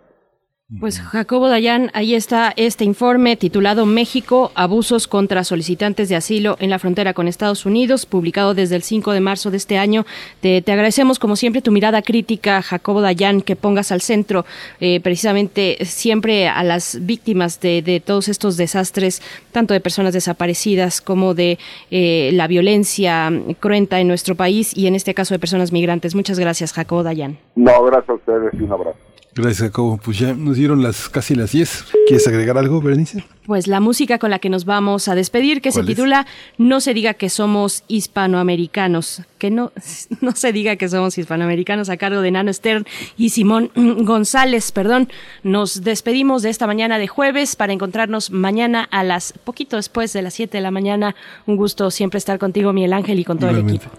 [0.77, 6.69] Pues Jacobo Dayan, ahí está este informe titulado México, abusos contra solicitantes de asilo en
[6.69, 10.05] la frontera con Estados Unidos, publicado desde el 5 de marzo de este año.
[10.41, 14.45] Te, agradecemos como siempre tu mirada crítica, Jacobo Dayan, que pongas al centro
[14.79, 21.33] eh, precisamente siempre a las víctimas de, todos estos desastres, tanto de personas desaparecidas como
[21.33, 21.57] de
[21.89, 26.13] eh, la violencia cruenta en nuestro país y en este caso de personas migrantes.
[26.13, 27.39] Muchas gracias, Jacobo Dayan.
[27.55, 29.08] No, gracias a ustedes y un abrazo.
[29.35, 29.97] Gracias, Jacobo.
[30.03, 31.85] Pues ya nos dieron las casi las 10.
[32.07, 33.23] ¿Quieres agregar algo, Berenice?
[33.45, 36.25] Pues la música con la que nos vamos a despedir, que se titula
[36.57, 39.21] No se diga que somos hispanoamericanos.
[39.37, 39.71] Que no,
[40.21, 42.85] no se diga que somos hispanoamericanos a cargo de Nano Stern
[43.17, 45.09] y Simón González, perdón.
[45.43, 50.21] Nos despedimos de esta mañana de jueves para encontrarnos mañana a las poquito después de
[50.21, 51.15] las 7 de la mañana.
[51.45, 53.89] Un gusto siempre estar contigo, Miguel Ángel, y con todo el equipo.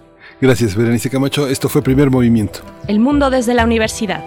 [0.40, 1.48] Gracias, Berenice Camacho.
[1.48, 2.60] Esto fue Primer Movimiento.
[2.88, 4.22] El mundo desde la universidad.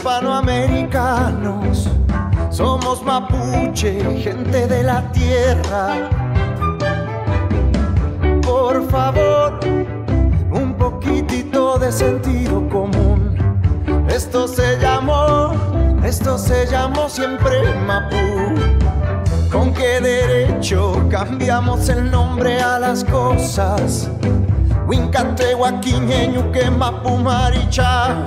[0.00, 1.90] Hispanoamericanos,
[2.48, 6.08] somos mapuche, gente de la tierra.
[8.40, 9.60] Por favor,
[10.50, 13.36] un poquitito de sentido común.
[14.08, 15.52] Esto se llamó,
[16.02, 18.16] esto se llamó siempre Mapu.
[19.52, 24.08] ¿Con qué derecho cambiamos el nombre a las cosas?
[24.86, 28.24] Wincante, Guaquiñeño, que Mapu, Marichao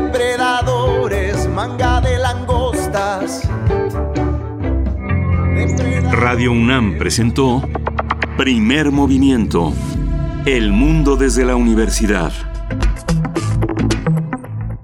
[0.00, 3.48] depredadores, manga de langostas.
[6.10, 7.68] Radio UNAM presentó
[8.36, 9.74] Primer Movimiento.
[10.46, 12.32] El mundo desde la universidad.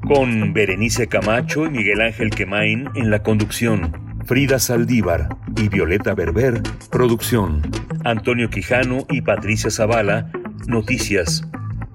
[0.07, 3.93] Con Berenice Camacho y Miguel Ángel Quemain en la conducción.
[4.27, 7.62] Frida Saldívar y Violeta Berber, producción.
[8.05, 10.31] Antonio Quijano y Patricia Zavala,
[10.67, 11.49] noticias.